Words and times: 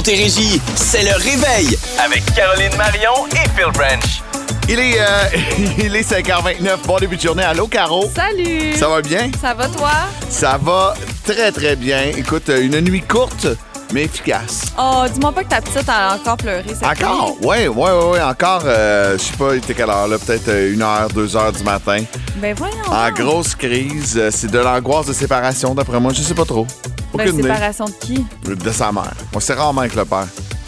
Montérégie, 0.00 0.58
c'est 0.76 1.02
le 1.02 1.12
réveil 1.12 1.76
avec 2.02 2.24
Caroline 2.34 2.74
Marion 2.78 3.26
et 3.32 3.46
Phil 3.54 3.70
Branch. 3.74 4.22
Il 4.66 4.78
est, 4.80 4.98
euh, 4.98 5.24
il 5.78 5.94
est 5.94 6.10
5h29. 6.10 6.86
Bon 6.86 6.96
début 6.96 7.18
de 7.18 7.20
journée. 7.20 7.42
Allô, 7.42 7.66
Caro? 7.66 8.10
Salut! 8.16 8.74
Ça 8.78 8.88
va 8.88 9.02
bien? 9.02 9.30
Ça 9.38 9.52
va 9.52 9.68
toi? 9.68 9.90
Ça 10.30 10.58
va 10.62 10.94
très, 11.26 11.52
très 11.52 11.76
bien. 11.76 12.00
Écoute, 12.16 12.48
euh, 12.48 12.62
une 12.62 12.80
nuit 12.80 13.02
courte, 13.02 13.46
mais 13.92 14.04
efficace. 14.04 14.72
Oh, 14.78 15.04
dis-moi 15.12 15.32
pas 15.32 15.44
que 15.44 15.50
ta 15.50 15.60
petite 15.60 15.86
a 15.86 16.14
encore 16.14 16.38
pleuré 16.38 16.64
cette 16.66 16.82
Encore? 16.82 17.32
nuit. 17.32 17.36
Oui, 17.42 17.56
oui, 17.68 17.74
oui, 17.76 18.04
oui. 18.14 18.20
Encore, 18.22 18.62
euh, 18.64 19.18
je 19.18 19.22
sais 19.22 19.36
pas, 19.36 19.52
il 19.52 19.58
était 19.58 19.74
quelle 19.74 19.90
heure, 19.90 20.08
là? 20.08 20.16
Peut-être 20.16 20.48
euh, 20.48 20.72
une 20.72 20.80
heure, 20.80 21.08
deux 21.14 21.36
heures 21.36 21.52
du 21.52 21.62
matin. 21.62 22.02
Ben 22.36 22.54
voyons. 22.56 22.74
En 22.88 23.08
donc. 23.08 23.18
grosse 23.20 23.54
crise. 23.54 24.18
C'est 24.30 24.50
de 24.50 24.60
l'angoisse 24.60 25.08
de 25.08 25.12
séparation, 25.12 25.74
d'après 25.74 26.00
moi. 26.00 26.14
Je 26.14 26.22
sais 26.22 26.32
pas 26.32 26.46
trop. 26.46 26.66
Aucune 27.12 27.34
idée. 27.34 27.42
séparation 27.42 27.84
de 27.86 27.92
qui? 28.00 28.24
De 28.44 28.70
sa 28.70 28.92
mère. 28.92 29.12
On 29.34 29.40
sait 29.40 29.54
rarement 29.54 29.80
avec 29.82 29.94
le 29.94 30.04
père. 30.04 30.26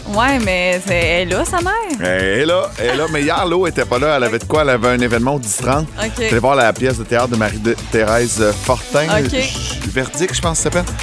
Ouais, 0.09 0.37
mais 0.39 0.81
c'est 0.85 0.95
elle 0.95 1.31
est 1.31 1.35
là, 1.35 1.45
sa 1.45 1.61
mère. 1.61 1.73
Elle 2.01 2.23
est 2.41 2.45
là, 2.45 2.69
elle 2.77 2.89
est 2.89 2.95
là. 2.97 3.05
Mais 3.11 3.21
hier, 3.21 3.45
l'eau 3.45 3.65
était 3.67 3.85
pas 3.85 3.97
là. 3.99 4.17
Elle 4.17 4.23
avait 4.25 4.39
de 4.39 4.43
quoi? 4.43 4.63
Elle 4.63 4.69
avait 4.71 4.89
un 4.89 4.99
événement 4.99 5.35
au 5.35 5.39
10-30. 5.39 5.81
OK. 5.81 5.85
J'allais 6.17 6.39
voir 6.39 6.55
la 6.55 6.73
pièce 6.73 6.97
de 6.97 7.03
théâtre 7.05 7.29
de 7.29 7.37
Marie-Thérèse 7.37 8.43
Fortin. 8.63 9.05
OK. 9.05 9.29
J- 9.29 9.79
Verdict, 9.87 10.35
je 10.35 10.41
pense 10.41 10.57
que 10.57 10.63
ça 10.63 10.71
s'appelle. 10.71 10.93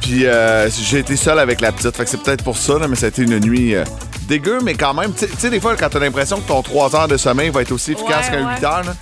Puis 0.00 0.26
euh, 0.26 0.68
j'ai 0.70 1.00
été 1.00 1.16
seul 1.16 1.38
avec 1.40 1.60
la 1.60 1.72
petite. 1.72 1.96
Fait 1.96 2.04
que 2.04 2.10
c'est 2.10 2.22
peut-être 2.22 2.44
pour 2.44 2.56
ça, 2.56 2.78
là, 2.78 2.86
mais 2.86 2.94
ça 2.96 3.06
a 3.06 3.08
été 3.08 3.22
une 3.22 3.40
nuit 3.40 3.74
euh, 3.74 3.82
dégueu, 4.28 4.60
mais 4.62 4.74
quand 4.74 4.94
même. 4.94 5.12
Tu 5.12 5.20
sais- 5.20 5.26
tu 5.28 5.36
sais, 5.38 5.50
des 5.50 5.58
fois, 5.60 5.74
quand 5.76 5.88
t'as 5.88 5.98
l'impression 5.98 6.40
que 6.40 6.46
ton 6.46 6.62
3 6.62 6.94
heures 6.94 7.08
de 7.08 7.16
sommeil 7.16 7.50
va 7.50 7.62
être 7.62 7.72
aussi 7.72 7.92
efficace 7.92 8.26
Ouais, 8.30 8.36
qu'un 8.36 8.46
ouais. 8.46 8.54
8 8.60 8.64
heures, 8.64 8.84
là. 8.84 8.94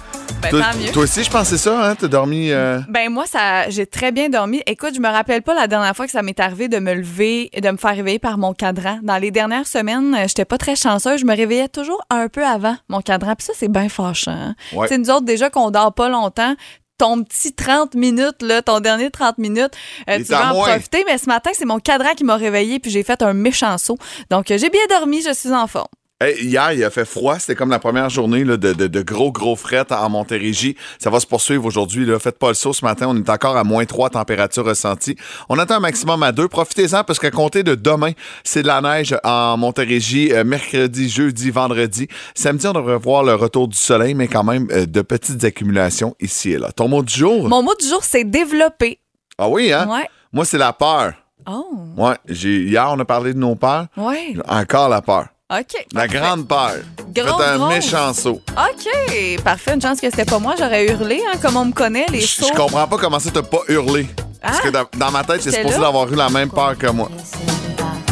Ben 0.42 0.50
toi, 0.50 0.60
tant 0.72 0.78
mieux. 0.78 0.92
toi 0.92 1.02
aussi, 1.04 1.24
je 1.24 1.30
c'est 1.44 1.58
ça, 1.58 1.90
hein? 1.90 1.94
T'as 1.94 2.06
dormi. 2.08 2.50
euh, 2.50 2.80
Ben 2.88 3.10
moi, 3.10 3.24
ça, 3.26 3.68
j'ai 3.70 3.86
très 3.86 4.12
bien 4.12 4.28
dormi. 4.28 4.62
Écoute, 4.66 4.94
je 4.94 5.00
me 5.00 5.08
rappelle 5.08 5.42
pas 5.42 5.54
la 5.54 5.66
dernière 5.66 5.94
fois 5.96 6.04
que 6.06 6.12
ça 6.12 6.22
m'est 6.22 6.38
arrivé 6.38 6.68
de 6.68 6.78
me 6.78 6.94
lever, 6.94 7.50
de 7.56 7.70
me 7.70 7.76
faire 7.76 7.94
réveiller 7.96 8.18
par 8.18 8.36
mon 8.38 8.52
cadran. 8.52 8.98
Dans 9.02 9.16
les 9.16 9.30
dernières 9.30 9.66
semaines, 9.66 10.14
euh, 10.14 10.24
j'étais 10.28 10.44
pas 10.44 10.58
très 10.58 10.76
chanceuse. 10.76 11.20
Je 11.20 11.24
me 11.26 11.34
réveillais 11.34 11.68
toujours 11.68 12.02
un 12.10 12.28
peu 12.28 12.44
avant 12.44 12.76
mon 12.88 13.00
cadran. 13.00 13.34
Puis 13.36 13.46
ça, 13.46 13.52
c'est 13.56 13.70
bien 13.70 13.88
fâchant. 13.88 14.30
hein. 14.32 14.54
Ouais. 14.74 14.86
Tu 14.88 14.94
sais, 14.94 14.98
nous 14.98 15.10
autres, 15.10 15.24
déjà 15.24 15.48
qu'on 15.50 15.70
dort 15.70 15.94
pas 15.94 16.08
longtemps, 16.10 16.54
ton 16.98 17.22
petit 17.24 17.52
30 17.54 17.94
minutes, 17.94 18.40
là, 18.42 18.62
ton 18.62 18.80
dernier 18.80 19.10
30 19.10 19.38
minutes, 19.38 19.72
euh, 20.08 20.18
tu 20.18 20.24
vas 20.24 20.50
en 20.52 20.54
moins. 20.54 20.68
profiter. 20.68 21.04
Mais 21.06 21.18
ce 21.18 21.26
matin, 21.26 21.50
c'est 21.54 21.64
mon 21.64 21.78
cadran 21.80 22.10
qui 22.16 22.22
m'a 22.24 22.36
réveillé 22.36 22.78
puis 22.80 22.90
j'ai 22.90 23.02
fait 23.02 23.20
un 23.22 23.32
méchant 23.32 23.76
saut. 23.78 23.98
Donc, 24.30 24.50
euh, 24.50 24.58
j'ai 24.58 24.70
bien 24.70 24.80
dormi, 24.90 25.22
je 25.22 25.32
suis 25.32 25.52
en 25.52 25.66
forme. 25.66 25.88
Hey, 26.24 26.44
hier, 26.44 26.72
il 26.72 26.82
a 26.84 26.90
fait 26.90 27.04
froid. 27.04 27.38
C'était 27.38 27.54
comme 27.54 27.70
la 27.70 27.78
première 27.78 28.08
journée 28.10 28.44
là, 28.44 28.56
de, 28.56 28.72
de- 28.72 28.86
de 28.86 29.02
gros, 29.02 29.30
gros 29.32 29.56
fret 29.56 29.84
en 29.92 30.08
Montérégie. 30.10 30.76
Ça 30.98 31.10
va 31.10 31.20
se 31.20 31.26
poursuivre 31.26 31.64
aujourd'hui. 31.64 32.06
Faites 32.18 32.38
pas 32.38 32.48
le 32.48 32.54
saut 32.54 32.72
ce 32.72 32.84
matin. 32.84 33.06
On 33.08 33.16
est 33.16 33.28
encore 33.30 33.56
à 33.56 33.64
moins 33.64 33.84
3 33.84 34.10
température 34.10 34.64
ressentie. 34.64 35.16
On 35.48 35.58
attend 35.58 35.74
un 35.76 35.80
maximum 35.80 36.22
à 36.22 36.32
2. 36.32 36.48
Profitez-en 36.48 37.04
parce 37.04 37.18
qu'à 37.18 37.30
compter 37.30 37.62
de 37.62 37.74
demain, 37.74 38.12
c'est 38.44 38.62
de 38.62 38.66
la 38.68 38.80
neige 38.80 39.16
en 39.24 39.56
Montérégie. 39.56 40.32
euh, 40.32 40.44
mercredi, 40.44 41.08
jeudi, 41.08 41.50
vendredi. 41.50 42.08
Samedi, 42.34 42.66
on 42.66 42.72
devrait 42.72 42.98
voir 42.98 43.22
le 43.24 43.34
retour 43.34 43.68
du 43.68 43.76
soleil, 43.76 44.14
mais 44.14 44.28
quand 44.28 44.44
même 44.44 44.68
euh, 44.70 44.86
de 44.86 45.02
petites 45.02 45.42
accumulations 45.44 46.14
ici 46.20 46.52
et 46.52 46.58
là. 46.58 46.72
Ton 46.72 46.88
mot 46.88 47.02
du 47.02 47.12
jour? 47.14 47.48
Mon 47.48 47.62
mot 47.62 47.74
du 47.80 47.86
jour, 47.88 48.02
c'est 48.04 48.24
développer. 48.24 48.98
Ah 49.38 49.48
oui, 49.48 49.72
hein? 49.72 49.88
Ouais. 49.90 50.06
Moi, 50.32 50.44
c'est 50.44 50.58
la 50.58 50.72
peur. 50.72 51.12
Oh, 51.46 51.66
Ouais, 51.96 52.14
hier, 52.28 52.88
on 52.90 52.98
a 53.00 53.04
parlé 53.04 53.34
de 53.34 53.38
nos 53.38 53.54
peurs. 53.54 53.86
ouais. 53.96 54.34
Encore 54.48 54.88
la 54.88 55.02
peur. 55.02 55.26
OK. 55.52 55.86
La 55.92 56.02
parfait. 56.02 56.18
grande 56.18 56.48
peur. 56.48 56.72
Faites 57.14 57.26
un 57.28 57.58
grosse. 57.58 57.68
méchant 57.74 58.12
saut. 58.14 58.40
OK, 58.56 59.42
parfait. 59.44 59.74
Une 59.74 59.82
chance 59.82 60.00
que 60.00 60.08
c'était 60.08 60.24
pas 60.24 60.38
moi. 60.38 60.54
J'aurais 60.58 60.86
hurlé, 60.90 61.22
hein, 61.26 61.36
comme 61.40 61.56
on 61.58 61.66
me 61.66 61.72
connaît, 61.72 62.06
les 62.10 62.22
Je 62.22 62.26
sauts. 62.26 62.46
je 62.48 62.56
comprends 62.56 62.86
pas 62.88 62.96
comment 62.96 63.18
ça 63.18 63.30
t'as 63.32 63.42
pas 63.42 63.60
hurlé. 63.68 64.06
Parce 64.40 64.58
Ah, 64.58 64.62
que 64.62 64.68
dans, 64.70 64.84
dans 64.96 65.10
ma 65.10 65.22
tête, 65.22 65.42
c'est 65.42 65.50
j'étais 65.50 65.58
supposé 65.62 65.78
là. 65.78 65.84
d'avoir 65.84 66.10
eu 66.12 66.16
la 66.16 66.30
même 66.30 66.50
peur 66.50 66.76
que 66.78 66.86
moi. 66.86 67.10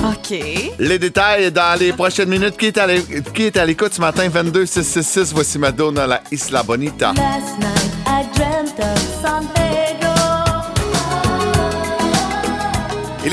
OK. 0.05 0.36
Les 0.78 0.98
détails 0.98 1.50
dans 1.50 1.78
les 1.78 1.92
prochaines 1.94 2.28
minutes. 2.28 2.56
Qui 2.58 2.66
est 2.66 2.78
à 2.78 2.86
l'é- 2.86 3.05
qui 3.34 3.44
est 3.44 3.56
à 3.56 3.64
l'écoute 3.64 3.94
ce 3.94 4.00
matin? 4.00 4.29
22 4.29 4.67
666. 4.67 5.33
Voici 5.33 5.58
Madonna, 5.58 6.06
la 6.06 6.20
Isla 6.30 6.62
Bonita. 6.62 7.12
Last 7.14 7.58
night 7.58 7.92
I 8.06 8.27
dreamt 8.36 8.79
of 8.79 8.98
San 9.23 9.46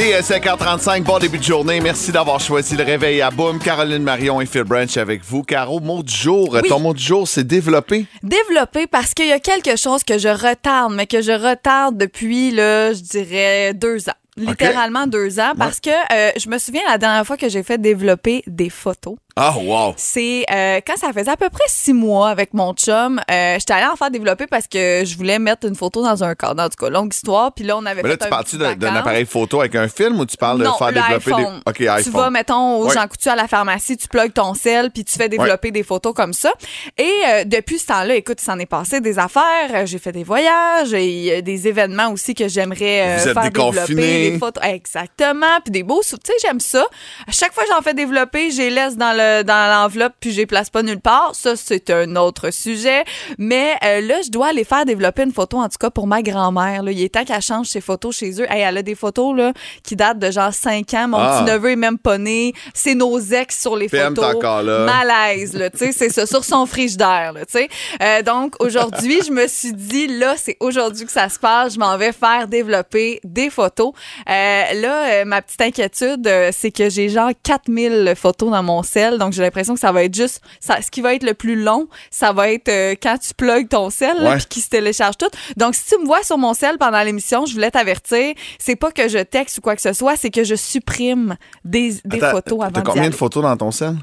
Il 0.01 0.05
est 0.05 0.21
5h35. 0.21 1.03
Bon 1.03 1.19
début 1.19 1.39
de 1.39 1.43
journée. 1.43 1.81
Merci 1.81 2.13
d'avoir 2.13 2.39
choisi 2.39 2.77
le 2.77 2.85
réveil 2.85 3.21
à 3.21 3.31
Boom. 3.31 3.59
Caroline 3.59 4.01
Marion 4.01 4.39
et 4.39 4.45
Phil 4.45 4.63
Branch 4.63 4.95
avec 4.95 5.21
vous. 5.25 5.43
Caro, 5.43 5.81
mot 5.81 6.01
du 6.03 6.15
jour. 6.15 6.51
Oui. 6.53 6.69
Ton 6.69 6.79
mot 6.79 6.93
du 6.93 7.03
jour, 7.03 7.27
c'est 7.27 7.43
développer. 7.43 8.05
Développer 8.23 8.87
parce 8.87 9.13
qu'il 9.13 9.27
y 9.27 9.33
a 9.33 9.39
quelque 9.39 9.75
chose 9.75 10.05
que 10.05 10.17
je 10.17 10.29
retarde, 10.29 10.93
mais 10.93 11.05
que 11.05 11.21
je 11.21 11.33
retarde 11.33 11.97
depuis, 11.97 12.51
là, 12.51 12.93
je 12.93 13.01
dirais, 13.01 13.73
deux 13.73 14.07
ans. 14.07 14.13
Littéralement 14.37 15.05
deux 15.05 15.37
ans, 15.37 15.51
parce 15.57 15.81
que 15.81 15.89
euh, 15.89 16.31
je 16.37 16.47
me 16.47 16.59
souviens 16.59 16.83
la 16.87 16.97
dernière 16.97 17.27
fois 17.27 17.35
que 17.35 17.49
j'ai 17.49 17.61
fait 17.61 17.77
développer 17.77 18.41
des 18.47 18.69
photos. 18.69 19.17
Ah, 19.35 19.53
wow. 19.57 19.93
C'est 19.97 20.43
euh, 20.51 20.81
quand 20.85 20.97
ça 20.97 21.13
faisait 21.13 21.31
à 21.31 21.37
peu 21.37 21.49
près 21.49 21.63
six 21.67 21.93
mois 21.93 22.29
avec 22.29 22.53
mon 22.53 22.73
chum. 22.73 23.21
Euh, 23.31 23.55
J'étais 23.57 23.73
allée 23.73 23.85
en 23.85 23.95
faire 23.95 24.11
développer 24.11 24.47
parce 24.47 24.67
que 24.67 25.03
je 25.05 25.15
voulais 25.15 25.39
mettre 25.39 25.65
une 25.67 25.75
photo 25.75 26.03
dans 26.03 26.23
un 26.23 26.35
cadre. 26.35 26.61
En 26.61 26.67
tout 26.67 26.83
cas, 26.83 26.89
longue 26.89 27.13
histoire. 27.13 27.53
Puis 27.53 27.63
là, 27.63 27.77
on 27.77 27.85
avait 27.85 28.01
Mais 28.03 28.09
là, 28.09 28.15
fait 28.19 28.25
tu 28.25 28.29
parles-tu 28.29 28.57
d'un 28.57 28.95
appareil 28.95 29.25
photo 29.25 29.61
avec 29.61 29.75
un 29.75 29.87
film 29.87 30.19
ou 30.19 30.25
tu 30.25 30.35
parles 30.35 30.61
non, 30.61 30.71
de 30.71 30.75
faire 30.77 30.87
développer 30.91 31.31
iPhone. 31.31 31.61
des. 31.65 31.71
OK, 31.71 31.81
iPhone. 31.81 32.03
Tu 32.03 32.09
vas, 32.09 32.29
mettons, 32.29 32.77
au 32.79 32.87
Ouais. 32.89 32.93
Jean 32.93 33.07
Coutu 33.07 33.29
à 33.29 33.35
la 33.35 33.47
pharmacie, 33.47 33.95
tu 33.97 34.07
plugues 34.07 34.33
ton 34.33 34.53
sel, 34.55 34.89
puis 34.91 35.05
tu 35.05 35.15
fais 35.15 35.29
développer 35.29 35.71
des 35.71 35.83
photos 35.83 36.13
comme 36.13 36.33
ça. 36.33 36.51
Et 36.97 37.11
euh, 37.27 37.43
depuis 37.45 37.77
ce 37.79 37.85
temps-là, 37.87 38.15
écoute, 38.15 38.41
il 38.41 38.45
s'en 38.45 38.57
est 38.59 38.65
passé 38.65 38.99
des 38.99 39.19
affaires. 39.19 39.43
Euh, 39.73 39.85
J'ai 39.85 39.99
fait 39.99 40.11
des 40.11 40.23
voyages, 40.23 40.93
et 40.93 41.41
des 41.43 41.67
événements 41.67 42.09
aussi 42.11 42.33
que 42.33 42.47
j'aimerais 42.47 43.19
faire 43.19 43.51
développer. 43.51 44.31
Des 44.31 44.37
photos. 44.39 44.63
Exactement. 44.65 45.45
Puis 45.63 45.71
des 45.71 45.83
beaux 45.83 46.01
Tu 46.01 46.15
sais, 46.23 46.33
j'aime 46.41 46.59
ça. 46.59 46.85
À 47.27 47.31
chaque 47.31 47.53
fois 47.53 47.63
que 47.63 47.69
j'en 47.69 47.81
fais 47.81 47.93
développer, 47.93 48.49
je 48.51 48.57
les 48.57 48.69
laisse 48.71 48.97
dans 48.97 49.13
le 49.15 49.18
dans 49.43 49.69
l'enveloppe, 49.71 50.13
puis 50.19 50.31
je 50.31 50.37
les 50.37 50.45
place 50.45 50.69
pas 50.69 50.83
nulle 50.83 50.99
part. 50.99 51.31
Ça, 51.33 51.55
c'est 51.55 51.89
un 51.89 52.15
autre 52.15 52.51
sujet. 52.51 53.03
Mais 53.37 53.73
euh, 53.83 54.01
là, 54.01 54.21
je 54.23 54.29
dois 54.29 54.47
aller 54.47 54.63
faire 54.63 54.85
développer 54.85 55.23
une 55.23 55.33
photo, 55.33 55.57
en 55.57 55.69
tout 55.69 55.77
cas 55.79 55.89
pour 55.89 56.07
ma 56.07 56.21
grand-mère. 56.21 56.83
là. 56.83 56.91
Il 56.91 57.01
est 57.03 57.13
temps 57.13 57.23
qu'elle 57.25 57.41
change 57.41 57.67
ses 57.67 57.81
photos 57.81 58.15
chez 58.15 58.41
eux. 58.41 58.45
Hey, 58.51 58.61
elle 58.61 58.77
a 58.77 58.81
des 58.81 58.95
photos 58.95 59.35
là, 59.35 59.53
qui 59.83 59.95
datent 59.95 60.19
de 60.19 60.31
genre 60.31 60.53
5 60.53 60.93
ans. 60.93 61.07
Mon 61.09 61.17
Ah. 61.17 61.41
petit 61.43 61.51
neveu 61.51 61.71
est 61.71 61.75
même 61.75 61.97
pas 61.97 62.17
né. 62.17 62.53
C'est 62.73 62.95
nos 62.95 63.19
ex 63.19 63.59
sur 63.59 63.75
les 63.75 63.87
PM, 63.89 64.15
photos. 64.15 64.35
encore 64.35 64.63
là. 64.63 64.85
Malaise, 64.85 65.53
là, 65.55 65.69
tu 65.69 65.77
sais, 65.77 65.91
c'est 65.91 66.09
ça, 66.09 66.25
sur 66.25 66.43
son 66.43 66.65
frigidaire, 66.65 67.33
là, 67.33 67.45
tu 67.45 67.59
sais. 67.59 67.69
Euh, 68.01 68.21
donc, 68.21 68.55
aujourd'hui, 68.59 69.19
je 69.25 69.31
me 69.31 69.47
suis 69.47 69.73
dit, 69.73 70.07
là, 70.07 70.35
c'est 70.37 70.57
aujourd'hui 70.59 71.05
que 71.05 71.11
ça 71.11 71.29
se 71.29 71.39
passe. 71.39 71.73
Je 71.75 71.79
m'en 71.79 71.97
vais 71.97 72.11
faire 72.11 72.47
développer 72.47 73.19
des 73.23 73.49
photos. 73.49 73.91
Euh, 74.29 74.63
là, 74.73 75.25
ma 75.25 75.41
petite 75.41 75.61
inquiétude, 75.61 76.29
c'est 76.51 76.71
que 76.71 76.89
j'ai 76.89 77.09
genre 77.09 77.31
4000 77.43 78.13
photos 78.15 78.51
dans 78.51 78.63
mon 78.63 78.83
sel. 78.83 79.08
Donc, 79.17 79.33
j'ai 79.33 79.41
l'impression 79.41 79.73
que 79.73 79.79
ça 79.79 79.91
va 79.91 80.03
être 80.03 80.13
juste, 80.15 80.41
ça, 80.59 80.81
ce 80.81 80.91
qui 80.91 81.01
va 81.01 81.13
être 81.15 81.23
le 81.23 81.33
plus 81.33 81.55
long, 81.61 81.87
ça 82.11 82.31
va 82.33 82.49
être 82.51 82.69
euh, 82.69 82.95
quand 83.01 83.17
tu 83.17 83.33
plugues 83.33 83.69
ton 83.69 83.89
sel, 83.89 84.17
là, 84.21 84.31
Ouais. 84.31 84.37
puis 84.37 84.45
qui 84.47 84.61
se 84.61 84.69
télécharge 84.69 85.17
tout. 85.17 85.29
Donc, 85.57 85.75
si 85.75 85.85
tu 85.87 85.97
me 85.99 86.05
vois 86.05 86.23
sur 86.23 86.37
mon 86.37 86.53
sel 86.53 86.77
pendant 86.77 87.01
l'émission, 87.01 87.45
je 87.45 87.53
voulais 87.53 87.71
t'avertir, 87.71 88.33
c'est 88.59 88.75
pas 88.75 88.91
que 88.91 89.07
je 89.07 89.19
texte 89.19 89.57
ou 89.57 89.61
quoi 89.61 89.75
que 89.75 89.81
ce 89.81 89.93
soit, 89.93 90.15
c'est 90.15 90.29
que 90.29 90.43
je 90.43 90.55
supprime 90.55 91.35
des, 91.65 91.95
des 92.05 92.17
Attends, 92.17 92.31
photos 92.31 92.61
avant 92.61 92.71
T'as 92.71 92.81
combien 92.81 93.09
de 93.09 93.15
photos 93.15 93.43
dans 93.43 93.57
ton 93.57 93.71
sel? 93.71 93.95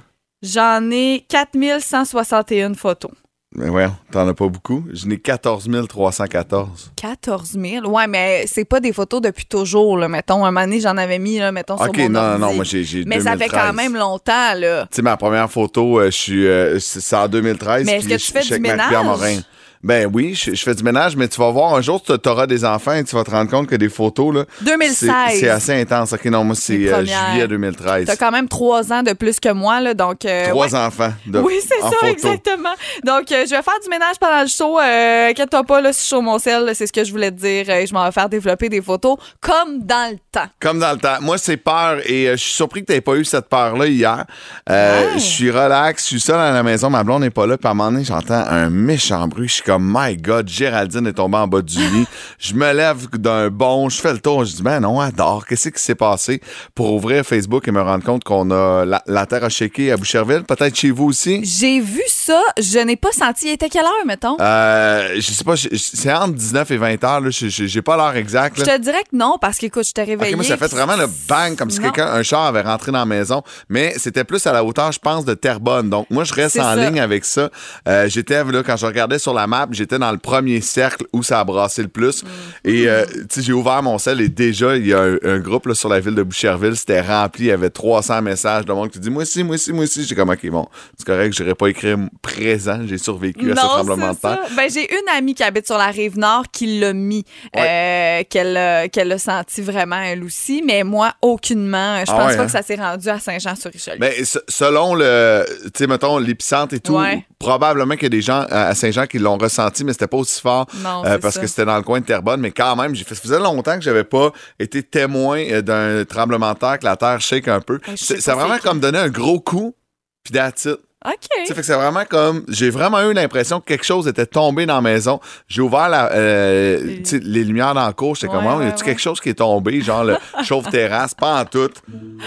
J'en 0.42 0.90
ai 0.90 1.24
4161 1.28 2.74
photos. 2.74 3.10
Mais 3.58 3.70
ouais, 3.70 3.86
t'en 4.10 4.28
as 4.28 4.34
pas 4.34 4.48
beaucoup. 4.48 4.84
Je 4.92 5.06
n'ai 5.06 5.16
14 5.18 5.66
314. 5.88 6.92
14 6.94 7.52
000? 7.58 7.86
Ouais, 7.90 8.06
mais 8.06 8.44
c'est 8.46 8.66
pas 8.66 8.80
des 8.80 8.92
photos 8.92 9.22
depuis 9.22 9.46
toujours, 9.46 9.96
là. 9.96 10.08
Mettons, 10.08 10.44
un 10.44 10.50
moment 10.50 10.66
donné, 10.66 10.80
j'en 10.80 10.96
avais 10.98 11.18
mis, 11.18 11.38
là, 11.38 11.52
mettons, 11.52 11.74
OK, 11.76 11.84
sur 11.84 11.94
mon 11.94 12.08
non, 12.10 12.20
non, 12.20 12.28
ordi. 12.28 12.40
non, 12.42 12.54
moi 12.54 12.64
j'ai 12.64 12.84
j'ai 12.84 13.04
Mais 13.06 13.20
ça 13.20 13.32
fait 13.32 13.48
2013. 13.48 13.60
quand 13.62 13.72
même 13.72 13.96
longtemps, 13.96 14.54
là. 14.56 14.82
Tu 14.90 14.96
sais, 14.96 15.02
ma 15.02 15.16
première 15.16 15.50
photo, 15.50 15.98
euh, 16.00 16.06
je 16.06 16.10
suis, 16.10 16.46
euh, 16.46 16.78
c'est 16.78 17.16
en 17.16 17.28
2013. 17.28 17.86
Mais 17.86 17.92
est-ce 17.96 18.08
que 18.08 18.14
tu 18.14 18.26
je- 18.26 18.32
fais 18.32 18.54
du 18.56 18.60
ménage? 18.60 18.92
Morin. 19.04 19.38
Ben 19.82 20.10
oui, 20.12 20.34
je, 20.34 20.54
je 20.54 20.62
fais 20.62 20.74
du 20.74 20.82
ménage, 20.82 21.16
mais 21.16 21.28
tu 21.28 21.38
vas 21.40 21.50
voir, 21.50 21.74
un 21.74 21.80
jour, 21.80 22.02
tu 22.02 22.12
auras 22.28 22.46
des 22.46 22.64
enfants 22.64 22.92
et 22.94 23.04
tu 23.04 23.14
vas 23.14 23.24
te 23.24 23.30
rendre 23.30 23.50
compte 23.50 23.66
que 23.68 23.76
des 23.76 23.88
photos, 23.88 24.34
là. 24.34 24.44
2016. 24.62 25.10
c'est- 25.40 25.48
assez 25.48 25.80
intense. 25.80 26.12
OK, 26.12 26.24
non, 26.26 26.44
moi, 26.44 26.54
c'est 26.56 26.74
euh, 26.92 27.04
juillet 27.04 27.46
2013. 27.48 28.06
T'as 28.06 28.16
quand 28.16 28.30
même 28.30 28.48
trois 28.48 28.92
ans 28.92 29.02
de 29.02 29.12
plus 29.12 29.38
que 29.40 29.52
moi, 29.52 29.80
là, 29.80 29.94
donc... 29.94 30.24
euh, 30.24 30.48
Trois 30.48 30.66
ouais. 30.74 30.78
enfants. 30.86 31.12
De, 31.26 31.38
Oui, 31.40 31.54
c'est 31.62 31.80
ça, 31.80 31.90
photo. 31.90 32.06
exactement. 32.06 32.74
Donc, 33.04 33.30
euh, 33.32 33.44
je 33.44 33.50
vais 33.50 33.62
faire 33.62 33.80
du 33.82 33.88
ménage 33.90 34.16
pendant 34.20 34.42
le 34.42 34.48
show. 34.48 34.78
Euh, 34.80 35.28
Inquiète-toi 35.30 35.64
pas, 35.64 35.80
là, 35.80 35.92
si 35.92 36.02
je 36.02 36.06
suis 36.16 36.22
mon 36.24 36.38
sel, 36.38 36.64
là, 36.64 36.74
c'est 36.74 36.86
ce 36.86 36.92
que 36.92 37.04
je 37.04 37.10
voulais 37.12 37.30
te 37.30 37.36
dire. 37.40 37.64
Je 37.86 37.92
m'en 37.94 38.04
vais 38.04 38.12
faire 38.12 38.28
développer 38.28 38.68
des 38.68 38.82
photos 38.82 39.16
comme 39.40 39.80
dans 39.84 40.10
le 40.10 40.18
temps. 40.32 40.46
Comme 40.60 40.78
dans 40.78 40.92
le 40.92 40.98
temps. 40.98 41.16
Moi, 41.20 41.38
c'est 41.38 41.56
peur 41.56 41.98
et 42.04 42.26
je 42.32 42.36
suis 42.36 42.52
surpris 42.54 42.84
que 42.84 42.92
tu 42.92 43.00
pas 43.00 43.14
eu 43.16 43.24
cette 43.24 43.48
peur-là 43.48 43.86
hier. 43.86 44.24
Ouais. 44.68 45.08
Je 45.14 45.18
suis 45.20 45.50
relax, 45.50 46.02
je 46.04 46.08
suis 46.08 46.20
seul 46.20 46.36
à 46.40 46.50
la 46.52 46.62
maison, 46.62 46.90
ma 46.90 47.04
blonde 47.04 47.22
n'est 47.22 47.30
pas 47.30 47.46
là, 47.46 47.56
puis 47.56 47.68
à 47.68 47.70
un 47.70 47.74
moment 47.74 47.90
donné, 47.92 48.04
j'entends 48.04 48.44
un 48.48 48.68
méchant 48.70 49.26
bruit. 49.28 49.48
Je 49.48 49.62
comme, 49.66 49.92
my 49.94 50.16
God, 50.16 50.48
Géraldine 50.48 51.06
est 51.08 51.14
tombée 51.14 51.38
en 51.38 51.48
bas 51.48 51.60
du 51.62 51.78
lit. 51.78 52.06
Je 52.38 52.54
me 52.54 52.72
lève 52.72 53.08
d'un 53.18 53.48
bond, 53.50 53.88
je 53.88 54.00
fais 54.00 54.12
le 54.12 54.18
tour, 54.20 54.44
je 54.44 54.54
dis, 54.56 54.62
ben 54.62 54.80
non, 54.80 55.00
adore, 55.00 55.44
qu'est-ce 55.46 55.68
qui 55.70 55.82
s'est 55.82 55.94
passé? 55.96 56.40
Pour 56.74 56.92
ouvrir 56.94 57.24
Facebook 57.24 57.66
et 57.66 57.72
me 57.72 57.82
rendre 57.82 58.04
compte 58.04 58.22
qu'on 58.24 58.50
a 58.50 58.84
la, 58.84 59.02
la 59.06 59.26
terre 59.26 59.44
à 59.44 59.48
shaker 59.48 59.92
à 59.92 59.96
Boucherville, 59.96 60.44
peut-être 60.44 60.76
chez 60.76 60.90
vous 60.90 61.06
aussi? 61.06 61.40
J'ai 61.44 61.80
vu 61.80 62.02
ça, 62.06 62.40
je 62.58 62.78
n'ai 62.78 62.96
pas 62.96 63.10
senti. 63.12 63.46
Il 63.48 63.52
était 63.52 63.68
quelle 63.68 63.84
heure, 63.84 64.06
mettons? 64.06 64.36
Euh, 64.40 65.14
je 65.16 65.20
sais 65.32 65.44
pas, 65.44 65.54
c'est 65.56 66.12
entre 66.12 66.34
19 66.34 66.70
et 66.70 66.76
20 66.76 67.04
heures, 67.04 67.20
là, 67.20 67.30
je- 67.30 67.48
j'ai 67.48 67.82
pas 67.82 67.96
l'heure 67.96 68.14
exacte. 68.16 68.58
Je 68.58 68.64
te 68.64 68.78
dirais 68.78 69.02
que 69.10 69.16
non, 69.16 69.36
parce 69.40 69.58
qu'écoute, 69.58 69.86
je 69.86 69.92
t'ai 69.92 70.04
réveillé. 70.04 70.32
Ok, 70.34 70.36
moi, 70.36 70.44
ça 70.44 70.56
fait 70.56 70.70
vraiment 70.74 70.96
le 70.96 71.06
bang, 71.28 71.56
comme 71.56 71.70
si 71.70 71.80
quelqu'un, 71.80 72.06
un 72.06 72.22
char 72.22 72.44
avait 72.44 72.60
rentré 72.62 72.92
dans 72.92 72.98
la 72.98 73.04
maison. 73.06 73.42
Mais 73.68 73.94
c'était 73.96 74.24
plus 74.24 74.46
à 74.46 74.52
la 74.52 74.62
hauteur, 74.62 74.92
je 74.92 74.98
pense, 74.98 75.24
de 75.24 75.34
Terrebonne. 75.34 75.88
Donc, 75.90 76.06
moi, 76.10 76.24
je 76.24 76.34
reste 76.34 76.58
en 76.58 76.74
ça. 76.74 76.76
ligne 76.76 77.00
avec 77.00 77.24
ça. 77.24 77.50
Euh, 77.88 78.08
j'étais, 78.08 78.44
là, 78.44 78.62
quand 78.62 78.76
je 78.76 78.86
regardais 78.86 79.18
sur 79.18 79.32
la 79.34 79.46
map, 79.46 79.55
j'étais 79.70 79.98
dans 79.98 80.12
le 80.12 80.18
premier 80.18 80.60
cercle 80.60 81.04
où 81.12 81.22
ça 81.22 81.40
a 81.40 81.44
brassé 81.44 81.82
le 81.82 81.88
plus. 81.88 82.22
Mm. 82.22 82.26
Et, 82.64 82.88
euh, 82.88 83.04
j'ai 83.36 83.52
ouvert 83.52 83.82
mon 83.82 83.98
sel 83.98 84.20
et 84.20 84.28
déjà, 84.28 84.76
il 84.76 84.86
y 84.86 84.92
a 84.94 85.00
un, 85.00 85.16
un 85.22 85.38
groupe, 85.38 85.66
là, 85.66 85.74
sur 85.74 85.88
la 85.88 86.00
ville 86.00 86.14
de 86.14 86.22
Boucherville. 86.22 86.76
C'était 86.76 87.00
rempli. 87.00 87.44
Il 87.44 87.48
y 87.48 87.52
avait 87.52 87.70
300 87.70 88.22
messages 88.22 88.64
de 88.64 88.72
monde 88.72 88.90
qui 88.90 88.98
dit, 89.00 89.10
moi 89.10 89.22
aussi, 89.22 89.42
moi 89.44 89.54
aussi, 89.54 89.72
moi 89.72 89.84
aussi. 89.84 90.04
J'ai 90.04 90.14
comme, 90.14 90.30
OK, 90.30 90.46
bon, 90.50 90.66
c'est 90.98 91.06
correct, 91.06 91.32
je 91.36 91.42
pas 91.52 91.68
écrire 91.68 91.96
présent. 92.22 92.80
J'ai 92.86 92.98
survécu 92.98 93.50
à 93.52 93.56
ce 93.56 93.60
tremblement 93.60 94.12
de 94.12 94.16
terre. 94.18 94.40
Ben, 94.56 94.68
j'ai 94.72 94.90
une 94.92 95.08
amie 95.16 95.34
qui 95.34 95.42
habite 95.42 95.66
sur 95.66 95.78
la 95.78 95.86
rive 95.86 96.18
nord 96.18 96.44
qui 96.52 96.78
l'a 96.80 96.92
mis, 96.92 97.24
euh, 97.56 98.22
qu'elle 98.28 98.56
a- 98.56 98.88
qu'elle 98.88 99.10
a 99.12 99.18
senti 99.18 99.62
vraiment 99.62 100.00
elle 100.00 100.22
aussi, 100.24 100.62
mais 100.66 100.82
moi, 100.84 101.12
aucunement. 101.22 101.98
Je 102.04 102.10
Ah 102.10 102.16
pense 102.16 102.30
ouais, 102.30 102.36
pas 102.36 102.42
hein? 102.42 102.46
que 102.46 102.52
ça 102.52 102.62
s'est 102.62 102.74
rendu 102.76 103.08
à 103.08 103.18
Saint-Jean-sur-Richelieu. 103.18 103.98
Ben, 103.98 104.12
se- 104.24 104.38
selon 104.48 104.94
le, 104.94 105.44
tu 105.64 105.70
sais, 105.78 105.86
mettons, 105.86 106.18
l'épicentre 106.18 106.74
et 106.74 106.80
tout, 106.80 106.96
Ouais. 106.96 107.24
probablement 107.38 107.94
qu'il 107.94 108.04
y 108.04 108.06
a 108.06 108.10
des 108.10 108.22
gens 108.22 108.44
à 108.50 108.66
à 108.66 108.74
Saint-Jean 108.74 109.06
qui 109.06 109.18
l'ont 109.18 109.36
ressenti, 109.46 109.84
mais 109.84 109.92
c'était 109.92 110.06
pas 110.06 110.16
aussi 110.18 110.40
fort 110.40 110.66
Non, 110.82 111.04
euh, 111.04 111.18
parce 111.18 111.34
ça. 111.34 111.40
que 111.40 111.46
c'était 111.46 111.64
dans 111.64 111.76
le 111.76 111.82
coin 111.82 112.00
de 112.00 112.04
Terrebonne. 112.06 112.40
Mais 112.40 112.50
quand 112.52 112.76
même, 112.76 112.94
j'ai 112.94 113.04
fait, 113.04 113.14
ça 113.14 113.20
faisait 113.22 113.38
longtemps 113.38 113.76
que 113.76 113.82
j'avais 113.82 114.04
pas 114.04 114.30
été 114.58 114.82
témoin 114.82 115.38
euh, 115.50 115.62
d'un 115.62 116.04
tremblement 116.04 116.52
de 116.52 116.58
terre, 116.58 116.78
que 116.78 116.84
la 116.84 116.96
terre 116.96 117.20
shake 117.20 117.48
un 117.48 117.60
peu. 117.60 117.80
Ouais, 117.88 117.96
Ça 117.96 118.32
a 118.32 118.34
vraiment 118.34 118.58
comme 118.58 118.80
donné 118.80 118.98
un 118.98 119.08
gros 119.08 119.40
coup, 119.40 119.74
puis 120.22 120.32
that's 120.32 120.64
it. 120.66 120.78
OK. 121.04 121.46
Fait 121.46 121.54
que 121.54 121.62
c'est 121.62 121.74
vraiment 121.74 122.04
comme. 122.08 122.42
J'ai 122.48 122.68
vraiment 122.68 123.00
eu 123.02 123.12
l'impression 123.12 123.60
que 123.60 123.66
quelque 123.66 123.84
chose 123.84 124.08
était 124.08 124.26
tombé 124.26 124.66
dans 124.66 124.76
la 124.76 124.80
maison. 124.80 125.20
J'ai 125.46 125.60
ouvert 125.62 125.88
la, 125.88 126.10
euh, 126.12 126.98
les 127.12 127.44
lumières 127.44 127.74
dans 127.74 127.86
la 127.86 127.92
cour. 127.92 128.16
J'étais 128.16 128.26
Ouais, 128.34 128.42
comme, 128.42 128.46
oh, 128.58 128.62
y 128.62 128.66
a-tu 128.66 128.78
ouais. 128.80 128.84
quelque 128.86 129.00
chose 129.00 129.20
qui 129.20 129.28
est 129.28 129.34
tombé? 129.34 129.80
Genre 129.82 130.02
le 130.02 130.16
chauffe-terrasse, 130.42 131.14
pas 131.14 131.42
en 131.42 131.44
tout. 131.44 131.68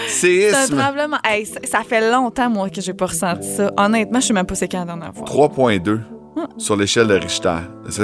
C'est 0.08 0.54
un 0.54 0.66
Séisme. 0.66 1.18
Hey, 1.24 1.44
ça, 1.44 1.60
ça 1.70 1.82
fait 1.86 2.10
longtemps, 2.10 2.48
moi, 2.48 2.70
que 2.70 2.80
j'ai 2.80 2.94
pas 2.94 3.06
ressenti 3.06 3.48
ça. 3.54 3.70
Honnêtement, 3.76 4.20
je 4.20 4.28
sais 4.28 4.32
même 4.32 4.46
pas 4.46 4.54
c'est 4.54 4.68
quand 4.68 4.78
la 4.78 4.84
dernière 4.86 5.12
fois. 5.14 5.26
3.2 5.26 6.00
sur 6.58 6.76
l'échelle 6.76 7.08
de 7.08 7.14
Richter. 7.14 7.56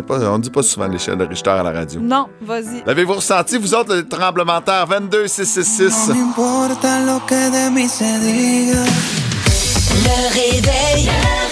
Pas, 0.07 0.31
on 0.31 0.39
dit 0.39 0.51
pas 0.51 0.63
souvent 0.63 0.89
l'échelle 0.89 1.19
de 1.19 1.25
Richter 1.25 1.51
à 1.51 1.63
la 1.63 1.73
radio. 1.73 2.01
Non, 2.01 2.27
vas-y. 2.43 2.83
L'avez-vous 2.87 3.15
ressenti, 3.15 3.59
vous 3.59 3.75
autres, 3.75 3.95
le 3.95 4.09
tremblement 4.09 4.61
de 4.61 4.65
terre? 4.65 4.87
22 4.87 5.27
666? 5.27 6.09
No 10.05 11.46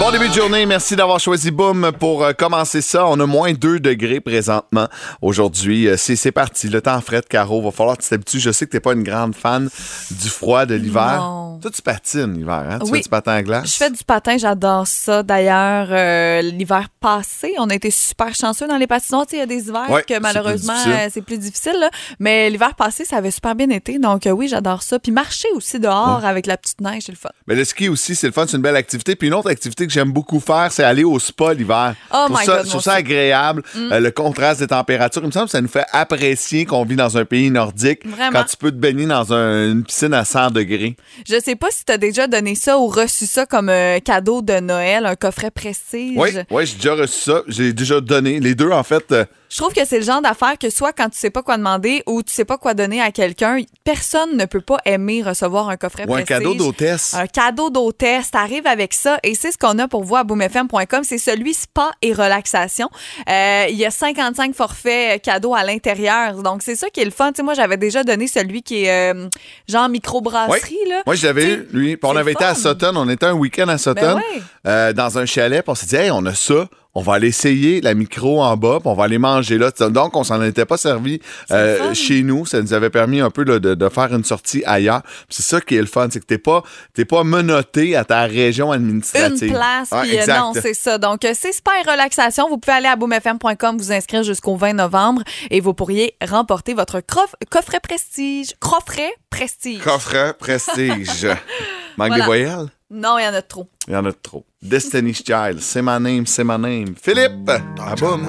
Bon 0.00 0.10
début 0.10 0.28
de 0.28 0.34
journée, 0.34 0.66
merci 0.66 0.96
d'avoir 0.96 1.20
choisi 1.20 1.52
Boom 1.52 1.92
pour 1.98 2.24
euh, 2.24 2.32
commencer 2.32 2.80
ça. 2.82 3.06
On 3.06 3.20
a 3.20 3.26
moins 3.26 3.52
2 3.52 3.78
degrés 3.78 4.18
présentement 4.20 4.88
aujourd'hui. 5.20 5.86
Euh, 5.86 5.96
c'est, 5.96 6.32
parti, 6.32 6.68
le 6.68 6.80
temps 6.80 7.00
frais 7.00 7.20
de 7.20 7.26
Caro. 7.26 7.62
Va 7.62 7.70
falloir 7.70 7.96
que 7.96 8.02
tu 8.02 8.08
t'habitues. 8.08 8.40
Je 8.40 8.50
sais 8.50 8.66
que 8.66 8.72
t'es 8.72 8.80
pas 8.80 8.94
une 8.94 9.04
grande 9.04 9.36
fan 9.36 9.68
du 10.10 10.28
froid 10.28 10.66
de 10.66 10.74
l'hiver. 10.74 11.22
Toi, 11.62 11.70
tu 11.72 11.82
patines 11.82 12.34
l'hiver, 12.34 12.66
hein? 12.68 12.78
Tu 12.80 12.90
Oui. 12.90 12.98
fais 12.98 13.02
du 13.04 13.08
patin 13.10 13.32
à 13.32 13.42
glace? 13.44 13.70
Je 13.72 13.76
fais 13.76 13.90
du 13.90 14.02
patin, 14.02 14.36
j'adore 14.38 14.88
ça. 14.88 15.22
D'ailleurs, 15.22 15.86
euh, 15.92 16.42
l'hiver 16.42 16.88
passé, 16.98 17.54
on 17.58 17.70
a 17.70 17.74
été 17.76 17.92
super 17.92 18.34
chanceux 18.34 18.66
dans 18.66 18.78
les 18.78 18.88
patinoires. 18.88 19.26
Il 19.32 19.38
y 19.38 19.42
a 19.42 19.46
des 19.46 19.68
hivers 19.68 19.88
Ouais, 19.88 20.02
que 20.02 20.14
c'est 20.14 20.20
malheureusement, 20.20 20.72
plus 20.74 20.90
difficile. 20.90 21.10
c'est 21.12 21.22
plus 21.22 21.38
difficile. 21.38 21.76
là. 21.78 21.90
Mais 22.18 22.50
l'hiver 22.50 22.74
passé, 22.74 23.04
ça 23.04 23.18
avait 23.18 23.30
super 23.30 23.54
bien 23.54 23.70
été. 23.70 24.00
Donc 24.00 24.26
oui, 24.26 24.48
j'adore 24.48 24.82
ça. 24.82 24.98
Puis 24.98 25.12
marcher 25.12 25.48
aussi 25.54 25.78
dehors 25.78 26.24
avec 26.24 26.46
la 26.46 26.56
petite 26.56 26.80
neige, 26.80 27.04
c'est 27.06 27.12
le 27.12 27.18
fun. 27.18 27.28
Mais 27.46 27.54
le 27.54 27.64
ski 27.64 27.88
aussi, 27.88 28.16
c'est 28.16 28.26
le 28.26 28.32
fun, 28.32 28.46
c'est 28.48 28.56
une 28.56 28.62
belle 28.64 28.74
activité. 28.76 29.14
Puis 29.14 29.28
une 29.28 29.34
autre 29.34 29.48
activité 29.50 29.81
que 29.86 29.92
j'aime 29.92 30.12
beaucoup 30.12 30.40
faire, 30.40 30.68
c'est 30.70 30.84
aller 30.84 31.04
au 31.04 31.18
spa 31.18 31.54
l'hiver. 31.54 31.94
Oh 32.12 32.26
Je 32.28 32.32
trouve 32.32 32.38
my 32.40 32.44
ça, 32.46 32.56
God, 32.58 32.66
moi 32.66 32.72
ça 32.72 32.78
aussi. 32.78 32.88
agréable, 32.90 33.62
euh, 33.76 34.00
le 34.00 34.10
contraste 34.10 34.60
des 34.60 34.66
températures. 34.66 35.22
Il 35.22 35.26
me 35.26 35.32
semble 35.32 35.46
que 35.46 35.50
ça 35.52 35.60
nous 35.60 35.68
fait 35.68 35.84
apprécier 35.92 36.64
qu'on 36.66 36.84
vit 36.84 36.96
dans 36.96 37.16
un 37.18 37.24
pays 37.24 37.50
nordique 37.50 38.06
Vraiment. 38.06 38.30
quand 38.32 38.44
tu 38.44 38.56
peux 38.56 38.70
te 38.70 38.76
baigner 38.76 39.06
dans 39.06 39.32
un- 39.32 39.70
une 39.72 39.84
piscine 39.84 40.14
à 40.14 40.24
100 40.24 40.50
degrés. 40.50 40.96
Je 41.28 41.40
sais 41.40 41.56
pas 41.56 41.68
si 41.70 41.84
tu 41.84 41.92
as 41.92 41.98
déjà 41.98 42.26
donné 42.26 42.54
ça 42.54 42.78
ou 42.78 42.86
reçu 42.86 43.26
ça 43.26 43.46
comme 43.46 43.68
euh, 43.68 43.98
cadeau 44.00 44.42
de 44.42 44.60
Noël, 44.60 45.06
un 45.06 45.16
coffret 45.16 45.50
prestige. 45.50 46.16
Oui, 46.16 46.30
oui, 46.50 46.66
j'ai 46.66 46.76
déjà 46.76 46.94
reçu 46.94 47.18
ça. 47.20 47.42
J'ai 47.48 47.72
déjà 47.72 48.00
donné. 48.00 48.40
Les 48.40 48.54
deux, 48.54 48.70
en 48.70 48.82
fait, 48.82 49.10
euh, 49.12 49.24
Je 49.52 49.58
trouve 49.58 49.74
que 49.74 49.84
c'est 49.84 49.98
le 49.98 50.04
genre 50.04 50.22
d'affaire 50.22 50.56
que 50.58 50.70
soit 50.70 50.94
quand 50.94 51.10
tu 51.10 51.18
sais 51.18 51.28
pas 51.28 51.42
quoi 51.42 51.58
demander 51.58 52.02
ou 52.06 52.22
tu 52.22 52.32
sais 52.32 52.46
pas 52.46 52.56
quoi 52.56 52.72
donner 52.72 53.02
à 53.02 53.10
quelqu'un, 53.12 53.58
personne 53.84 54.34
ne 54.38 54.46
peut 54.46 54.62
pas 54.62 54.78
aimer 54.86 55.22
recevoir 55.22 55.68
un 55.68 55.76
coffret 55.76 56.04
ou 56.08 56.14
un 56.14 56.22
prestige. 56.22 56.38
cadeau 56.38 56.54
d'hôtesse. 56.54 57.12
Un 57.12 57.26
cadeau 57.26 57.68
d'hôtesse, 57.68 58.30
t'arrives 58.30 58.66
avec 58.66 58.94
ça 58.94 59.18
et 59.22 59.34
c'est 59.34 59.52
ce 59.52 59.58
qu'on 59.58 59.78
a 59.78 59.88
pour 59.88 60.04
vous 60.04 60.16
à 60.16 60.24
boomfm.com, 60.24 61.02
c'est 61.04 61.18
celui 61.18 61.52
spa 61.52 61.90
et 62.00 62.14
relaxation. 62.14 62.88
Euh, 63.28 63.66
il 63.68 63.76
y 63.76 63.84
a 63.84 63.90
55 63.90 64.54
forfaits 64.54 65.16
euh, 65.16 65.18
cadeaux 65.18 65.54
à 65.54 65.64
l'intérieur, 65.64 66.42
donc 66.42 66.62
c'est 66.62 66.76
ça 66.76 66.88
qui 66.88 67.00
est 67.00 67.04
le 67.04 67.10
fun. 67.10 67.30
Moi, 67.44 67.52
j'avais 67.52 67.76
déjà 67.76 68.04
donné 68.04 68.28
celui 68.28 68.62
qui 68.62 68.84
est 68.84 69.12
euh, 69.12 69.28
genre 69.68 69.90
microbrasserie 69.90 70.78
là. 70.88 71.02
Moi, 71.04 71.14
je 71.14 71.26
l'avais 71.26 71.52
eu, 71.52 71.68
lui. 71.74 71.98
On 72.02 72.16
avait 72.16 72.32
été 72.32 72.44
à. 72.44 72.54
Sutton. 72.54 72.92
On 72.96 73.08
était 73.10 73.26
un 73.26 73.32
week-end 73.34 73.68
à 73.68 73.76
Sutton, 73.76 73.94
Ben 74.00 74.14
ouais. 74.14 74.42
euh, 74.66 74.92
dans 74.94 75.18
un 75.18 75.26
chalet. 75.26 75.62
Puis 75.62 75.70
on 75.70 75.74
s'est 75.74 75.86
dit, 75.86 75.96
hey, 75.96 76.10
on 76.10 76.24
a 76.24 76.34
ça. 76.34 76.68
On 76.94 77.00
va 77.00 77.14
aller 77.14 77.28
essayer 77.28 77.80
la 77.80 77.94
micro 77.94 78.42
en 78.42 78.56
bas, 78.56 78.78
puis 78.80 78.88
on 78.88 78.94
va 78.94 79.04
aller 79.04 79.18
manger 79.18 79.56
là. 79.56 79.70
Donc, 79.70 80.14
on 80.14 80.24
s'en 80.24 80.42
était 80.42 80.66
pas 80.66 80.76
servi 80.76 81.20
euh, 81.50 81.94
chez 81.94 82.22
nous. 82.22 82.44
Ça 82.44 82.60
nous 82.60 82.74
avait 82.74 82.90
permis 82.90 83.20
un 83.20 83.30
peu 83.30 83.44
là, 83.44 83.58
de, 83.58 83.74
de 83.74 83.88
faire 83.88 84.14
une 84.14 84.24
sortie 84.24 84.62
ailleurs. 84.66 85.02
C'est 85.30 85.42
ça 85.42 85.60
qui 85.60 85.76
est 85.76 85.80
le 85.80 85.86
fun, 85.86 86.08
c'est 86.10 86.20
que 86.20 86.26
t'es 86.26 86.38
pas, 86.38 86.62
t'es 86.92 87.06
pas 87.06 87.24
menotté 87.24 87.96
à 87.96 88.04
ta 88.04 88.22
région 88.24 88.72
administrative. 88.72 89.48
Une 89.48 89.54
place, 89.54 89.88
puis 89.88 90.16
euh, 90.16 90.20
exact. 90.20 90.38
non, 90.38 90.52
c'est 90.54 90.74
ça. 90.74 90.98
Donc, 90.98 91.24
euh, 91.24 91.32
c'est 91.34 91.52
spa 91.52 91.72
et 91.82 91.90
relaxation. 91.90 92.48
Vous 92.48 92.58
pouvez 92.58 92.76
aller 92.76 92.88
à 92.88 92.96
boomfm.com, 92.96 93.78
vous 93.78 93.92
inscrire 93.92 94.22
jusqu'au 94.22 94.56
20 94.56 94.74
novembre 94.74 95.22
et 95.50 95.60
vous 95.60 95.72
pourriez 95.72 96.14
remporter 96.22 96.74
votre 96.74 97.00
coffret 97.00 97.80
prestige. 97.80 98.52
Coffret 98.60 99.14
prestige. 99.30 99.80
Coffret 99.80 100.34
prestige. 100.34 101.26
Manque 101.96 102.08
Voilà. 102.08 102.16
des 102.24 102.26
voyelles? 102.26 102.68
non, 102.90 103.18
il 103.18 103.24
y 103.24 103.28
en 103.28 103.34
a 103.34 103.42
trop. 103.42 103.68
Il 103.88 103.94
y 103.94 103.96
en 103.96 104.04
a 104.04 104.12
trop. 104.12 104.44
Destiny's 104.60 105.22
Child, 105.24 105.60
c'est 105.60 105.82
ma 105.82 105.98
name, 105.98 106.26
c'est 106.26 106.44
ma 106.44 106.58
name. 106.58 106.94
Philippe, 107.00 107.50
ah 107.80 107.94
boum. 107.96 108.26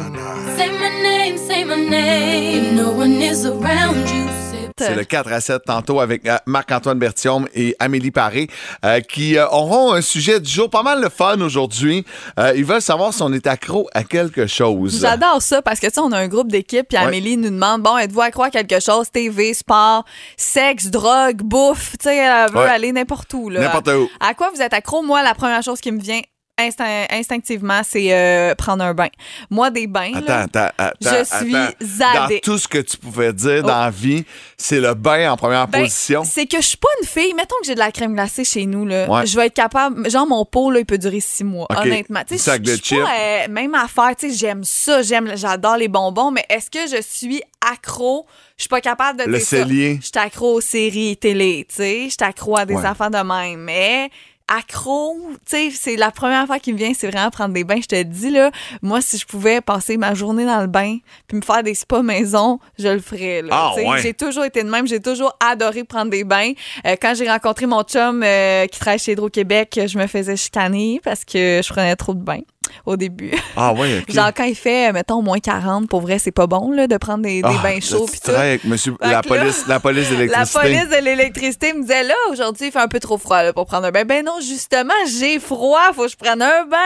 Say 0.58 0.70
my 0.70 0.90
name, 1.04 1.38
say 1.38 1.64
my 1.66 1.76
name. 1.90 2.76
No 2.76 2.92
one 2.92 3.22
is 3.22 3.46
around 3.46 4.10
you. 4.10 4.43
C'est 4.78 4.96
le 4.96 5.04
4 5.04 5.32
à 5.32 5.42
7 5.42 5.62
tantôt 5.66 6.00
avec 6.00 6.26
euh, 6.28 6.38
Marc-Antoine 6.46 7.00
Bertium 7.00 7.48
et 7.54 7.76
Amélie 7.80 8.12
Paré 8.12 8.48
euh, 8.86 9.00
qui 9.02 9.38
euh, 9.38 9.48
auront 9.50 9.94
un 9.94 10.02
sujet 10.02 10.40
du 10.40 10.50
jour 10.50 10.70
pas 10.70 10.84
mal 10.84 11.02
le 11.02 11.10
fun 11.10 11.40
aujourd'hui. 11.42 12.06
Euh, 12.40 12.54
ils 12.56 12.66
veulent 12.66 12.82
savoir 12.82 13.14
si 13.14 13.22
on 13.22 13.32
est 13.34 13.48
accro 13.48 13.90
à 13.94 14.04
quelque 14.04 14.48
chose. 14.48 15.00
J'adore 15.02 15.42
ça 15.42 15.62
parce 15.62 15.80
que 15.80 15.88
tu 15.88 15.94
sais, 15.94 16.00
on 16.00 16.12
a 16.12 16.18
un 16.18 16.28
groupe 16.28 16.52
d'équipe 16.52 16.88
puis 16.88 16.98
Ouais. 16.98 17.06
Amélie 17.06 17.38
nous 17.38 17.50
demande 17.50 17.82
bon, 17.82 17.98
êtes-vous 17.98 18.22
accro 18.22 18.44
à 18.44 18.50
quelque 18.50 18.80
chose? 18.80 19.10
TV, 19.12 19.54
sport, 19.54 20.06
sexe, 20.38 20.88
drogue, 20.88 21.42
bouffe, 21.44 21.92
tu 22.00 22.10
sais, 22.10 22.18
elle 22.18 22.52
veut 22.52 22.58
Ouais. 22.60 22.70
aller 22.70 22.92
n'importe 22.92 23.34
où 23.34 23.50
là. 23.50 23.60
N'importe 23.62 23.88
où. 23.90 24.10
À 24.20 24.34
quoi 24.34 24.50
vous 24.54 24.62
êtes 24.62 24.74
accro? 24.74 25.02
Moi, 25.04 25.22
la 25.24 25.34
première 25.34 25.62
chose 25.64 25.80
qui 25.82 25.92
me 25.92 26.00
vient 26.02 26.22
instin- 26.60 27.06
instinctivement, 27.10 27.82
c'est 27.84 28.14
euh, 28.14 28.54
prendre 28.56 28.84
un 28.84 28.94
bain. 28.94 29.08
Moi, 29.50 29.70
des 29.72 29.88
bains. 29.88 30.12
Attends, 30.16 30.26
là, 30.28 30.40
attends, 30.42 30.68
attends. 30.78 30.98
Je 31.02 31.24
suis 31.46 31.56
attends. 31.56 32.28
Dans 32.30 32.40
tout 32.44 32.58
ce 32.58 32.68
que 32.68 32.78
tu 32.78 32.98
pouvais 32.98 33.34
dire 33.34 33.64
dans 33.64 33.80
la 33.82 33.90
vie, 33.90 34.24
c'est 34.58 34.80
le 34.80 34.94
bain 34.94 35.32
en 35.32 35.38
première 35.38 35.68
Ben, 35.68 35.82
position. 35.84 36.24
C'est 36.24 36.46
que 36.46 36.58
je 36.58 36.68
suis 36.68 36.78
pas 36.78 36.88
une 37.02 37.08
fille. 37.08 37.34
Mettons 37.34 37.56
que 37.62 37.66
j'ai 37.68 37.74
de 37.74 37.80
la 37.80 37.92
crème 37.92 38.14
glacée 38.14 38.44
chez 38.46 38.66
nous. 38.66 38.86
Là, 38.86 39.10
Ouais. 39.10 39.26
Je 39.26 39.36
vais 39.36 39.48
être 39.48 39.54
capable. 39.54 40.10
Genre, 40.10 40.28
mon 40.28 40.46
pot, 40.46 40.70
là, 40.72 40.80
il 40.80 40.86
peut 40.86 40.98
durer 40.98 41.20
six 41.20 41.44
mois. 41.44 41.68
Honnêtement. 41.76 42.22
Tu 42.28 42.36
sais, 42.38 42.52
sac 42.52 42.62
je- 42.66 42.74
suis 42.74 42.98
pas, 42.98 43.10
euh, 43.12 43.48
même 43.50 43.74
affaire. 43.76 44.16
Tu 44.18 44.30
sais, 44.32 44.38
j'aime 44.38 44.64
ça. 44.64 45.02
J'aime, 45.02 45.32
j'adore 45.36 45.78
les 45.78 45.88
bonbons. 45.88 46.32
Mais 46.32 46.46
est-ce 46.50 46.70
que 46.70 46.88
je 46.96 47.02
suis 47.02 47.42
accro? 47.62 48.26
Je 48.58 48.64
suis 48.64 48.70
pas 48.70 48.82
capable 48.82 49.20
de 49.20 49.26
Le 49.26 49.38
dire 49.38 49.48
ça. 49.48 49.58
cellier. 49.58 49.98
Je 50.00 50.06
suis 50.06 50.12
accro 50.18 50.54
aux 50.56 50.62
séries 50.62 51.18
télé. 51.18 51.66
Tu 51.68 51.76
sais, 51.76 52.04
je 52.06 52.10
suis 52.10 52.18
accro 52.22 52.58
à 52.58 52.66
des 52.66 52.76
Ouais. 52.76 52.86
affaires 52.86 53.10
de 53.10 53.18
même. 53.18 53.60
Mais 53.62 54.10
accro, 54.48 55.16
tu 55.32 55.38
sais, 55.46 55.70
c'est 55.72 55.96
la 55.96 56.12
première 56.12 56.46
fois 56.46 56.60
qui 56.60 56.74
me 56.74 56.78
vient, 56.78 56.92
c'est 56.94 57.08
vraiment 57.10 57.30
prendre 57.30 57.54
des 57.54 57.64
bains. 57.64 57.80
Je 57.82 57.88
te 57.88 58.02
dis, 58.04 58.30
là, 58.30 58.52
moi, 58.82 59.02
si 59.02 59.18
je 59.18 59.26
pouvais 59.26 59.62
passer 59.62 59.98
ma 59.98 60.14
journée 60.14 60.46
dans 60.46 60.62
le 60.62 60.68
bain 60.68 60.98
puis 61.28 61.38
me 61.38 61.42
faire 61.42 61.64
des 61.64 61.74
spas 61.74 62.02
maison, 62.02 62.60
je 62.78 62.88
le 62.88 63.00
ferais. 63.00 63.42
Là, 63.42 63.50
Ah, 63.52 63.74
ouais. 63.76 64.02
J'ai 64.02 64.14
toujours 64.14 64.44
été 64.46 64.64
de 64.64 64.70
même. 64.70 64.88
J'ai 64.88 65.00
toujours 65.00 65.36
adoré 65.40 65.84
prendre 65.84 66.12
des 66.12 66.24
bains. 66.24 66.52
Euh, 66.86 66.96
quand 67.02 67.14
j'ai 67.16 67.30
rencontré 67.30 67.66
mon 67.66 67.84
chum 67.84 68.22
euh, 68.24 68.66
qui 68.68 68.80
travaille 68.80 69.00
chez 69.00 69.14
Hydro-Québec, 69.14 69.80
je 69.88 69.98
me 69.98 70.08
faisais 70.08 70.36
chicaner 70.36 71.00
parce 71.04 71.26
que 71.26 71.62
je 71.64 71.70
prenais 71.70 71.96
trop 71.96 72.14
de 72.14 72.22
bains. 72.22 72.42
Au 72.86 72.96
début. 72.98 73.32
Ah 73.56 73.74
ouais, 73.74 74.00
OK. 74.08 74.14
Genre, 74.14 74.32
quand 74.36 74.44
il 74.44 74.56
fait, 74.56 74.92
mettons, 74.92 75.22
moins 75.22 75.40
40, 75.40 75.88
pour 75.90 76.02
vrai, 76.02 76.20
c'est 76.20 76.32
pas 76.32 76.48
bon 76.48 76.72
là, 76.72 76.88
de 76.88 76.98
prendre 76.98 77.24
des, 77.24 77.42
des 77.42 77.48
Ah, 77.50 77.62
bains 77.64 77.80
chauds. 77.80 78.06
puis 78.10 78.20
tout. 78.20 78.32
avec 78.32 78.64
monsieur, 78.66 78.96
la, 79.02 79.12
là- 79.12 79.22
police, 79.22 79.66
la 79.68 79.80
police 79.80 80.10
La 80.12 80.16
d'électricité. 80.18 80.60
police 80.60 80.90
de 80.90 81.04
l'électricité 81.06 81.74
me 81.74 81.82
disait 81.82 82.04
là, 82.04 82.14
aujourd'hui, 82.32 82.68
il 82.68 82.72
fait 82.72 82.80
un 82.80 82.88
peu 82.88 83.00
trop 83.00 83.18
froid 83.18 83.44
là, 83.44 83.54
pour 83.54 83.66
prendre 83.66 83.86
un 83.88 83.92
bain. 83.92 84.04
Ben 84.06 84.24
non, 84.26 84.40
justement, 84.42 84.94
j'ai 85.20 85.40
froid, 85.40 85.92
faut 85.96 86.04
que 86.06 86.12
je 86.12 86.16
prenne 86.18 86.42
un 86.42 86.66
bain. 86.66 86.78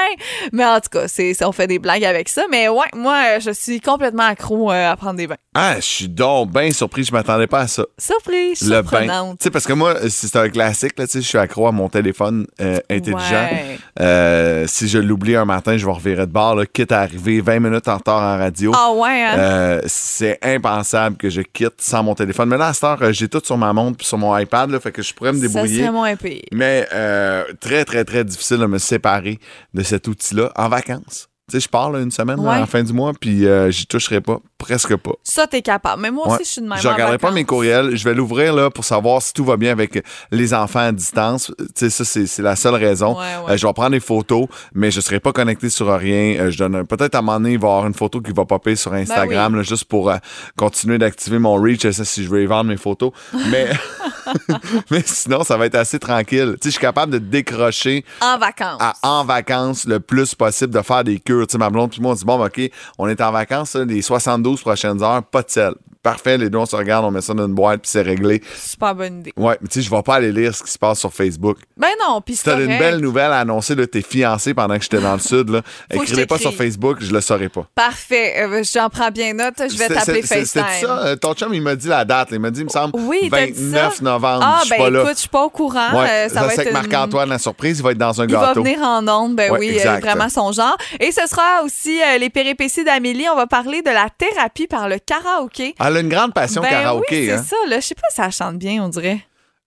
Mais 0.52 0.66
en 0.66 0.80
tout 0.80 0.90
cas, 0.92 1.08
c'est, 1.08 1.34
on 1.44 1.52
fait 1.52 1.68
des 1.68 1.80
blagues 1.80 2.06
avec 2.06 2.30
ça. 2.30 2.44
Mais 2.52 2.68
ouais, 2.70 2.86
moi, 2.96 3.16
euh, 3.36 3.40
je 3.40 3.52
suis 3.52 3.80
complètement 3.82 4.24
accro 4.24 4.72
euh, 4.72 4.92
à 4.92 4.96
prendre 4.96 5.16
des 5.16 5.28
bains. 5.28 5.36
Ah, 5.56 5.76
je 5.78 5.82
suis 5.86 6.08
donc 6.10 6.52
bien 6.52 6.70
surpris. 6.72 7.04
Je 7.04 7.12
m'attendais 7.12 7.48
pas 7.48 7.62
à 7.62 7.68
ça. 7.68 7.84
Surprise, 7.98 8.62
Le 8.62 8.82
bain. 8.82 8.90
surprenante. 8.90 9.40
Tu 9.40 9.44
sais, 9.46 9.50
parce 9.52 9.66
que 9.66 9.74
moi, 9.74 9.96
c'est 10.10 10.36
un 10.36 10.50
classique. 10.50 10.94
Là, 11.00 11.06
tu 11.08 11.14
sais, 11.14 11.22
je 11.22 11.28
suis 11.28 11.38
accro 11.38 11.68
à 11.68 11.72
mon 11.72 11.90
téléphone 11.90 12.46
euh, 12.62 12.80
intelligent. 12.90 13.48
Ouais. 13.52 13.80
Euh, 14.00 14.66
si 14.68 14.88
je 14.88 15.00
l'oublie 15.00 15.36
un 15.36 15.46
matin, 15.46 15.67
je 15.76 15.86
vais 15.86 15.92
revirer 15.92 16.26
de 16.26 16.32
bord, 16.32 16.56
là, 16.56 16.66
quitte 16.66 16.92
à 16.92 17.02
arriver 17.02 17.42
20 17.42 17.60
minutes 17.60 17.88
en 17.88 17.98
retard 17.98 18.22
en 18.22 18.38
radio. 18.38 18.72
Ah 18.76 18.92
ouais, 18.94 19.24
hein? 19.24 19.38
Euh, 19.38 19.82
c'est 19.88 20.38
impensable 20.42 21.18
que 21.18 21.30
je 21.30 21.42
quitte 21.42 21.80
sans 21.82 22.04
mon 22.04 22.16
téléphone. 22.16 22.48
Mais 22.48 22.58
là, 22.58 22.68
à 22.68 22.74
cette 22.74 22.84
heure, 22.84 23.12
j'ai 23.12 23.28
tout 23.28 23.42
sur 23.44 23.58
ma 23.58 23.74
montre 23.74 23.98
puis 23.98 24.08
sur 24.08 24.18
mon 24.18 24.38
iPad, 24.38 24.70
là, 24.70 24.80
fait 24.80 24.92
que 24.92 25.02
je 25.02 25.14
pourrais 25.14 25.34
me 25.34 25.40
ça 25.40 25.48
débrouiller. 25.48 25.80
serait 25.80 25.92
moins 25.92 26.16
pire. 26.16 26.44
Mais 26.54 26.88
euh, 26.94 27.44
très, 27.60 27.84
très, 27.84 28.06
très 28.06 28.24
difficile 28.24 28.58
de 28.60 28.66
me 28.68 28.78
séparer 28.78 29.40
de 29.74 29.84
cet 29.84 30.08
outil-là 30.08 30.52
en 30.56 30.70
vacances. 30.70 31.28
Tu 31.50 31.56
sais, 31.56 31.64
je 31.64 31.70
pars 31.70 31.90
là, 31.92 32.02
une 32.02 32.12
semaine 32.12 32.42
Ouais. 32.42 32.50
à 32.56 32.60
la 32.60 32.66
fin 32.66 32.84
du 32.84 32.92
mois, 32.92 33.14
puis 33.18 33.46
euh, 33.48 33.72
j'y 33.72 33.88
toucherai 33.88 34.20
pas, 34.20 34.40
presque 34.58 34.98
pas. 34.98 35.14
Ça, 35.24 35.48
t'es 35.48 35.62
capable. 35.62 36.02
Mais 36.02 36.12
moi 36.12 36.26
aussi, 36.28 36.34
Ouais. 36.40 36.44
je 36.44 36.50
suis 36.50 36.62
de 36.62 36.68
même. 36.68 36.78
Je 36.78 36.90
regarderai 36.90 37.18
pas 37.20 37.32
mes 37.32 37.46
courriels. 37.46 37.96
Je 37.96 38.04
vais 38.04 38.14
l'ouvrir 38.14 38.54
là 38.54 38.70
pour 38.70 38.84
savoir 38.84 39.22
si 39.22 39.32
tout 39.32 39.46
va 39.46 39.56
bien 39.56 39.72
avec 39.72 40.04
les 40.30 40.54
enfants 40.54 40.80
à 40.82 40.92
distance. 40.92 41.54
Tu 41.74 41.90
sais, 41.90 41.90
ça, 41.90 42.04
c'est 42.04 42.42
la 42.42 42.58
seule 42.58 42.76
raison. 42.76 43.18
Ouais. 43.18 43.24
Euh, 43.48 43.56
je 43.56 43.66
vais 43.66 43.72
prendre 43.72 43.92
des 43.92 44.02
photos, 44.02 44.48
mais 44.76 44.92
je 44.92 45.00
serai 45.00 45.22
pas 45.22 45.32
connecté 45.32 45.70
sur 45.70 45.88
rien. 45.98 46.36
Euh, 46.38 46.52
je 46.52 46.58
donne 46.58 46.86
peut-être 46.86 47.16
à 47.16 47.20
un 47.20 47.22
moment 47.22 47.40
donné, 47.40 47.54
il 47.54 47.60
va 47.60 47.68
y 47.70 47.72
avoir 47.72 47.88
une 47.88 47.94
photo 47.94 48.20
qui 48.20 48.34
va 48.34 48.44
popper 48.44 48.76
sur 48.76 48.92
Instagram, 48.94 49.54
Ben 49.54 49.60
là, 49.60 49.64
juste 49.64 49.86
pour 49.86 50.10
euh, 50.10 50.18
continuer 50.58 50.98
d'activer 50.98 51.40
mon 51.40 51.56
reach. 51.56 51.90
Ça, 51.90 52.04
si 52.04 52.26
je 52.26 52.30
veux 52.30 52.44
y 52.44 52.46
vendre 52.46 52.70
mes 52.72 52.76
photos. 52.78 53.14
Mais, 53.52 53.70
mais 54.92 55.02
sinon, 55.06 55.46
ça 55.46 55.56
va 55.56 55.68
être 55.68 55.76
assez 55.76 55.98
tranquille. 55.98 56.58
Tu 56.60 56.64
sais, 56.64 56.66
je 56.66 56.70
suis 56.72 56.82
capable 56.82 57.14
de 57.14 57.20
décrocher 57.20 58.04
En 58.20 58.38
vacances. 58.38 58.82
à- 58.82 58.96
en 59.04 59.24
vacances 59.24 59.86
le 59.86 60.02
plus 60.02 60.36
possible, 60.36 60.74
de 60.74 60.82
faire 60.82 61.06
des 61.06 61.22
Tu 61.46 61.54
sais, 61.54 61.58
ma 61.58 61.70
puis 61.70 62.02
moi, 62.02 62.12
on 62.12 62.16
dit, 62.16 62.26
bon, 62.26 62.38
ben, 62.38 62.46
OK, 62.46 62.72
on 62.98 63.08
est 63.08 63.22
en 63.22 63.32
vacances, 63.32 63.76
les 63.76 64.02
72 64.02 64.62
prochaines 64.62 65.02
heures, 65.04 65.24
pas 65.24 65.44
de 65.44 65.50
sel. 65.50 65.74
Parfait, 66.08 66.38
les 66.38 66.50
deux, 66.50 66.58
on 66.58 66.66
se 66.66 66.76
regarde, 66.76 67.04
on 67.06 67.12
met 67.12 67.20
ça 67.22 67.34
dans 67.34 67.46
une 67.48 67.54
boîte, 67.54 67.82
puis 67.82 67.90
c'est 67.92 68.02
réglé. 68.02 68.42
Super 68.58 68.96
bonne 68.96 69.20
idée. 69.20 69.34
Ouais, 69.36 69.58
mais 69.62 69.68
tu 69.68 69.80
sais, 69.82 69.86
je 69.86 69.94
vais 69.94 70.02
pas 70.02 70.16
aller 70.16 70.32
lire 70.32 70.56
ce 70.56 70.64
qui 70.64 70.72
se 70.72 70.78
passe 70.80 71.00
sur 71.00 71.12
Facebook. 71.14 71.58
Ben 71.76 71.90
non, 72.08 72.22
puis 72.22 72.36
Si 72.36 72.44
c'est 72.44 72.52
t'as 72.52 72.60
une 72.62 72.78
belle 72.80 73.00
nouvelle 73.00 73.32
à 73.32 73.40
annoncer 73.40 73.76
de 73.76 73.84
tes 73.86 74.02
fiancés 74.02 74.54
pendant 74.54 74.78
que 74.78 74.84
j'étais 74.84 75.02
dans 75.02 75.14
le 75.14 75.20
sud, 75.32 75.50
là, 75.50 75.62
écrivez 75.92 76.26
pas 76.26 76.38
sur. 76.38 76.54
Facebook, 76.54 76.98
je 77.02 77.12
le 77.12 77.20
saurais 77.22 77.50
pas. 77.50 77.68
Parfait. 77.76 78.36
Euh, 78.42 78.64
J'en 78.74 78.90
prends 78.90 79.12
bien 79.12 79.34
note. 79.34 79.56
Je 79.60 79.78
vais 79.78 79.90
t'appeler 79.90 80.22
FaceTime. 80.22 80.64
C'est 80.80 80.86
ça, 80.86 81.00
euh, 81.06 81.16
ton 81.18 81.34
chum, 81.34 81.54
il 81.54 81.62
m'a 81.62 81.76
dit 81.76 81.88
la 81.90 82.06
date. 82.06 82.30
Il 82.32 82.40
m'a 82.40 82.50
dit, 82.52 82.62
il 82.62 82.66
me 82.66 82.70
semble, 82.70 82.94
Oui, 82.98 83.28
t'as 83.30 83.46
dit 83.48 83.52
29 83.52 83.96
ça? 83.98 84.04
novembre. 84.04 84.44
Ah, 84.46 84.62
ben 84.70 84.78
pas 84.78 84.90
là. 84.90 85.02
écoute, 85.02 85.14
je 85.16 85.20
suis 85.20 85.30
pas 85.30 85.44
au 85.44 85.50
courant. 85.50 85.92
Ouais, 86.00 86.08
Euh, 86.10 86.30
ça 86.30 86.36
ça, 86.36 86.42
va 86.48 86.54
être 86.54 86.60
avec 86.60 86.68
une- 86.74 86.74
Marc-Antoine, 86.90 87.30
la 87.30 87.38
surprise, 87.38 87.80
il 87.80 87.84
va 87.84 87.92
être 87.92 87.98
dans 87.98 88.22
un 88.22 88.28
Il 88.28 88.34
va 88.34 88.48
gâteau. 88.48 88.64
venir 88.64 88.80
en 88.82 89.06
ondes, 89.08 89.36
ben 89.36 89.52
Ouais, 89.52 89.60
oui, 89.60 89.80
euh, 89.86 89.98
vraiment 90.00 90.30
son 90.30 90.52
genre. 90.54 90.78
Et 91.00 91.12
ce 91.12 91.28
sera 91.28 91.64
aussi 91.64 92.02
euh, 92.02 92.18
les 92.18 92.30
péripéties 92.30 92.84
d'Amélie. 92.86 93.28
On 93.32 93.36
va 93.36 93.46
parler 93.48 93.82
de 93.82 93.90
la 93.92 94.08
thérapie 94.18 94.68
par 94.68 94.88
le 94.90 94.98
karaoké. 95.00 95.76
Elle 95.98 96.04
a 96.04 96.08
une 96.08 96.10
grande 96.10 96.34
passion 96.34 96.62
ben 96.62 96.70
karaoké. 96.70 97.06
oui, 97.22 97.26
c'est 97.28 97.34
hein? 97.34 97.44
ça. 97.48 97.56
Là. 97.68 97.80
Je 97.80 97.86
sais 97.88 97.96
pas 97.96 98.08
si 98.14 98.22
elle 98.22 98.32
chante 98.32 98.58
bien, 98.58 98.84
on 98.84 98.90
dirait. 98.90 99.20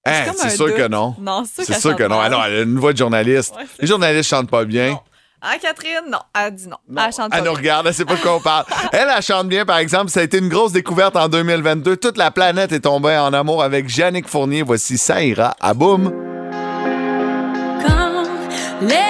Hein, 0.07 0.33
c'est 0.37 0.51
sûr 0.51 0.67
doute. 0.69 0.77
que 0.77 0.89
non. 0.89 1.15
Non, 1.21 1.45
c'est 1.53 1.73
sûr 1.79 1.95
que 1.97 2.05
non. 2.05 2.19
Alors, 2.21 2.45
elle 2.45 2.55
a 2.55 2.63
une 2.63 2.79
voix 2.79 2.93
de 2.93 2.99
journaliste. 2.99 3.55
Ouais, 3.57 3.65
Les 3.81 3.87
journalistes 3.87 4.31
chantent 4.31 4.49
pas 4.51 4.65
bien. 4.65 4.91
Non. 4.93 5.01
Ah, 5.43 5.55
Catherine, 5.61 6.03
non. 6.11 6.19
Elle 6.39 6.55
dit 6.55 6.69
non. 6.69 6.77
Non. 6.89 7.03
Elle 7.07 7.13
chante 7.13 7.31
Elle 7.33 7.39
pas 7.39 7.39
nous 7.39 7.43
bien. 7.53 7.53
regarde, 7.59 7.87
elle 7.87 7.95
sait 7.95 8.05
pas 8.05 8.15
de 8.15 8.21
quoi 8.21 8.37
on 8.37 8.41
parle. 8.41 8.65
Elle, 8.93 9.09
elle 9.15 9.23
chante 9.23 9.49
bien, 9.49 9.65
par 9.65 9.79
exemple. 9.79 10.11
Ça 10.11 10.21
a 10.21 10.23
été 10.23 10.39
une 10.39 10.49
grosse 10.49 10.73
découverte 10.73 11.17
en 11.17 11.29
2022. 11.29 11.97
Toute 11.97 12.17
la 12.19 12.31
planète 12.31 12.73
est 12.73 12.81
tombée 12.81 13.17
en 13.17 13.33
amour 13.33 13.63
avec 13.63 13.95
Yannick 13.97 14.29
Fournier. 14.29 14.63
Voici 14.63 14.97
Ça 14.99 15.23
ira 15.23 15.55
à 15.61 15.73
boum. 15.75 16.13
Quand 17.87 18.23
les 18.83 19.10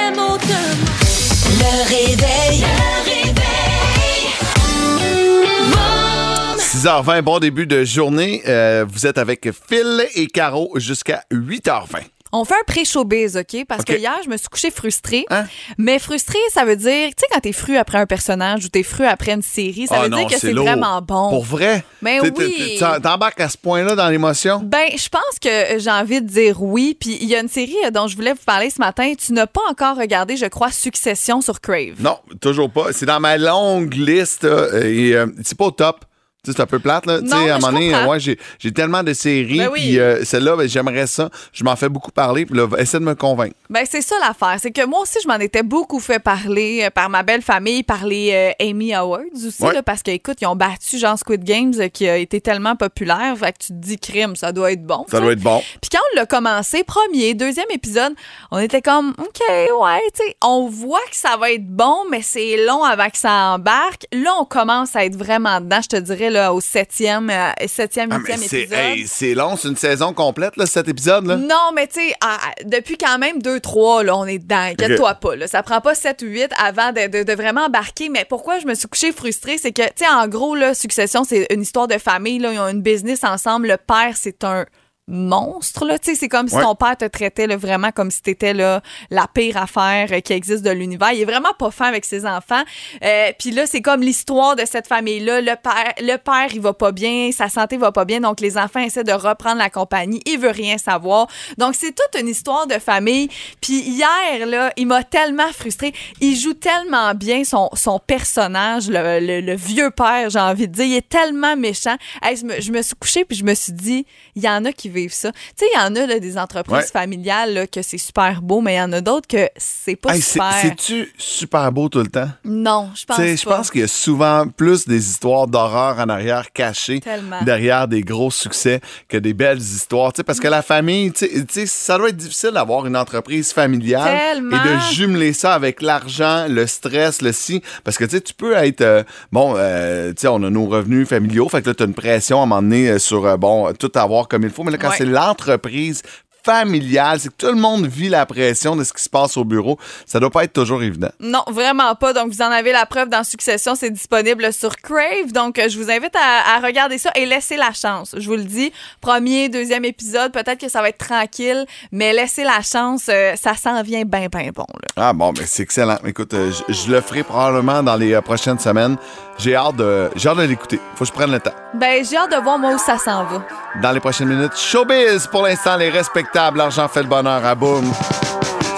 6h20, 6.81 7.21
bon 7.21 7.39
début 7.41 7.67
de 7.67 7.85
journée. 7.85 8.43
Euh, 8.49 8.87
vous 8.89 9.07
êtes 9.07 9.19
avec 9.19 9.47
Phil 9.69 10.07
et 10.15 10.29
Caro 10.29 10.73
jusqu'à 10.77 11.25
8h20. 11.31 11.99
On 12.33 12.47
fait 12.47 12.55
un 12.55 12.65
pré-showbiz, 12.67 13.37
OK? 13.37 13.67
Parce 13.69 13.83
OK. 13.83 13.89
que 13.89 13.93
hier, 13.99 14.17
je 14.25 14.31
me 14.31 14.39
suis 14.39 14.49
couchée 14.49 14.71
frustrée. 14.71 15.27
Hein? 15.29 15.45
Mais 15.77 15.99
frustrée, 15.99 16.39
ça 16.51 16.65
veut 16.65 16.77
dire, 16.77 17.09
tu 17.09 17.17
sais, 17.19 17.27
quand 17.31 17.41
t'es 17.41 17.53
fru 17.53 17.77
après 17.77 17.99
un 17.99 18.07
personnage 18.07 18.65
ou 18.65 18.69
t'es 18.69 18.83
fru 18.83 19.05
après 19.05 19.33
une 19.33 19.43
série, 19.43 19.89
ça 19.89 19.97
Ah 19.99 20.03
veut 20.05 20.09
non, 20.09 20.17
dire 20.21 20.29
que 20.29 20.39
c'est 20.39 20.55
vraiment 20.55 21.03
bon. 21.03 21.29
Pour 21.29 21.45
vrai? 21.45 21.85
Ben 22.01 22.23
oui. 22.23 22.79
T'embarques 23.03 23.43
à 23.43 23.51
ce 23.51 23.59
point-là 23.59 23.95
dans 23.95 24.09
l'émotion? 24.09 24.61
Ben, 24.65 24.89
je 24.97 25.09
pense 25.11 25.39
que 25.39 25.79
j'ai 25.79 25.91
envie 25.91 26.23
de 26.23 26.27
dire 26.29 26.63
oui. 26.63 26.97
Puis 26.99 27.19
il 27.21 27.29
y 27.29 27.37
a 27.37 27.41
une 27.41 27.49
série 27.49 27.77
euh, 27.85 27.91
dont 27.91 28.07
je 28.07 28.17
voulais 28.17 28.33
vous 28.33 28.45
parler 28.47 28.71
ce 28.71 28.81
matin. 28.81 29.13
Tu 29.23 29.35
n'as 29.35 29.47
pas 29.47 29.61
encore 29.69 29.99
regardé, 29.99 30.39
je 30.39 30.47
crois, 30.47 30.71
Succession 30.71 31.43
sur 31.43 31.61
Crave. 31.61 31.97
Non, 32.01 32.17
toujours 32.41 32.71
pas. 32.71 32.95
C'est 32.95 33.05
dans 33.05 33.21
ma 33.21 33.37
longue 33.37 33.93
liste 33.93 34.45
euh, 34.45 34.83
et 34.83 35.15
euh, 35.15 35.27
c'est 35.45 35.59
pas 35.59 35.67
au 35.67 35.73
top. 35.73 36.07
Tu 36.43 36.51
sais, 36.51 36.57
c'est 36.57 36.63
un 36.63 36.67
peu 36.67 36.79
plate, 36.79 37.05
là. 37.05 37.21
Tu 37.21 37.29
sais, 37.29 37.35
à 37.51 37.57
un 37.57 37.59
moment 37.59 37.73
donné, 37.73 37.95
euh, 37.95 38.07
ouais, 38.07 38.19
j'ai, 38.19 38.39
tellement 38.73 39.03
de 39.03 39.13
séries, 39.13 39.59
Ben 39.59 39.69
oui. 39.71 39.81
puis 39.81 39.99
euh, 40.01 40.25
celle-là, 40.25 40.57
ben, 40.57 40.67
j'aimerais 40.67 41.07
ça. 41.07 41.29
Je 41.53 41.63
m'en 41.65 41.77
fais 41.77 41.91
beaucoup 41.91 42.11
parler, 42.13 42.47
puis 42.47 42.57
là, 42.57 42.67
essaie 42.79 42.99
de 42.99 43.05
me 43.05 43.15
convaincre. 43.15 43.55
Ben, 43.69 43.85
c'est 43.87 44.01
ça 44.01 44.15
l'affaire. 44.21 44.57
C'est 44.59 44.71
que 44.71 44.87
moi 44.87 45.01
aussi, 45.01 45.19
je 45.23 45.29
m'en 45.29 45.35
étais 45.39 45.63
beaucoup 45.63 46.01
fait 46.01 46.19
parler 46.19 46.85
euh, 46.85 46.89
par 46.91 47.11
ma 47.11 47.23
belle 47.23 47.43
famille, 47.43 47.83
par 47.83 48.07
les 48.07 48.31
euh, 48.33 48.67
Emmy 48.67 48.95
Awards 48.95 49.21
aussi, 49.35 49.63
Ouais. 49.63 49.75
là, 49.75 49.83
parce 49.83 50.03
que, 50.03 50.13
écoute, 50.13 50.39
ils 50.41 50.47
ont 50.47 50.57
battu 50.57 50.97
Jean 50.99 51.19
Squid 51.19 51.45
Games 51.45 51.75
euh, 51.79 51.89
qui 51.89 52.09
a 52.09 52.17
été 52.17 52.41
tellement 52.41 52.75
populaire. 52.75 53.37
Fait 53.39 53.53
que 53.53 53.59
tu 53.59 53.69
te 53.69 53.73
dis, 53.75 53.99
crime, 53.99 54.35
ça 54.35 54.53
doit 54.53 54.73
être 54.73 54.87
bon. 54.87 55.05
Ça 55.11 55.21
doit 55.21 55.33
être 55.33 55.43
bon. 55.43 55.61
Puis 55.83 55.91
quand 55.93 55.99
on 56.15 56.17
l'a 56.17 56.25
commencé, 56.25 56.85
premier, 56.85 57.35
deuxième 57.35 57.71
épisode, 57.71 58.15
on 58.51 58.59
était 58.61 58.81
comme, 58.81 59.11
OK, 59.19 59.41
ouais, 59.49 60.01
tu 60.15 60.25
sais, 60.25 60.37
on 60.43 60.69
voit 60.69 60.99
que 61.11 61.17
ça 61.17 61.37
va 61.37 61.51
être 61.53 61.67
bon, 61.67 61.97
mais 62.11 62.23
c'est 62.23 62.65
long 62.65 62.83
avant 62.83 63.11
que 63.11 63.19
ça 63.19 63.31
embarque. 63.53 64.07
Là, 64.13 64.33
on 64.41 64.47
commence 64.47 64.97
à 64.97 65.05
être 65.05 65.17
vraiment 65.17 65.61
dedans, 65.61 65.81
je 65.83 65.89
te 65.89 65.97
dirais, 65.97 66.30
là, 66.31 66.55
au 66.55 66.61
septième, 66.61 67.29
euh, 67.31 67.51
septième, 67.67 68.11
Ah, 68.13 68.17
huitième 68.19 68.43
épisode. 68.43 68.73
hey, 68.79 69.07
c'est 69.07 69.35
long, 69.35 69.57
c'est 69.57 69.69
une 69.69 69.77
saison 69.77 70.13
complète, 70.15 70.57
là, 70.57 70.67
cet 70.67 70.89
épisode-là. 70.89 71.37
Non, 71.37 71.73
mais 71.75 71.87
tu 71.87 72.01
sais, 72.01 72.15
ah, 72.23 72.39
depuis 72.65 72.97
quand 72.97 73.19
même 73.19 73.41
2-3, 73.43 74.03
là, 74.03 74.17
on 74.17 74.25
est 74.27 74.39
dedans. 74.39 74.57
Inquiète-toi 74.71 75.15
pas. 75.15 75.37
Là. 75.37 75.47
Ça 75.47 75.63
prend 75.63 75.81
pas 75.81 75.95
7 75.95 76.23
ou 76.23 76.27
8 76.27 76.51
avant 76.63 76.93
de, 76.93 77.07
de- 77.09 77.23
de 77.25 77.33
vraiment 77.35 77.67
embarquer. 77.67 78.09
Mais 78.09 78.25
pourquoi 78.29 78.59
je 78.59 78.67
me 78.67 78.75
suis 78.75 78.89
couchée 78.89 79.13
frustrée, 79.13 79.59
c'est 79.59 79.73
que, 79.73 79.83
tu 79.83 79.89
sais, 80.05 80.09
en 80.09 80.27
gros, 80.29 80.55
là, 80.55 80.75
Succession, 80.75 81.25
c'est 81.25 81.47
une 81.53 81.63
histoire 81.63 81.89
de 81.89 81.99
famille. 81.99 82.39
Là. 82.39 82.53
Ils 82.53 82.59
ont 82.59 82.69
une 82.69 82.83
business 82.83 83.25
ensemble. 83.25 83.69
Le 83.69 83.77
père, 83.77 84.15
c'est 84.17 84.45
un 84.45 84.65
monstre 85.11 85.85
là. 85.85 85.99
Tu 85.99 86.11
sais 86.11 86.15
c'est 86.17 86.29
comme 86.29 86.49
si 86.49 86.55
Ouais. 86.57 86.63
ton 86.63 86.75
père 86.75 86.97
te 86.97 87.05
traitait 87.05 87.47
là, 87.47 87.57
vraiment 87.57 87.91
comme 87.93 88.11
si 88.11 88.23
t'étais 88.23 88.55
là 88.55 88.81
la 89.11 89.27
pire 89.33 89.57
affaire 89.57 90.09
euh, 90.13 90.21
qui 90.21 90.33
existe 90.33 90.63
de 90.65 90.71
l'univers. 90.71 91.13
Il 91.13 91.21
est 91.21 91.25
vraiment 91.25 91.53
pas 91.59 91.71
fin 91.71 91.87
avec 91.87 92.05
ses 92.05 92.25
enfants. 92.27 92.63
Euh, 93.05 93.33
puis 93.39 93.51
là 93.51 93.67
c'est 93.67 93.83
comme 93.83 94.01
l'histoire 94.03 94.57
de 94.57 94.65
cette 94.65 94.87
famille 94.87 95.21
là 95.21 95.41
le 95.41 95.55
père 95.63 95.93
le 96.01 96.17
père 96.17 96.49
il 96.53 96.61
va 96.61 96.73
pas 96.73 96.93
bien 96.93 97.31
sa 97.33 97.49
santé 97.49 97.77
va 97.77 97.93
pas 97.93 98.05
bien 98.05 98.21
donc 98.21 98.41
les 98.41 98.57
enfants 98.59 98.81
essaient 98.81 99.05
de 99.05 99.13
reprendre 99.13 99.59
la 99.59 99.71
compagnie. 99.71 100.21
Il 100.27 100.39
veut 100.39 100.51
rien 100.51 100.79
savoir. 100.79 101.27
Donc 101.59 101.75
c'est 101.75 101.95
toute 101.95 102.21
une 102.21 102.29
histoire 102.29 102.67
de 102.67 102.79
famille. 102.79 103.29
Puis 103.61 103.81
hier 103.81 104.47
là 104.47 104.73
il 104.77 104.87
m'a 104.87 105.03
tellement 105.05 105.51
frustrée. 105.53 105.93
Il 106.21 106.37
joue 106.37 106.55
tellement 106.55 107.15
bien 107.15 107.45
son, 107.45 107.69
son 107.75 107.99
personnage 107.99 108.89
le, 108.89 109.19
le- 109.21 109.41
le 109.41 109.55
vieux 109.57 109.91
père 109.91 110.31
j'ai 110.31 110.39
envie 110.39 110.69
de 110.69 110.73
dire. 110.75 110.85
Il 110.85 110.95
est 110.97 111.09
tellement 111.09 111.57
méchant. 111.57 111.97
Hey, 112.23 112.37
je, 112.37 112.45
me, 112.45 112.61
je 112.61 112.71
me 112.73 112.83
suis 112.83 112.95
couchée 112.95 113.25
puis 113.25 113.37
je 113.37 113.45
me 113.45 113.55
suis 113.55 113.73
dit 113.73 114.07
il 114.37 114.43
y 114.43 114.49
en 114.49 114.65
a 114.65 114.73
qui 114.73 114.89
ça 115.09 115.33
tu 115.33 115.39
sais 115.57 115.67
il 115.75 115.79
y 115.79 115.83
en 115.83 115.95
a 115.97 116.07
là, 116.07 116.19
des 116.19 116.37
entreprises 116.39 116.71
Ouais. 116.77 116.83
familiales 116.93 117.55
là, 117.55 117.67
que 117.67 117.83
c'est 117.83 117.99
super 117.99 118.43
beau 118.43 118.61
mais 118.61 118.75
il 118.75 118.79
y 118.79 118.83
en 118.83 118.93
a 118.93 119.01
d'autres 119.01 119.27
que 119.29 119.49
c'est 119.57 119.97
pas 119.97 120.15
Hey, 120.15 120.21
super 120.23 120.53
c'est-tu 120.61 121.13
super 121.19 121.73
beau 121.73 121.89
tout 121.89 122.01
le 122.01 122.07
temps? 122.09 122.29
non 122.45 122.91
je 122.95 123.05
pense 123.05 123.17
sais, 123.17 123.37
je 123.37 123.45
pas 123.45 123.57
pense 123.57 123.71
qu'il 123.71 123.81
y 123.81 123.85
a 123.85 123.89
souvent 123.89 124.47
plus 124.49 124.87
des 124.87 125.09
histoires 125.11 125.47
d'horreur 125.47 125.99
en 125.99 126.09
arrière 126.09 126.53
cachées 126.53 127.01
Tellement. 127.01 127.43
derrière 127.43 127.89
des 127.89 128.03
gros 128.03 128.31
succès 128.31 128.81
que 129.09 129.17
des 129.17 129.33
belles 129.35 129.59
histoires. 129.59 130.13
Tu 130.13 130.19
sais, 130.19 130.25
parce 130.25 130.41
que 130.41 130.49
la 130.49 130.63
famille, 130.63 131.13
tu 131.13 131.27
sais- 131.27 131.45
tu 131.47 131.55
sais, 131.61 131.67
ça 131.67 131.97
doit 131.99 132.09
être 132.09 132.17
difficile 132.17 132.51
d'avoir 132.51 132.87
une 132.87 132.97
entreprise 132.97 133.53
familiale 133.53 134.19
Tellement. 134.19 134.57
et 134.57 134.69
de 134.69 134.79
jumeler 134.93 135.33
ça 135.33 135.55
avec 135.55 135.83
l'argent, 135.83 136.47
le 136.49 136.67
stress, 136.67 137.23
le 137.23 137.33
si. 137.33 137.63
Parce 137.85 137.97
que 137.99 138.05
tu 138.05 138.35
peux 138.35 138.55
être 138.55 138.81
euh, 138.81 139.03
bon, 139.33 139.55
euh, 139.57 140.11
tu 140.11 140.23
sais, 140.23 140.29
on 140.29 140.43
a 140.43 140.51
nos 140.51 140.67
revenus 140.67 141.09
familiaux, 141.09 141.49
fait 141.49 141.63
que 141.63 141.69
là, 141.71 141.75
tu 141.75 141.83
as 141.83 141.87
une 141.87 141.95
pression 141.95 142.41
à 142.41 142.43
un 142.43 142.47
moment 142.47 142.63
donné 142.63 142.89
euh, 142.91 142.99
sur 142.99 143.25
euh, 143.27 143.37
bon, 143.37 143.73
tout 143.79 143.91
avoir 143.95 144.29
comme 144.29 144.43
il 144.43 144.51
faut. 144.51 144.65
Mais 144.65 144.73
là, 144.73 144.79
quand 144.81 144.91
Ouais. 144.91 144.97
c'est 144.99 145.05
l'entreprise 145.05 146.03
familial, 146.45 147.21
c'est 147.21 147.29
que 147.29 147.47
tout 147.47 147.53
le 147.53 147.61
monde 147.61 147.87
vit 147.87 148.09
la 148.09 148.27
pression 148.27 148.77
de 148.77 148.85
ce 148.85 148.93
qui 148.93 149.03
se 149.03 149.09
passe 149.09 149.37
au 149.37 149.45
bureau. 149.45 149.79
Ça 150.07 150.21
doit 150.21 150.31
pas 150.31 150.45
être 150.45 150.53
toujours 150.53 150.83
évident. 150.83 151.11
Non, 151.21 151.43
vraiment 151.49 151.95
pas. 151.95 152.13
Donc, 152.13 152.33
vous 152.33 152.43
en 152.43 152.51
avez 152.51 152.73
la 152.73 152.87
preuve 152.87 153.09
dans 153.09 153.25
Succession. 153.25 153.75
C'est 153.75 153.91
disponible 153.91 154.53
sur 154.53 154.77
Crave. 154.77 155.33
Donc, 155.33 155.59
euh, 155.59 155.69
je 155.69 155.79
vous 155.79 155.91
invite 155.91 156.15
à, 156.17 156.57
à 156.57 156.61
regarder 156.61 156.99
ça 156.99 157.11
et 157.15 157.27
laissez 157.27 157.57
la 157.57 157.73
chance. 157.73 158.15
Je 158.17 158.27
vous 158.29 158.37
le 158.37 158.45
dis, 158.45 158.73
premier, 159.01 159.49
deuxième 159.49 159.85
épisode, 159.85 160.33
peut-être 160.33 160.61
que 160.61 160.69
ça 160.69 160.81
va 160.83 160.89
être 160.89 160.99
tranquille, 160.99 161.67
mais 161.93 162.13
laissez 162.13 162.45
la 162.45 162.63
chance. 162.63 163.07
euh, 163.09 163.35
ça 163.37 163.55
s'en 163.55 163.83
vient 163.83 164.05
bien, 164.05 164.27
bien 164.29 164.51
bon. 164.55 164.67
Là. 164.75 164.89
Ah 164.97 165.13
bon, 165.13 165.33
ben 165.33 165.45
c'est 165.47 165.63
excellent. 165.63 165.99
Écoute, 166.05 166.35
euh, 166.35 166.51
je, 166.69 166.73
je 166.73 166.91
le 166.91 167.01
ferai 167.01 167.23
probablement 167.23 167.83
dans 167.83 167.97
les 167.97 168.15
euh, 168.15 168.21
prochaines 168.21 168.59
semaines. 168.59 168.97
J'ai 169.39 169.55
hâte 169.57 169.77
de, 169.77 170.11
j'ai 170.17 170.29
hâte 170.29 170.37
de 170.39 170.43
l'écouter. 170.43 170.79
Faut 170.95 171.05
que 171.05 171.09
je 171.09 171.13
prenne 171.13 171.31
le 171.33 171.41
temps. 171.41 171.55
Ben, 171.75 172.05
j'ai 172.05 172.17
hâte 172.17 172.31
de 172.31 172.37
voir 172.37 172.59
moi 172.59 172.75
où 172.75 172.79
ça 172.79 172.99
s'en 172.99 173.25
va. 173.25 173.43
Dans 173.81 173.93
les 173.93 174.01
prochaines 174.01 174.29
minutes, 174.29 174.57
showbiz 174.57 175.27
pour 175.29 175.43
l'instant, 175.43 175.77
les 175.77 175.89
L'argent 176.35 176.87
fait 176.89 177.03
le 177.03 177.09
bonheur 177.09 177.45
à 177.45 177.55
boum. 177.55 177.93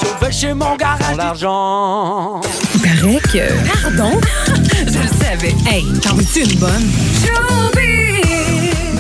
Je 0.01 0.25
vais 0.25 0.33
chez 0.33 0.55
mon 0.55 0.75
garage 0.77 1.17
l'argent. 1.17 2.41
paraît 2.83 3.21
que. 3.21 3.83
Pardon? 3.83 4.19
Je 4.87 4.99
le 4.99 5.09
savais. 5.09 5.55
Hey, 5.71 5.85
t'en 6.01 6.15
veux-tu 6.15 6.45
une 6.45 6.59
bonne? 6.59 6.91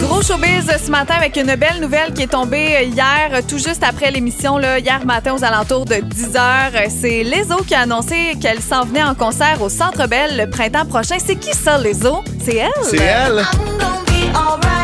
Gros 0.02 0.20
showbiz 0.20 0.70
ce 0.84 0.90
matin 0.90 1.14
avec 1.16 1.36
une 1.36 1.54
belle 1.54 1.80
nouvelle 1.80 2.12
qui 2.12 2.22
est 2.22 2.26
tombée 2.26 2.90
hier, 2.92 3.40
tout 3.48 3.58
juste 3.58 3.82
après 3.82 4.10
l'émission, 4.10 4.58
là, 4.58 4.78
hier 4.78 5.04
matin 5.06 5.34
aux 5.34 5.44
alentours 5.44 5.86
de 5.86 5.96
10 5.96 6.32
h. 6.34 6.90
C'est 6.90 7.24
Lezo 7.24 7.62
qui 7.66 7.74
a 7.74 7.80
annoncé 7.80 8.36
qu'elle 8.40 8.60
s'en 8.60 8.84
venait 8.84 9.02
en 9.02 9.14
concert 9.14 9.62
au 9.62 9.70
Centre 9.70 10.06
Bell 10.08 10.36
le 10.36 10.50
printemps 10.50 10.86
prochain. 10.86 11.16
C'est 11.24 11.36
qui 11.36 11.54
ça, 11.54 11.78
Lezo? 11.78 12.22
C'est 12.44 12.56
elle? 12.56 12.70
C'est 12.84 12.96
elle. 12.98 13.38
I'm 13.38 13.78
gonna 13.78 14.02
be 14.06 14.81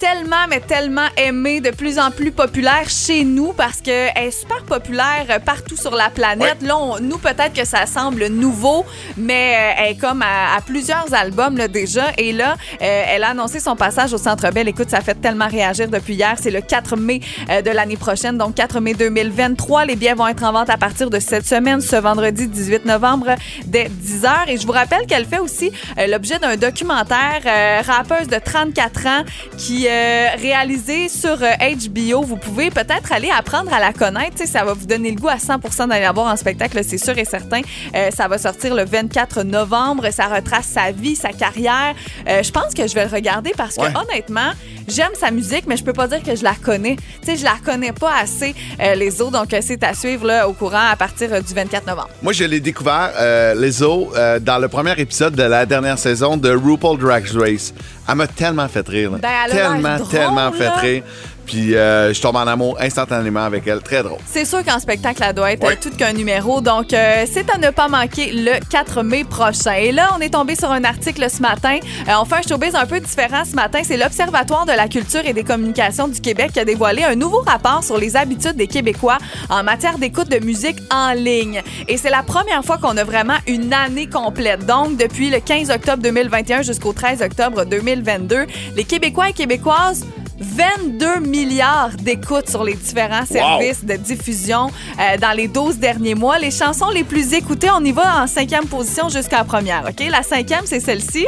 Tellement, 0.00 0.46
mais 0.48 0.60
tellement 0.60 1.08
aimée, 1.18 1.60
de 1.60 1.68
plus 1.72 1.98
en 1.98 2.10
plus 2.10 2.32
populaire 2.32 2.88
chez 2.88 3.22
nous 3.22 3.52
parce 3.52 3.82
qu'elle 3.82 4.10
est 4.16 4.30
super 4.30 4.62
populaire 4.64 5.26
euh, 5.28 5.38
partout 5.38 5.76
sur 5.76 5.94
la 5.94 6.08
planète. 6.08 6.62
Là, 6.62 6.78
on- 6.78 6.98
nous, 7.00 7.18
peut-être 7.18 7.52
que 7.52 7.66
ça 7.66 7.84
semble 7.84 8.28
nouveau, 8.28 8.86
mais 9.18 9.54
euh, 9.54 9.72
elle 9.76 9.90
est 9.92 9.96
comme 10.00 10.22
à, 10.22 10.56
à 10.56 10.62
plusieurs 10.62 11.12
albums 11.12 11.58
là, 11.58 11.68
déjà. 11.68 12.06
Et 12.16 12.32
là, 12.32 12.56
euh, 12.80 13.04
elle 13.08 13.24
a 13.24 13.28
annoncé 13.32 13.60
son 13.60 13.76
passage 13.76 14.14
au 14.14 14.16
Centre 14.16 14.50
Bell. 14.50 14.68
Écoute, 14.68 14.88
ça 14.88 15.02
fait 15.02 15.16
tellement 15.20 15.48
réagir 15.48 15.86
depuis 15.88 16.14
hier. 16.14 16.34
C'est 16.40 16.50
le 16.50 16.62
4 16.62 16.96
mai 16.96 17.20
euh, 17.50 17.60
de 17.60 17.70
l'année 17.70 17.98
prochaine, 17.98 18.38
donc 18.38 18.54
4 18.54 18.80
mai 18.80 18.94
2023. 18.94 19.84
Les 19.84 19.96
billets 19.96 20.14
vont 20.14 20.28
être 20.28 20.44
en 20.44 20.52
vente 20.52 20.70
à 20.70 20.78
partir 20.78 21.10
de 21.10 21.20
cette 21.20 21.46
semaine, 21.46 21.82
ce 21.82 21.96
vendredi 21.96 22.48
18 22.48 22.86
novembre, 22.86 23.34
dès 23.66 23.90
10 23.90 24.22
h. 24.22 24.32
Et 24.48 24.56
je 24.56 24.64
vous 24.66 24.72
rappelle 24.72 25.04
qu'elle 25.06 25.26
fait 25.26 25.40
aussi 25.40 25.70
euh, 25.98 26.06
l'objet 26.06 26.38
d'un 26.38 26.56
documentaire, 26.56 27.42
rappeuse 27.84 28.28
de 28.28 28.38
34 28.38 29.06
ans, 29.06 29.24
qui 29.58 29.88
euh, 29.90 30.28
réalisé 30.40 31.08
sur 31.08 31.42
euh, 31.42 31.50
HBO. 31.58 32.22
Vous 32.22 32.36
pouvez 32.36 32.70
peut-être 32.70 33.12
aller 33.12 33.30
apprendre 33.36 33.72
à 33.72 33.80
la 33.80 33.92
connaître. 33.92 34.46
Ça 34.46 34.64
va 34.64 34.72
vous 34.74 34.86
donner 34.86 35.10
le 35.10 35.16
goût 35.20 35.28
à 35.28 35.36
100% 35.36 35.88
d'aller 35.88 36.02
la 36.02 36.12
voir 36.12 36.32
en 36.32 36.36
spectacle, 36.36 36.80
c'est 36.84 36.98
sûr 36.98 37.16
et 37.18 37.24
certain. 37.24 37.60
Euh, 37.94 38.10
ça 38.10 38.28
va 38.28 38.38
sortir 38.38 38.74
le 38.74 38.84
24 38.84 39.42
novembre. 39.42 40.10
Ça 40.10 40.26
retrace 40.28 40.66
sa 40.66 40.92
vie, 40.92 41.16
sa 41.16 41.30
carrière. 41.32 41.94
Euh, 42.28 42.42
je 42.42 42.50
pense 42.50 42.74
que 42.74 42.86
je 42.86 42.94
vais 42.94 43.04
le 43.04 43.10
regarder 43.10 43.52
parce 43.56 43.76
que 43.76 43.80
Ouais. 43.80 43.92
honnêtement, 43.96 44.52
j'aime 44.90 45.12
sa 45.18 45.30
musique, 45.30 45.64
mais 45.66 45.76
je 45.76 45.84
peux 45.84 45.92
pas 45.92 46.06
dire 46.08 46.22
que 46.22 46.34
je 46.34 46.44
la 46.44 46.54
connais. 46.54 46.96
Tu 46.96 47.26
sais, 47.26 47.36
je 47.36 47.44
la 47.44 47.56
connais 47.64 47.92
pas 47.92 48.12
assez 48.20 48.54
euh, 48.80 48.94
les 48.94 49.20
autres. 49.20 49.32
Donc, 49.32 49.52
euh, 49.54 49.60
c'est 49.62 49.82
à 49.82 49.94
suivre 49.94 50.26
là, 50.26 50.48
au 50.48 50.52
courant 50.52 50.88
à 50.90 50.96
partir 50.96 51.32
euh, 51.32 51.40
du 51.40 51.54
24 51.54 51.86
novembre. 51.86 52.10
Moi, 52.22 52.32
je 52.32 52.44
l'ai 52.44 52.60
découvert, 52.60 53.12
euh, 53.18 53.54
les 53.54 53.82
euh, 53.82 54.38
dans 54.40 54.58
le 54.58 54.68
premier 54.68 54.92
épisode 54.98 55.34
de 55.34 55.42
la 55.42 55.64
dernière 55.64 55.98
saison 55.98 56.36
de 56.36 56.50
RuPaul 56.50 56.98
Drag 56.98 57.24
Race. 57.34 57.72
Elle 58.08 58.14
m'a 58.16 58.26
tellement 58.26 58.68
fait 58.68 58.86
rire. 58.86 59.12
Ben, 59.12 59.28
elle 59.46 59.52
a 59.52 59.54
l'air 59.54 59.72
tellement, 59.72 59.96
drôle, 59.96 60.08
tellement 60.08 60.52
fait 60.52 60.64
là. 60.64 60.76
rire. 60.76 61.02
Puis 61.50 61.74
euh, 61.74 62.14
je 62.14 62.20
tombe 62.22 62.36
en 62.36 62.46
amour 62.46 62.76
instantanément 62.80 63.42
avec 63.44 63.66
elle. 63.66 63.80
Très 63.82 64.04
drôle. 64.04 64.18
C'est 64.24 64.44
sûr 64.44 64.64
qu'en 64.64 64.78
spectacle, 64.78 65.20
elle 65.26 65.34
doit 65.34 65.50
être 65.50 65.66
Ouais. 65.66 65.72
euh, 65.72 65.76
tout 65.82 65.90
qu'un 65.90 66.12
numéro. 66.12 66.60
Donc, 66.60 66.92
euh, 66.92 67.24
c'est 67.30 67.50
à 67.50 67.58
ne 67.58 67.70
pas 67.70 67.88
manquer 67.88 68.30
le 68.32 68.52
4 68.70 69.02
mai 69.02 69.24
prochain. 69.24 69.72
Et 69.72 69.90
là, 69.90 70.10
on 70.16 70.20
est 70.20 70.30
tombé 70.30 70.54
sur 70.54 70.70
un 70.70 70.84
article 70.84 71.28
ce 71.28 71.42
matin. 71.42 71.78
Euh, 72.08 72.12
on 72.20 72.24
fait 72.24 72.36
un 72.36 72.42
showbiz 72.42 72.76
un 72.76 72.86
peu 72.86 73.00
différent 73.00 73.42
ce 73.44 73.56
matin. 73.56 73.80
C'est 73.82 73.96
l'Observatoire 73.96 74.64
de 74.64 74.70
la 74.72 74.86
culture 74.86 75.22
et 75.26 75.32
des 75.32 75.42
communications 75.42 76.06
du 76.06 76.20
Québec 76.20 76.52
qui 76.52 76.60
a 76.60 76.64
dévoilé 76.64 77.02
un 77.02 77.16
nouveau 77.16 77.40
rapport 77.40 77.82
sur 77.82 77.98
les 77.98 78.16
habitudes 78.16 78.54
des 78.56 78.68
Québécois 78.68 79.18
en 79.48 79.64
matière 79.64 79.98
d'écoute 79.98 80.28
de 80.30 80.38
musique 80.44 80.78
en 80.92 81.14
ligne. 81.14 81.62
Et 81.88 81.96
c'est 81.96 82.10
la 82.10 82.22
première 82.22 82.64
fois 82.64 82.78
qu'on 82.78 82.96
a 82.96 83.02
vraiment 83.02 83.38
une 83.48 83.72
année 83.74 84.06
complète. 84.08 84.66
Donc, 84.66 84.96
depuis 84.96 85.30
le 85.30 85.40
15 85.40 85.70
octobre 85.70 86.00
2021 86.02 86.62
jusqu'au 86.62 86.92
13 86.92 87.22
octobre 87.22 87.64
2022, 87.64 88.46
les 88.76 88.84
Québécois 88.84 89.30
et 89.30 89.32
Québécoises 89.32 90.04
22 90.40 91.20
milliards 91.20 91.90
d'écoutes 92.00 92.48
sur 92.48 92.64
les 92.64 92.74
différents 92.74 93.26
services 93.26 93.84
de 93.84 93.94
diffusion 93.94 94.70
euh, 94.98 95.16
dans 95.18 95.36
les 95.36 95.48
12 95.48 95.78
derniers 95.78 96.14
mois. 96.14 96.38
Les 96.38 96.50
chansons 96.50 96.88
les 96.88 97.04
plus 97.04 97.34
écoutées, 97.34 97.68
on 97.70 97.84
y 97.84 97.92
va 97.92 98.22
en 98.22 98.26
cinquième 98.26 98.66
position 98.66 99.08
jusqu'à 99.08 99.38
la 99.38 99.44
première. 99.44 99.84
OK? 99.88 100.02
La 100.10 100.22
cinquième, 100.22 100.64
c'est 100.64 100.80
celle-ci. 100.80 101.26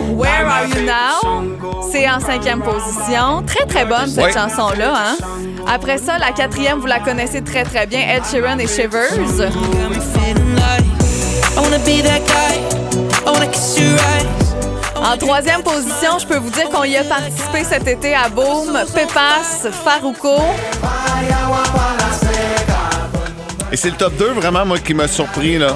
Where 0.00 0.46
Are 0.46 0.66
You 0.66 0.82
Now? 0.86 1.44
C'est 1.90 2.08
en 2.08 2.20
cinquième 2.20 2.62
position. 2.62 3.42
Très, 3.46 3.66
très 3.66 3.84
bonne, 3.84 4.08
cette 4.08 4.32
chanson-là. 4.32 4.94
Hein? 4.96 5.16
Après 5.66 5.98
ça, 5.98 6.18
la 6.18 6.32
quatrième, 6.32 6.78
vous 6.78 6.86
la 6.86 7.00
connaissez 7.00 7.42
très, 7.42 7.64
très 7.64 7.86
bien. 7.86 8.00
Ed 8.00 8.22
Sheeran 8.30 8.58
et 8.58 8.66
Shivers. 8.66 9.12
I 11.56 11.60
wanna 11.60 11.78
be 11.78 12.02
that 12.02 12.20
guy. 12.26 12.58
I 13.26 13.30
wanna 13.30 13.46
kiss 13.46 13.78
your 13.78 13.94
eyes. 13.94 14.43
En 15.04 15.18
troisième 15.18 15.62
position, 15.62 16.18
je 16.18 16.26
peux 16.26 16.38
vous 16.38 16.50
dire 16.50 16.70
qu'on 16.70 16.84
y 16.84 16.96
a 16.96 17.04
participé 17.04 17.62
cet 17.64 17.86
été 17.86 18.14
à 18.14 18.28
Boom, 18.30 18.72
Pépas, 18.94 19.68
Farouko. 19.84 20.36
Et 23.70 23.76
c'est 23.76 23.90
le 23.90 23.96
top 23.96 24.16
2 24.16 24.32
vraiment, 24.32 24.64
moi, 24.64 24.78
qui 24.78 24.94
m'a 24.94 25.06
surpris. 25.06 25.58
là. 25.58 25.68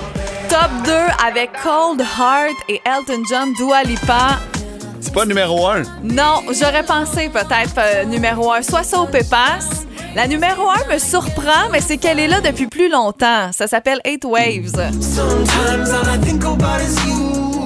Top 0.48 0.70
2 0.84 0.92
avec 1.26 1.50
Cold 1.62 2.00
Heart 2.00 2.56
et 2.70 2.80
Elton 2.86 3.22
John, 3.28 3.52
Dua 3.54 3.82
Lipa. 3.82 4.38
C'est 5.00 5.12
pas 5.12 5.26
numéro 5.26 5.66
1. 5.68 5.82
Non, 6.04 6.42
j'aurais 6.58 6.84
pensé 6.84 7.28
peut-être 7.28 7.74
euh, 7.78 8.04
numéro 8.04 8.50
1, 8.52 8.62
soit 8.62 8.82
ça 8.82 8.98
au 8.98 9.06
Pépas. 9.06 9.58
La 10.16 10.26
numéro 10.26 10.68
1 10.90 10.94
me 10.94 10.98
surprend, 10.98 11.68
mais 11.70 11.82
c'est 11.82 11.98
qu'elle 11.98 12.18
est 12.18 12.28
là 12.28 12.40
depuis 12.40 12.66
plus 12.66 12.90
longtemps. 12.90 13.50
Ça 13.52 13.66
s'appelle 13.66 14.00
Eight 14.04 14.24
Waves. 14.24 14.72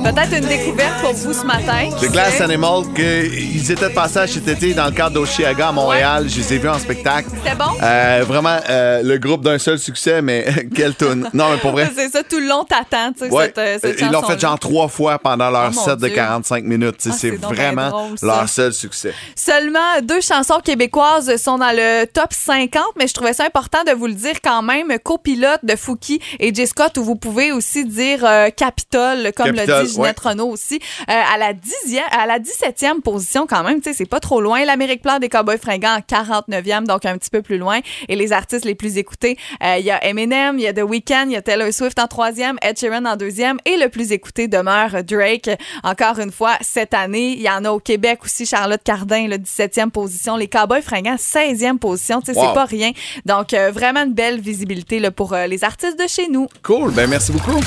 Peut-être 0.02 0.34
une 0.36 0.46
découverte 0.48 1.00
pour 1.00 1.12
vous 1.12 1.32
ce 1.32 1.44
matin. 1.46 1.88
The 2.00 2.10
Glass? 2.10 2.40
Animal, 2.40 2.82
que, 2.94 3.24
ils 3.26 3.70
étaient 3.70 3.88
de 3.88 3.94
passage 3.94 4.30
cet 4.30 4.48
été 4.48 4.74
dans 4.74 4.86
le 4.86 4.90
cadre 4.90 5.14
d'Oshiaga 5.14 5.68
à 5.68 5.72
Montréal. 5.72 6.26
Je 6.28 6.38
les 6.38 6.54
ai 6.54 6.58
vus 6.58 6.68
en 6.68 6.78
spectacle. 6.78 7.28
C'était 7.32 7.54
bon? 7.54 7.70
Euh, 7.82 8.24
vraiment, 8.26 8.58
euh, 8.68 9.02
le 9.02 9.18
groupe 9.18 9.42
d'un 9.44 9.58
seul 9.58 9.78
succès, 9.78 10.20
mais 10.20 10.44
quelle 10.74 10.96
tune. 10.96 11.28
Non, 11.32 11.50
mais 11.50 11.58
pour 11.58 11.70
vrai. 11.72 11.88
C'est 11.96 12.08
ça, 12.10 12.22
tout 12.24 12.40
le 12.40 12.46
long 12.48 12.64
t'attends, 12.64 13.12
Ouais. 13.30 13.44
cette, 13.46 13.58
euh, 13.58 13.78
cette 13.80 14.00
Ils 14.00 14.10
l'ont 14.10 14.22
fait 14.22 14.40
genre 14.40 14.58
trois 14.58 14.88
fois 14.88 15.18
pendant 15.18 15.50
leur 15.50 15.70
Oh, 15.70 15.80
set 15.84 15.98
de 16.00 16.06
Dieu. 16.08 16.16
45 16.16 16.64
minutes. 16.64 16.96
Ah, 17.06 17.12
c'est 17.16 17.30
vraiment 17.30 17.90
drôle, 17.90 18.16
leur 18.22 18.48
seul 18.48 18.72
succès. 18.72 19.14
Seulement 19.36 19.78
deux 20.02 20.20
chansons 20.20 20.60
québécoises 20.64 21.36
sont 21.36 21.58
dans 21.58 21.74
le 21.74 22.04
top 22.06 22.32
50, 22.32 22.82
mais 22.98 23.06
je 23.06 23.14
trouvais 23.14 23.32
ça 23.34 23.44
important 23.44 23.84
de 23.86 23.92
vous 23.92 24.06
le 24.08 24.14
dire 24.14 24.34
quand 24.42 24.62
même. 24.62 24.88
Copilote 25.02 25.60
de 25.62 25.76
Fouki 25.76 26.20
et 26.40 26.52
J. 26.52 26.66
Scott, 26.66 26.98
où 26.98 27.04
vous 27.04 27.16
pouvez 27.16 27.52
aussi 27.52 27.84
dire 27.84 28.20
euh, 28.24 28.50
Capitole, 28.50 29.30
comme 29.36 29.52
Capitole, 29.52 29.82
le 29.82 29.86
dit 29.86 29.91
Ginette 29.92 30.22
ouais. 30.24 30.30
Renault 30.30 30.48
aussi. 30.48 30.80
Euh, 31.08 31.12
à, 31.34 31.38
la 31.38 31.52
dixième, 31.52 32.04
à 32.10 32.26
la 32.26 32.38
17e 32.38 33.00
position 33.00 33.46
quand 33.46 33.62
même, 33.62 33.80
tu 33.80 33.90
sais, 33.90 33.94
c'est 33.96 34.06
pas 34.06 34.20
trop 34.20 34.40
loin. 34.40 34.64
L'Amérique 34.64 35.02
Plan 35.02 35.18
des 35.18 35.28
Cowboys 35.28 35.58
fringants 35.58 35.96
en 35.96 36.00
49e, 36.00 36.84
donc 36.86 37.04
un 37.04 37.16
petit 37.18 37.30
peu 37.30 37.42
plus 37.42 37.58
loin. 37.58 37.80
Et 38.08 38.16
les 38.16 38.32
artistes 38.32 38.64
les 38.64 38.74
plus 38.74 38.96
écoutés, 38.98 39.36
euh, 39.62 39.76
il 39.78 39.84
y 39.84 39.90
a 39.90 40.04
Eminem, 40.04 40.58
il 40.58 40.62
y 40.62 40.66
a 40.66 40.72
The 40.72 40.82
Weeknd, 40.82 41.24
il 41.26 41.32
y 41.32 41.36
a 41.36 41.42
Taylor 41.42 41.72
Swift 41.72 41.98
en 41.98 42.06
troisième, 42.06 42.56
Ed 42.62 42.78
Sheeran 42.78 43.04
en 43.04 43.16
deuxième, 43.16 43.58
et 43.64 43.76
le 43.76 43.88
plus 43.88 44.12
écouté 44.12 44.48
demeure 44.48 45.04
Drake. 45.04 45.50
Encore 45.82 46.18
une 46.18 46.32
fois, 46.32 46.56
cette 46.60 46.94
année, 46.94 47.32
il 47.32 47.42
y 47.42 47.50
en 47.50 47.64
a 47.64 47.70
au 47.70 47.78
Québec 47.80 48.20
aussi, 48.24 48.46
Charlotte 48.46 48.82
Cardin, 48.82 49.26
le 49.28 49.36
17e 49.36 49.90
position, 49.90 50.36
les 50.36 50.48
Cowboys 50.48 50.82
fringants, 50.82 51.16
16e 51.16 51.78
position, 51.78 52.20
tu 52.20 52.32
sais, 52.32 52.38
Wow. 52.38 52.48
c'est 52.48 52.54
pas 52.54 52.64
rien. 52.64 52.92
Donc, 53.26 53.52
euh, 53.54 53.70
vraiment 53.70 54.00
une 54.04 54.14
belle 54.14 54.40
visibilité 54.40 54.98
là, 54.98 55.10
pour 55.10 55.32
euh, 55.32 55.46
les 55.46 55.64
artistes 55.64 55.98
de 55.98 56.06
chez 56.08 56.28
nous. 56.28 56.48
Cool, 56.62 56.90
ben 56.92 57.08
merci 57.08 57.30
beaucoup. 57.32 57.60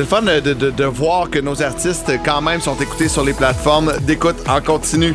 C'est 0.00 0.04
le 0.04 0.08
fun 0.08 0.22
de, 0.22 0.84
voir 0.84 1.28
que 1.28 1.38
nos 1.40 1.60
artistes, 1.60 2.10
quand 2.24 2.40
même, 2.40 2.62
sont 2.62 2.74
écoutés 2.76 3.06
sur 3.06 3.22
les 3.22 3.34
plateformes 3.34 3.92
d'écoute 4.06 4.36
en 4.48 4.62
continu. 4.62 5.14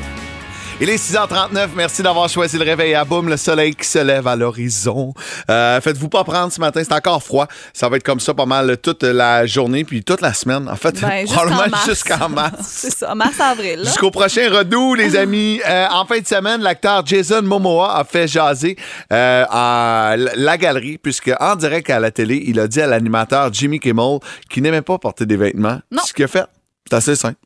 Il 0.81 0.89
est 0.89 0.97
6h39. 0.97 1.69
Merci 1.77 2.03
d'avoir 2.03 2.27
choisi 2.27 2.57
le 2.57 2.65
réveil 2.65 2.93
à 2.95 3.05
boum. 3.05 3.29
Le 3.29 3.38
soleil 3.38 3.73
qui 3.75 3.88
se 3.88 3.99
lève 3.99 4.27
à 4.27 4.35
l'horizon. 4.35 5.13
Euh, 5.49 5.79
Faites-vous 5.79 6.09
pas 6.09 6.25
prendre 6.25 6.51
ce 6.51 6.59
matin. 6.59 6.81
C'est 6.83 6.91
encore 6.93 7.23
froid. 7.23 7.47
Ça 7.73 7.88
va 7.88 7.95
être 7.95 8.03
comme 8.03 8.19
ça 8.19 8.33
pas 8.33 8.45
mal 8.45 8.77
toute 8.79 9.03
la 9.03 9.45
journée 9.45 9.85
puis 9.85 10.03
toute 10.03 10.19
la 10.19 10.33
semaine. 10.33 10.67
En 10.67 10.75
fait, 10.75 10.99
Ben, 10.99 11.21
jusqu'en 11.21 11.35
probablement 11.45 11.69
mars. 11.69 11.85
jusqu'en 11.85 12.27
mars. 12.29 12.55
C'est 12.61 12.91
ça, 12.91 13.15
mars-avril. 13.15 13.83
Jusqu'au 13.85 14.11
prochain 14.11 14.49
redout, 14.51 14.95
les 14.95 15.15
amis. 15.15 15.61
Euh, 15.65 15.88
en 15.91 16.05
fin 16.05 16.19
de 16.19 16.27
semaine, 16.27 16.59
l'acteur 16.61 17.05
Jason 17.05 17.41
Momoa 17.43 17.97
a 17.97 18.03
fait 18.03 18.27
jaser 18.27 18.75
euh, 19.13 19.45
à 19.49 20.15
la 20.17 20.57
galerie, 20.57 20.97
puisque 20.97 21.31
en 21.39 21.55
direct 21.55 21.89
à 21.89 22.01
la 22.01 22.11
télé, 22.11 22.43
il 22.47 22.59
a 22.59 22.67
dit 22.67 22.81
à 22.81 22.88
l'animateur 22.88 23.51
Jimmy 23.53 23.79
Kimmel 23.79 24.19
qu'il 24.49 24.61
n'aimait 24.63 24.81
pas 24.81 24.97
porter 24.97 25.25
des 25.25 25.38
vêtements. 25.38 25.79
Non. 25.89 26.01
Ce 26.05 26.11
qu'il 26.13 26.25
a 26.25 26.27
fait, 26.27 26.45
c'est 26.89 26.95
assez 26.97 27.15
simple. 27.15 27.38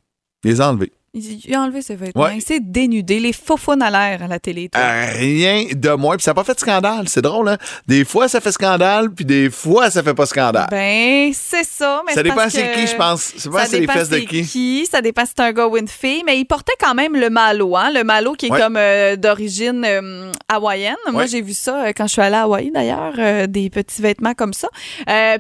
Il 0.44 0.50
les 0.50 0.62
a 0.62 0.70
enlevés. 0.70 0.92
Il 1.14 1.56
a 1.56 1.62
enlevé 1.62 1.82
ses 1.82 1.96
vêtements. 1.96 2.24
Ouais. 2.26 2.36
Il 2.38 2.42
s'est 2.42 2.60
dénudé. 2.60 3.20
Les 3.20 3.34
faux 3.34 3.58
à 3.82 3.90
l'air 3.90 4.22
à 4.24 4.28
la 4.28 4.40
télé. 4.40 4.70
toi. 4.70 4.80
Euh, 4.82 5.06
rien 5.16 5.66
de 5.74 5.90
moins. 5.92 6.16
Puis 6.18 6.24
ça 6.24 6.32
n'a 6.32 6.36
pas 6.36 6.44
fait 6.44 6.54
de 6.54 6.60
scandale. 6.60 7.10
C'est 7.10 7.22
drôle, 7.22 7.50
hein? 7.50 7.58
Des 7.88 8.06
fois, 8.06 8.28
ça 8.28 8.40
fait 8.40 8.52
scandale, 8.52 9.10
puis 9.10 9.26
des 9.26 9.50
fois, 9.50 9.90
ça 9.90 10.04
fait 10.04 10.14
pas 10.14 10.26
scandale. 10.28 10.68
Ben, 10.70 11.32
c'est 11.34 11.64
ça. 11.66 12.04
Mais 12.06 12.14
ça 12.14 12.18
c'est 12.20 12.24
dépend 12.24 12.50
c'est 12.50 12.64
que- 12.70 12.76
qui, 12.76 12.88
je 12.88 12.96
pense. 12.96 13.22
Ça 13.38 13.50
dépend 13.50 13.58
Ça 13.60 13.66
c'est 13.66 13.80
les 13.80 13.88
fesses 13.88 14.10
de 14.10 14.20
c'est 14.20 14.26
qui. 14.26 14.86
Ça 14.86 15.02
dépend 15.02 15.26
si 15.26 15.32
c'est 15.36 15.44
un 15.44 15.52
gars 15.52 15.68
ou 15.68 15.78
une 15.78 15.88
fille. 15.88 16.22
Mais 16.26 16.38
il 16.40 16.46
portait 16.46 16.74
quand 16.80 16.94
même 16.94 17.16
le 17.16 17.30
malo, 17.30 17.76
hein? 17.76 17.92
Le 17.92 18.04
malo 18.04 18.34
qui 18.34 18.46
est 18.48 18.52
Ouais. 18.52 18.60
comme 18.60 18.78
euh, 18.78 19.16
d'origine 19.16 19.84
euh, 19.86 20.32
hawaïenne. 20.48 20.96
Moi, 21.12 21.24
Ouais. 21.24 21.28
j'ai 21.28 21.42
vu 21.42 21.54
ça 21.54 21.92
quand 21.94 22.06
je 22.08 22.14
suis 22.14 22.22
allée 22.22 22.36
à 22.36 22.44
Hawaï, 22.44 22.72
d'ailleurs. 22.72 23.48
des 23.48 23.70
petits 23.70 24.02
vêtements 24.02 24.34
comme 24.36 24.54
ça. 24.54 24.68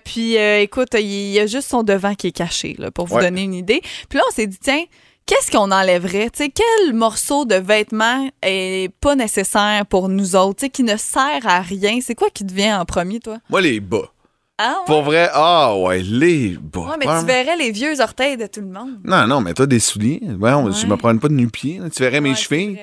Puis, 0.04 0.36
écoute, 0.36 0.90
il 0.96 1.32
y 1.32 1.40
a 1.40 1.46
juste 1.46 1.70
son 1.70 1.84
devant 1.84 2.16
qui 2.16 2.28
est 2.28 2.32
caché, 2.32 2.76
là, 2.80 2.92
pour 2.92 3.06
vous 3.06 3.20
donner 3.20 3.44
une 3.44 3.54
idée. 3.54 3.82
Puis 4.10 4.18
là, 4.18 4.24
on 4.30 4.34
s'est 4.34 4.48
dit, 4.48 4.58
tiens, 4.62 4.84
Qu'est-ce 5.30 5.52
qu'on 5.52 5.70
enlèverait? 5.70 6.32
Quel 6.36 6.94
morceau 6.96 7.46
de 7.46 7.54
vêtement 7.54 8.28
est 8.42 8.92
pas 9.00 9.14
nécessaire 9.14 9.86
pour 9.86 10.10
nous 10.10 10.36
autres, 10.36 10.66
qui 10.66 10.82
ne 10.82 10.98
sert 10.98 11.46
à 11.46 11.62
rien? 11.62 12.00
C'est 12.02 12.16
quoi 12.16 12.30
qui 12.34 12.44
te 12.44 12.52
vient 12.52 12.82
en 12.82 12.86
premier, 12.86 13.20
toi? 13.20 13.38
Moi, 13.48 13.62
les 13.62 13.80
bas. 13.80 14.12
Ah, 14.58 14.78
ouais? 14.80 14.86
Pour 14.88 15.04
vrai, 15.04 15.30
ah 15.32 15.76
ouais, 15.78 16.00
les 16.02 16.58
bas. 16.60 16.80
Ouais, 16.80 16.96
mais 17.00 17.06
tu 17.06 17.26
verrais 17.28 17.58
les 17.58 17.70
vieux 17.70 18.02
orteils 18.02 18.38
de 18.38 18.48
tout 18.48 18.62
le 18.62 18.70
monde. 18.70 18.98
Non, 19.04 19.28
non, 19.28 19.40
mais 19.40 19.54
toi, 19.54 19.68
des 19.68 19.80
souliers. 19.80 20.20
Ouais, 20.40 20.52
on- 20.54 20.72
Je 20.72 20.88
me 20.88 20.98
prends 20.98 21.16
pas 21.16 21.28
de 21.28 21.34
nu-pieds. 21.36 21.80
Tu 21.96 22.02
verrais 22.02 22.22
mes 22.22 22.34
chevilles. 22.34 22.80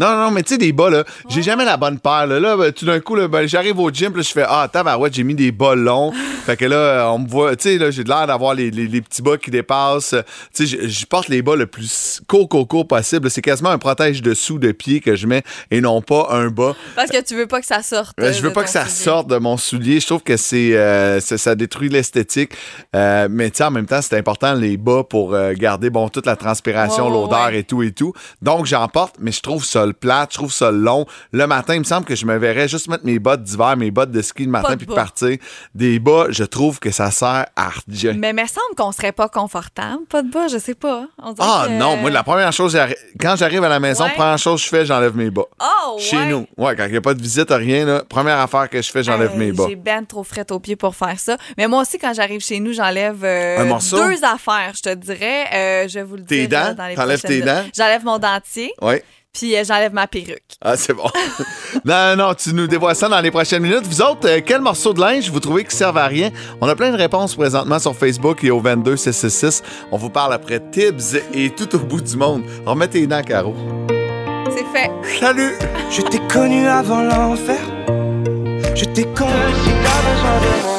Non, 0.00 0.16
non, 0.16 0.30
mais 0.30 0.42
tu 0.42 0.54
sais, 0.54 0.58
des 0.58 0.72
bas, 0.72 0.88
là, 0.88 1.04
j'ai 1.28 1.42
jamais 1.42 1.66
la 1.66 1.76
bonne 1.76 1.98
paire. 1.98 2.26
Là, 2.26 2.40
là 2.40 2.56
ben, 2.56 2.72
tout 2.72 2.86
d'un 2.86 3.00
coup, 3.00 3.16
là, 3.16 3.28
ben, 3.28 3.46
j'arrive 3.46 3.78
au 3.78 3.90
gym, 3.90 4.14
je 4.16 4.22
fais 4.22 4.46
Ah, 4.48 4.66
tabarouette, 4.72 5.12
j'ai 5.12 5.24
mis 5.24 5.34
des 5.34 5.52
bas 5.52 5.74
longs. 5.74 6.10
fait 6.46 6.56
que 6.56 6.64
là, 6.64 7.10
on 7.12 7.18
me 7.18 7.28
voit, 7.28 7.54
tu 7.54 7.64
sais, 7.68 7.76
là, 7.76 7.90
j'ai 7.90 8.02
de 8.02 8.08
l'air 8.08 8.26
d'avoir 8.26 8.54
les, 8.54 8.70
les- 8.70 8.86
les 8.88 9.02
petits 9.02 9.20
bas 9.20 9.36
qui 9.36 9.50
dépassent. 9.50 10.14
Tu 10.54 10.66
sais, 10.66 10.88
je- 10.88 11.04
porte 11.04 11.28
les 11.28 11.42
bas 11.42 11.54
le 11.54 11.66
plus 11.66 12.22
court, 12.26 12.48
court, 12.48 12.66
court 12.66 12.88
possible. 12.88 13.30
C'est 13.30 13.42
quasiment 13.42 13.68
un 13.68 13.76
protège 13.76 14.22
dessous 14.22 14.58
de 14.58 14.72
pied 14.72 15.00
que 15.00 15.16
je 15.16 15.26
mets 15.26 15.42
et 15.70 15.82
non 15.82 16.00
pas 16.00 16.28
un 16.30 16.48
bas. 16.48 16.74
Parce 16.96 17.10
que 17.10 17.22
tu 17.22 17.34
veux 17.34 17.46
pas 17.46 17.60
que 17.60 17.66
ça 17.66 17.82
sorte. 17.82 18.18
Euh, 18.20 18.32
je 18.32 18.40
veux 18.40 18.54
pas 18.54 18.62
que 18.62 18.70
ça 18.70 18.86
soulier. 18.86 18.94
sorte 19.04 19.28
de 19.28 19.36
mon 19.36 19.58
soulier. 19.58 20.00
Je 20.00 20.06
trouve 20.06 20.22
que 20.22 20.38
c'est 20.38 20.76
euh, 20.76 21.20
ça, 21.20 21.36
ça 21.36 21.54
détruit 21.54 21.90
l'esthétique. 21.90 22.52
Euh, 22.96 23.28
mais 23.30 23.50
tu 23.50 23.58
sais, 23.58 23.64
en 23.64 23.70
même 23.70 23.86
temps, 23.86 24.00
c'est 24.00 24.16
important 24.16 24.54
les 24.54 24.78
bas 24.78 25.04
pour 25.04 25.36
garder 25.52 25.90
bon 25.90 26.08
toute 26.08 26.24
la 26.24 26.36
transpiration, 26.36 27.10
l'odeur 27.10 27.48
ouais. 27.48 27.58
et 27.58 27.64
tout 27.64 27.82
et 27.82 27.92
tout. 27.92 28.14
Donc 28.40 28.64
j'en 28.64 28.88
porte, 28.88 29.16
mais 29.20 29.32
je 29.32 29.42
trouve 29.42 29.62
ça 29.62 29.89
le 29.90 29.94
plat, 29.94 30.26
je 30.30 30.36
trouve 30.36 30.52
ça 30.52 30.70
long. 30.70 31.06
Le 31.32 31.46
matin, 31.46 31.74
il 31.74 31.80
me 31.80 31.84
semble 31.84 32.04
que 32.06 32.14
je 32.16 32.26
me 32.26 32.36
verrais 32.38 32.68
juste 32.68 32.88
mettre 32.88 33.04
mes 33.04 33.18
bottes 33.18 33.42
d'hiver, 33.42 33.76
mes 33.76 33.90
bottes 33.90 34.10
de 34.10 34.22
ski 34.22 34.44
le 34.44 34.50
matin 34.50 34.76
puis 34.76 34.86
bas. 34.86 34.94
partir. 34.94 35.36
Des 35.74 35.98
bas, 35.98 36.26
je 36.30 36.44
trouve 36.44 36.78
que 36.80 36.90
ça 36.90 37.10
sert 37.10 37.46
à 37.56 37.68
rien. 37.88 38.14
Mais 38.14 38.30
il 38.30 38.36
me 38.36 38.46
semble 38.46 38.74
qu'on 38.76 38.92
serait 38.92 39.12
pas 39.12 39.28
confortable. 39.28 40.04
Pas 40.08 40.22
de 40.22 40.30
bas, 40.30 40.48
je 40.48 40.58
sais 40.58 40.74
pas. 40.74 41.06
On 41.22 41.34
Ah 41.38 41.64
que- 41.66 41.72
non, 41.72 41.96
moi 41.96 42.10
la 42.10 42.22
première 42.22 42.52
chose, 42.52 42.78
quand 43.20 43.36
j'arrive 43.36 43.62
à 43.64 43.68
la 43.68 43.80
maison, 43.80 44.04
Ouais. 44.04 44.10
première 44.14 44.38
chose 44.38 44.60
que 44.60 44.64
je 44.64 44.70
fais, 44.70 44.86
j'enlève 44.86 45.16
mes 45.16 45.30
bas. 45.30 45.42
Oh, 45.60 45.96
Chez 45.98 46.16
ouais. 46.16 46.26
nous. 46.26 46.46
Ouais, 46.56 46.74
quand 46.76 46.84
il 46.86 46.92
n'y 46.92 46.96
a 46.96 47.00
pas 47.00 47.14
de 47.14 47.22
visite, 47.22 47.50
rien, 47.50 47.84
là, 47.84 48.02
première 48.08 48.38
affaire 48.38 48.68
que 48.68 48.80
je 48.80 48.90
fais, 48.90 49.02
j'enlève 49.02 49.32
Hey, 49.32 49.38
mes 49.38 49.52
bas. 49.52 49.64
J'ai 49.68 49.76
ben 49.76 50.04
trop 50.04 50.24
fret 50.24 50.50
aux 50.50 50.58
pieds 50.60 50.76
pour 50.76 50.94
faire 50.96 51.18
ça. 51.18 51.36
Mais 51.58 51.66
moi 51.68 51.82
aussi, 51.82 51.98
quand 51.98 52.12
j'arrive 52.14 52.40
chez 52.40 52.60
nous, 52.60 52.72
j'enlève 52.72 53.22
euh, 53.24 53.64
deux 53.92 54.24
affaires, 54.24 54.72
je 54.74 54.82
te 54.82 54.94
dirais. 54.94 55.44
Euh, 55.54 55.88
je 55.88 55.94
vais 55.98 56.04
vous 56.04 56.16
le 56.16 56.24
Tes 56.24 56.46
dire. 56.46 56.58
là, 56.58 56.74
dents? 56.74 56.94
T'enlèves 56.94 57.22
tes 57.22 57.40
dents? 57.42 57.64
J'enlève 57.76 58.04
mon 58.04 58.18
dentier, 58.18 58.72
Ouais. 58.80 59.02
Puis 59.32 59.56
euh, 59.56 59.64
j'enlève 59.64 59.92
ma 59.92 60.06
perruque. 60.06 60.42
Ah, 60.60 60.76
c'est 60.76 60.92
bon. 60.92 61.06
non, 61.84 62.16
non, 62.16 62.34
tu 62.34 62.52
nous 62.52 62.66
dévoiles 62.66 62.96
ça 62.96 63.08
dans 63.08 63.20
les 63.20 63.30
prochaines 63.30 63.62
minutes. 63.62 63.86
Vous 63.86 64.02
autres, 64.02 64.28
euh, 64.28 64.40
quel 64.44 64.60
morceau 64.60 64.92
de 64.92 65.00
linge 65.00 65.30
vous 65.30 65.40
trouvez 65.40 65.64
qui 65.64 65.74
servent 65.74 65.98
à 65.98 66.06
rien? 66.06 66.30
On 66.60 66.68
a 66.68 66.74
plein 66.74 66.90
de 66.90 66.96
réponses 66.96 67.34
présentement 67.34 67.78
sur 67.78 67.94
Facebook 67.94 68.42
et 68.44 68.50
au 68.50 68.60
22 68.60 68.96
666. 68.96 69.62
On 69.92 69.96
vous 69.96 70.10
parle 70.10 70.32
après 70.32 70.60
Tibbs 70.70 71.20
et 71.32 71.50
tout 71.50 71.74
au 71.76 71.78
bout 71.78 72.00
du 72.00 72.16
monde. 72.16 72.42
Remettez 72.66 73.00
les 73.00 73.06
dents, 73.06 73.22
Caro. 73.22 73.54
C'est 74.50 74.66
fait. 74.76 74.90
Salut! 75.20 75.54
Je 75.90 76.02
t'ai 76.02 76.20
connu 76.32 76.66
avant 76.66 77.02
l'enfer. 77.02 77.58
Je 78.74 78.84
t'ai 78.84 79.04
connu 79.04 79.30
si 79.64 79.70
t'as 79.82 80.10
besoin 80.10 80.40
de 80.40 80.62
moi. 80.62 80.69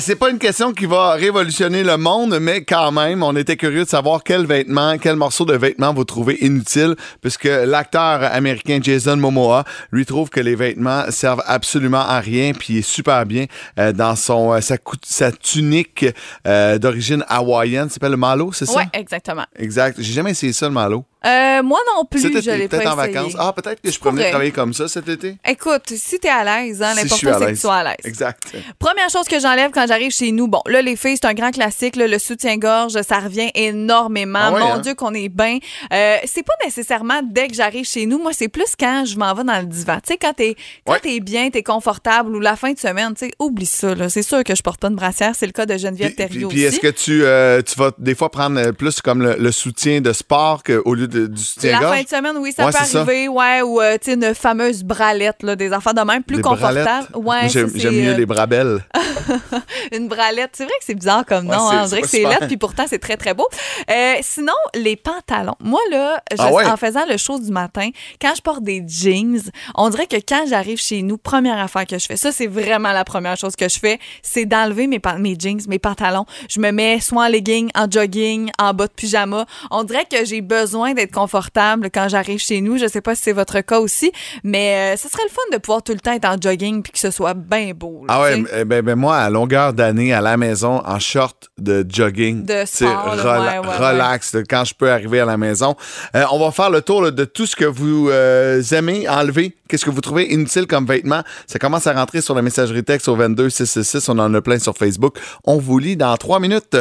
C'est 0.00 0.16
pas 0.16 0.30
une 0.30 0.38
question 0.38 0.72
qui 0.72 0.84
va 0.84 1.12
révolutionner 1.12 1.84
le 1.84 1.96
monde, 1.96 2.38
mais 2.40 2.64
quand 2.64 2.90
même, 2.90 3.22
on 3.22 3.34
était 3.36 3.56
curieux 3.56 3.84
de 3.84 3.88
savoir 3.88 4.24
quel 4.24 4.44
vêtement, 4.44 4.98
quel 4.98 5.16
morceau 5.16 5.44
de 5.44 5.54
vêtement 5.54 5.94
vous 5.94 6.04
trouvez 6.04 6.36
inutile, 6.44 6.96
puisque 7.22 7.44
l'acteur 7.44 8.24
américain 8.24 8.78
Jason 8.82 9.16
Momoa 9.16 9.64
lui 9.92 10.04
trouve 10.04 10.28
que 10.28 10.40
les 10.40 10.56
vêtements 10.56 11.04
servent 11.10 11.42
absolument 11.46 12.00
à 12.00 12.18
rien, 12.18 12.52
puis 12.52 12.74
il 12.74 12.78
est 12.78 12.82
super 12.82 13.24
bien 13.26 13.46
euh, 13.78 13.92
dans 13.92 14.16
son 14.16 14.52
euh, 14.52 14.60
sa, 14.60 14.76
sa 15.02 15.30
tunique 15.32 16.04
euh, 16.46 16.78
d'origine 16.78 17.24
hawaïenne, 17.28 17.88
s'appelle 17.88 18.10
le 18.10 18.16
malo, 18.16 18.52
c'est 18.52 18.66
ça? 18.66 18.76
Ouais, 18.76 18.88
exactement. 18.92 19.46
Exact. 19.56 19.96
J'ai 20.00 20.12
jamais 20.12 20.32
essayé 20.32 20.52
ça 20.52 20.66
le 20.66 20.74
malo. 20.74 21.04
Euh, 21.26 21.62
moi 21.62 21.80
non 21.96 22.04
plus, 22.04 22.20
Cet 22.20 22.32
je 22.34 22.38
été, 22.38 22.56
l'ai 22.56 22.68
pas 22.68 22.76
peut-être 22.78 22.92
en 22.92 22.96
vacances. 22.96 23.34
Ah, 23.38 23.52
peut-être 23.52 23.80
que 23.82 23.90
je 23.90 23.98
pourrais 23.98 24.30
travailler 24.30 24.52
comme 24.52 24.72
ça 24.72 24.86
cet 24.88 25.08
été. 25.08 25.36
Écoute, 25.48 25.82
si 25.96 26.18
t'es 26.20 26.28
à 26.28 26.44
l'aise, 26.44 26.82
hein, 26.82 26.92
je 26.94 27.02
l'important 27.02 27.28
à 27.28 27.32
c'est 27.34 27.40
que 27.40 27.44
l'aise. 27.46 27.54
tu 27.56 27.60
sois 27.60 27.74
à 27.76 27.84
l'aise. 27.84 27.96
Exact. 28.04 28.42
Première 28.78 29.10
chose 29.10 29.26
que 29.26 29.40
j'enlève 29.40 29.70
quand 29.72 29.86
j'arrive 29.86 30.12
chez 30.12 30.30
nous, 30.32 30.46
bon, 30.48 30.60
là, 30.66 30.82
les 30.82 30.94
filles, 30.96 31.16
c'est 31.20 31.26
un 31.26 31.34
grand 31.34 31.50
classique, 31.50 31.96
là, 31.96 32.06
le 32.06 32.18
soutien-gorge, 32.18 33.00
ça 33.02 33.18
revient 33.18 33.50
énormément. 33.54 34.38
Ah 34.42 34.52
ouais, 34.52 34.60
Mon 34.60 34.72
hein? 34.74 34.78
Dieu, 34.78 34.94
qu'on 34.94 35.14
est 35.14 35.28
bien. 35.28 35.58
Euh, 35.92 36.16
c'est 36.24 36.42
pas 36.44 36.54
nécessairement 36.64 37.20
dès 37.22 37.48
que 37.48 37.54
j'arrive 37.54 37.84
chez 37.86 38.06
nous, 38.06 38.18
moi, 38.18 38.32
c'est 38.32 38.48
plus 38.48 38.74
quand 38.78 39.04
je 39.06 39.18
m'en 39.18 39.34
vais 39.34 39.44
dans 39.44 39.58
le 39.58 39.66
divan. 39.66 39.96
Tu 39.96 40.12
sais, 40.12 40.18
quand 40.18 40.32
t'es 40.34 40.54
quand 40.86 40.92
Ouais. 40.94 41.00
t'es 41.00 41.20
bien, 41.20 41.50
t'es 41.50 41.62
confortable 41.62 42.34
ou 42.36 42.40
la 42.40 42.56
fin 42.56 42.72
de 42.72 42.78
semaine, 42.78 43.14
tu 43.14 43.26
sais, 43.26 43.32
oublie 43.38 43.66
ça. 43.66 43.94
C'est 44.08 44.22
sûr 44.22 44.44
que 44.44 44.54
je 44.54 44.62
porte 44.62 44.80
pas 44.80 44.90
de 44.90 44.94
brassière, 44.94 45.32
c'est 45.36 45.46
le 45.46 45.52
cas 45.52 45.66
de 45.66 45.76
Geneviève 45.76 46.14
Thériault 46.14 46.48
puis- 46.48 46.56
puis 46.58 46.64
est-ce 46.64 46.80
que 46.80 46.88
tu, 46.88 47.24
euh, 47.24 47.62
tu 47.62 47.74
vas 47.78 47.90
des 47.98 48.14
fois 48.14 48.30
prendre 48.30 48.70
plus 48.72 49.00
comme 49.00 49.22
le, 49.22 49.36
le 49.38 49.52
soutien 49.52 50.00
de 50.00 50.12
sport 50.12 50.62
que, 50.62 50.80
au 50.84 50.94
lieu 50.94 51.08
de- 51.08 51.15
du 51.16 51.28
La 51.34 51.36
soutien-gorge? 51.36 51.96
fin 51.96 52.02
de 52.02 52.08
semaine, 52.08 52.36
oui, 52.38 52.52
ça 52.56 52.66
Ouais, 52.66 52.72
peut 52.72 52.78
c'est 52.82 52.92
ça. 52.92 53.00
arriver, 53.02 53.28
ouais, 53.28 53.62
ou, 53.62 53.80
euh, 53.80 53.96
tu 54.00 54.10
sais, 54.12 54.14
une 54.14 54.34
fameuse 54.34 54.82
bralette, 54.84 55.42
là, 55.42 55.56
des 55.56 55.72
affaires 55.72 55.94
de 55.94 56.00
même, 56.02 56.22
plus 56.22 56.40
confortable. 56.40 57.08
Ouais, 57.14 57.48
J'aime 57.48 57.70
mieux 57.74 58.12
euh, 58.12 58.16
les 58.16 58.26
bras 58.26 58.46
belles. 58.46 58.80
Une 59.92 60.08
bralette. 60.08 60.50
C'est 60.54 60.64
vrai 60.64 60.72
que 60.78 60.84
c'est 60.84 60.94
bizarre 60.94 61.24
comme 61.26 61.48
Ouais, 61.48 61.56
nom. 61.56 61.70
c'est- 61.70 61.76
hein. 61.76 61.82
On 61.84 61.88
dirait 61.88 62.02
que 62.02 62.08
c'est 62.08 62.22
lettre, 62.24 62.46
puis 62.46 62.56
pourtant, 62.56 62.84
c'est 62.88 62.98
très, 62.98 63.16
très 63.16 63.34
beau. 63.34 63.46
Euh, 63.90 64.14
sinon, 64.22 64.52
les 64.74 64.96
pantalons. 64.96 65.54
Moi, 65.60 65.80
là, 65.90 66.20
je- 66.30 66.36
Ah 66.38 66.52
ouais? 66.52 66.64
en 66.66 66.76
faisant 66.76 67.04
le 67.08 67.16
show 67.16 67.38
du 67.38 67.50
matin, 67.50 67.90
quand 68.20 68.32
je 68.36 68.42
porte 68.42 68.62
des 68.62 68.82
jeans, 68.86 69.40
on 69.74 69.88
dirait 69.90 70.06
que 70.06 70.16
quand 70.16 70.44
j'arrive 70.48 70.78
chez 70.78 71.02
nous, 71.02 71.16
première 71.18 71.58
affaire 71.58 71.86
que 71.86 71.98
je 71.98 72.06
fais, 72.06 72.16
ça, 72.16 72.32
c'est 72.32 72.46
vraiment 72.46 72.92
la 72.92 73.04
première 73.04 73.36
chose 73.36 73.56
que 73.56 73.68
je 73.68 73.78
fais, 73.78 73.98
c'est 74.22 74.44
d'enlever 74.44 74.86
mes, 74.86 75.00
mes 75.18 75.36
jeans, 75.38 75.60
mes 75.68 75.78
pantalons. 75.78 76.26
Je 76.48 76.60
me 76.60 76.70
mets 76.72 77.00
soit 77.00 77.24
en 77.24 77.28
legging, 77.28 77.70
en 77.74 77.86
jogging, 77.90 78.50
en 78.58 78.72
bas 78.74 78.86
de 78.86 78.92
pyjama. 78.92 79.46
On 79.70 79.84
dirait 79.84 80.06
que 80.10 80.24
j'ai 80.24 80.40
besoin 80.40 80.94
d'être 80.94 81.05
confortable 81.06 81.88
quand 81.92 82.08
j'arrive 82.08 82.38
chez 82.38 82.60
nous. 82.60 82.78
Je 82.78 82.86
sais 82.86 83.00
pas 83.00 83.14
si 83.14 83.22
c'est 83.24 83.32
votre 83.32 83.60
cas 83.60 83.78
aussi, 83.80 84.12
mais 84.44 84.94
euh, 84.94 84.96
ce 84.96 85.08
serait 85.08 85.22
le 85.24 85.30
fun 85.30 85.40
de 85.52 85.58
pouvoir 85.58 85.82
tout 85.82 85.92
le 85.92 86.00
temps 86.00 86.12
être 86.12 86.24
en 86.26 86.36
jogging 86.40 86.82
puis 86.82 86.92
que 86.92 86.98
ce 86.98 87.10
soit 87.10 87.34
bien 87.34 87.72
beau. 87.74 88.04
là, 88.06 88.14
Ah 88.14 88.22
ouais, 88.22 88.36
tu 88.36 88.44
sais. 88.44 88.50
eh 88.60 88.64
ben, 88.64 88.82
ben 88.82 88.94
moi, 88.96 89.16
à 89.16 89.30
longueur 89.30 89.72
d'année, 89.72 90.12
à 90.12 90.20
la 90.20 90.36
maison, 90.36 90.82
en 90.84 90.98
short 90.98 91.48
de 91.58 91.84
jogging. 91.88 92.44
De 92.44 92.64
c'est 92.66 92.86
sport, 92.86 93.14
là, 93.16 93.22
rela- 93.22 93.60
ouais, 93.60 93.68
ouais, 93.68 93.76
relax, 93.90 94.36
quand 94.48 94.64
je 94.64 94.74
peux 94.74 94.90
arriver 94.90 95.20
à 95.20 95.24
la 95.24 95.36
maison. 95.36 95.74
Euh, 96.14 96.24
on 96.32 96.38
va 96.38 96.50
faire 96.50 96.70
le 96.70 96.82
tour 96.82 97.02
là, 97.02 97.10
de 97.10 97.24
tout 97.24 97.46
ce 97.46 97.56
que 97.56 97.64
vous 97.64 98.08
euh, 98.10 98.62
aimez 98.72 99.08
enlever. 99.08 99.56
Qu'est-ce 99.68 99.84
que 99.84 99.90
vous 99.90 100.00
trouvez 100.00 100.32
inutile 100.32 100.66
comme 100.66 100.86
vêtement? 100.86 101.22
Ça 101.46 101.58
commence 101.58 101.86
à 101.86 101.92
rentrer 101.92 102.20
sur 102.20 102.34
la 102.34 102.42
messagerie 102.42 102.84
texte 102.84 103.08
au 103.08 103.16
22 103.16 103.50
666. 103.50 104.08
On 104.08 104.18
en 104.18 104.32
a 104.34 104.40
plein 104.40 104.58
sur 104.58 104.76
Facebook. 104.76 105.16
On 105.44 105.58
vous 105.58 105.78
lit 105.78 105.96
dans 105.96 106.16
trois 106.16 106.38
minutes. 106.40 106.76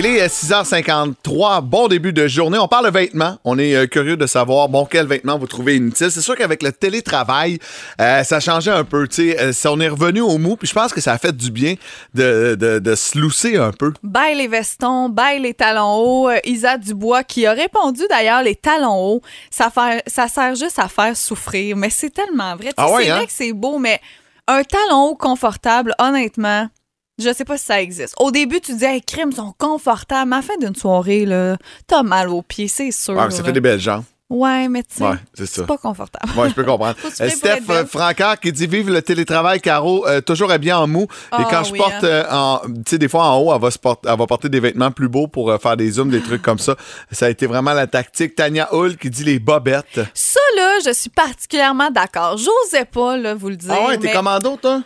Il 0.00 0.06
est 0.06 0.22
euh, 0.22 0.28
6h53, 0.28 1.60
bon 1.62 1.88
début 1.88 2.12
de 2.12 2.28
journée. 2.28 2.56
On 2.56 2.68
parle 2.68 2.86
de 2.86 2.90
vêtements. 2.96 3.36
On 3.44 3.58
est 3.58 3.74
euh, 3.74 3.86
curieux 3.88 4.16
de 4.16 4.26
savoir, 4.28 4.68
bon, 4.68 4.84
quel 4.88 5.08
vêtements 5.08 5.36
vous 5.36 5.48
trouvez 5.48 5.74
inutile. 5.74 6.12
C'est 6.12 6.20
sûr 6.20 6.36
qu'avec 6.36 6.62
le 6.62 6.70
télétravail, 6.70 7.58
euh, 8.00 8.22
ça 8.22 8.38
changeait 8.38 8.70
un 8.70 8.84
peu. 8.84 9.08
tu 9.08 9.32
sais. 9.32 9.40
Euh, 9.40 9.52
on 9.68 9.80
est 9.80 9.88
revenu 9.88 10.20
au 10.20 10.38
mou, 10.38 10.54
puis 10.56 10.68
je 10.68 10.72
pense 10.72 10.92
que 10.92 11.00
ça 11.00 11.14
a 11.14 11.18
fait 11.18 11.36
du 11.36 11.50
bien 11.50 11.74
de, 12.14 12.54
de, 12.54 12.78
de 12.78 12.94
se 12.94 13.18
lousser 13.18 13.56
un 13.56 13.72
peu. 13.72 13.92
Bye 14.04 14.36
les 14.36 14.46
vestons, 14.46 15.08
bye 15.08 15.40
les 15.40 15.54
talons 15.54 15.96
hauts. 15.96 16.28
Euh, 16.30 16.38
Isa 16.44 16.78
Dubois 16.78 17.24
qui 17.24 17.44
a 17.46 17.52
répondu 17.52 18.02
d'ailleurs 18.08 18.42
les 18.44 18.54
talons 18.54 19.14
hauts, 19.14 19.22
ça, 19.50 19.68
fait- 19.68 20.04
ça 20.06 20.28
sert 20.28 20.54
juste 20.54 20.78
à 20.78 20.86
faire 20.86 21.16
souffrir. 21.16 21.76
Mais 21.76 21.90
c'est 21.90 22.10
tellement 22.10 22.54
vrai. 22.54 22.66
Tu 22.66 22.68
sais, 22.68 22.74
Ah 22.76 22.92
ouais, 22.92 23.02
c'est 23.06 23.10
hein? 23.10 23.16
vrai 23.16 23.26
que 23.26 23.32
c'est 23.32 23.52
beau, 23.52 23.78
mais 23.78 24.00
un 24.46 24.62
talon 24.62 25.06
haut 25.08 25.16
confortable, 25.16 25.92
honnêtement, 25.98 26.68
je 27.18 27.32
sais 27.32 27.44
pas 27.44 27.58
si 27.58 27.64
ça 27.66 27.80
existe. 27.82 28.14
Au 28.18 28.30
début, 28.30 28.60
tu 28.60 28.72
disais, 28.72 28.94
hey, 28.96 29.02
crime, 29.02 29.32
sont 29.32 29.54
confortables. 29.58 30.28
Mais 30.30 30.36
à 30.36 30.38
la 30.40 30.42
fin 30.46 30.56
d'une 30.58 30.74
soirée, 30.74 31.24
là, 31.26 31.56
t'as 31.86 32.02
mal 32.02 32.28
aux 32.28 32.42
pieds, 32.42 32.68
c'est 32.68 32.90
sûr. 32.90 33.14
Ouais, 33.14 33.30
ça 33.30 33.38
là. 33.38 33.44
fait 33.44 33.52
des 33.52 33.60
belles 33.60 33.80
jambes. 33.80 34.04
Ouais, 34.30 34.68
mais 34.68 34.82
tu 34.82 34.96
sais, 34.96 35.04
Ouais, 35.04 35.16
c'est 35.34 35.66
pas 35.66 35.78
confortable. 35.78 36.30
Ouais, 36.38 36.50
je 36.50 36.54
peux 36.54 36.62
comprendre. 36.62 36.94
Euh, 37.20 37.30
Steph 37.30 37.62
euh, 37.70 37.86
Francard 37.86 38.38
qui 38.38 38.52
dit 38.52 38.66
Vive 38.66 38.90
le 38.90 39.00
télétravail, 39.00 39.58
Caro, 39.58 40.06
euh, 40.06 40.20
toujours 40.20 40.50
habillée 40.50 40.74
en 40.74 40.86
mou. 40.86 41.04
Et 41.04 41.06
Ah, 41.32 41.46
quand 41.50 41.64
je 41.64 41.72
porte, 41.72 41.94
hein. 41.94 42.04
euh, 42.04 42.24
en, 42.30 42.60
tu 42.66 42.82
sais, 42.90 42.98
des 42.98 43.08
fois 43.08 43.24
en 43.24 43.38
haut, 43.38 43.54
elle 43.54 43.60
va, 43.60 43.70
se 43.70 43.78
porter, 43.78 44.06
elle 44.10 44.18
va 44.18 44.26
porter 44.26 44.50
des 44.50 44.60
vêtements 44.60 44.90
plus 44.90 45.08
beaux 45.08 45.28
pour 45.28 45.50
euh, 45.50 45.56
faire 45.56 45.78
des 45.78 45.90
zooms, 45.92 46.10
des 46.10 46.20
trucs 46.20 46.42
comme 46.42 46.58
ça. 46.58 46.76
Ça 47.10 47.24
a 47.24 47.30
été 47.30 47.46
vraiment 47.46 47.72
la 47.72 47.86
tactique. 47.86 48.34
Tania 48.36 48.68
Hull 48.74 48.98
qui 48.98 49.08
dit 49.08 49.24
les 49.24 49.38
bobettes. 49.38 50.00
Ça, 50.12 50.40
là, 50.58 50.72
je 50.84 50.92
suis 50.92 51.08
particulièrement 51.10 51.90
d'accord. 51.90 52.36
J'osais 52.36 52.84
pas, 52.84 53.16
là, 53.16 53.34
vous 53.34 53.48
le 53.48 53.56
dire. 53.56 53.72
Ah 53.74 53.86
ouais, 53.88 53.96
t'es 53.96 54.08
mais- 54.08 54.12
commando, 54.12 54.58
toi? 54.60 54.82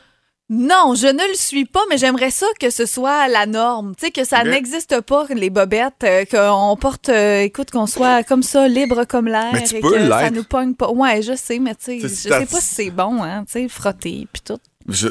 Non, 0.54 0.94
je 0.94 1.06
ne 1.06 1.26
le 1.28 1.34
suis 1.34 1.64
pas, 1.64 1.80
mais 1.88 1.96
j'aimerais 1.96 2.30
ça 2.30 2.44
que 2.60 2.68
ce 2.68 2.84
soit 2.84 3.26
la 3.26 3.46
norme. 3.46 3.94
Tu 3.96 4.04
sais, 4.04 4.12
que 4.12 4.22
ça 4.22 4.44
n'existe 4.44 5.00
pas, 5.00 5.24
les 5.30 5.48
bobettes, 5.48 6.04
euh, 6.04 6.26
qu'on 6.26 6.76
porte, 6.76 7.08
euh, 7.08 7.40
écoute, 7.40 7.70
qu'on 7.70 7.86
soit 7.86 8.22
comme 8.22 8.42
ça, 8.42 8.68
libre 8.68 9.04
comme 9.04 9.28
l'air. 9.28 9.48
Mais 9.54 9.62
tu 9.62 9.76
et 9.76 9.80
peux 9.80 9.90
que 9.90 10.08
ça 10.10 10.28
nous 10.30 10.44
pogne 10.44 10.74
pas. 10.74 10.90
Ouais, 10.90 11.22
je 11.22 11.34
sais, 11.36 11.58
mais 11.58 11.74
tu 11.74 11.98
sais, 11.98 12.00
je 12.00 12.06
sais 12.08 12.28
pas 12.28 12.60
si 12.60 12.74
c'est 12.74 12.90
bon, 12.90 13.22
hein, 13.22 13.44
tu 13.46 13.52
sais, 13.52 13.68
frotter 13.68 14.28
puis 14.30 14.42
tout. 14.44 14.58
Je- 14.88 15.08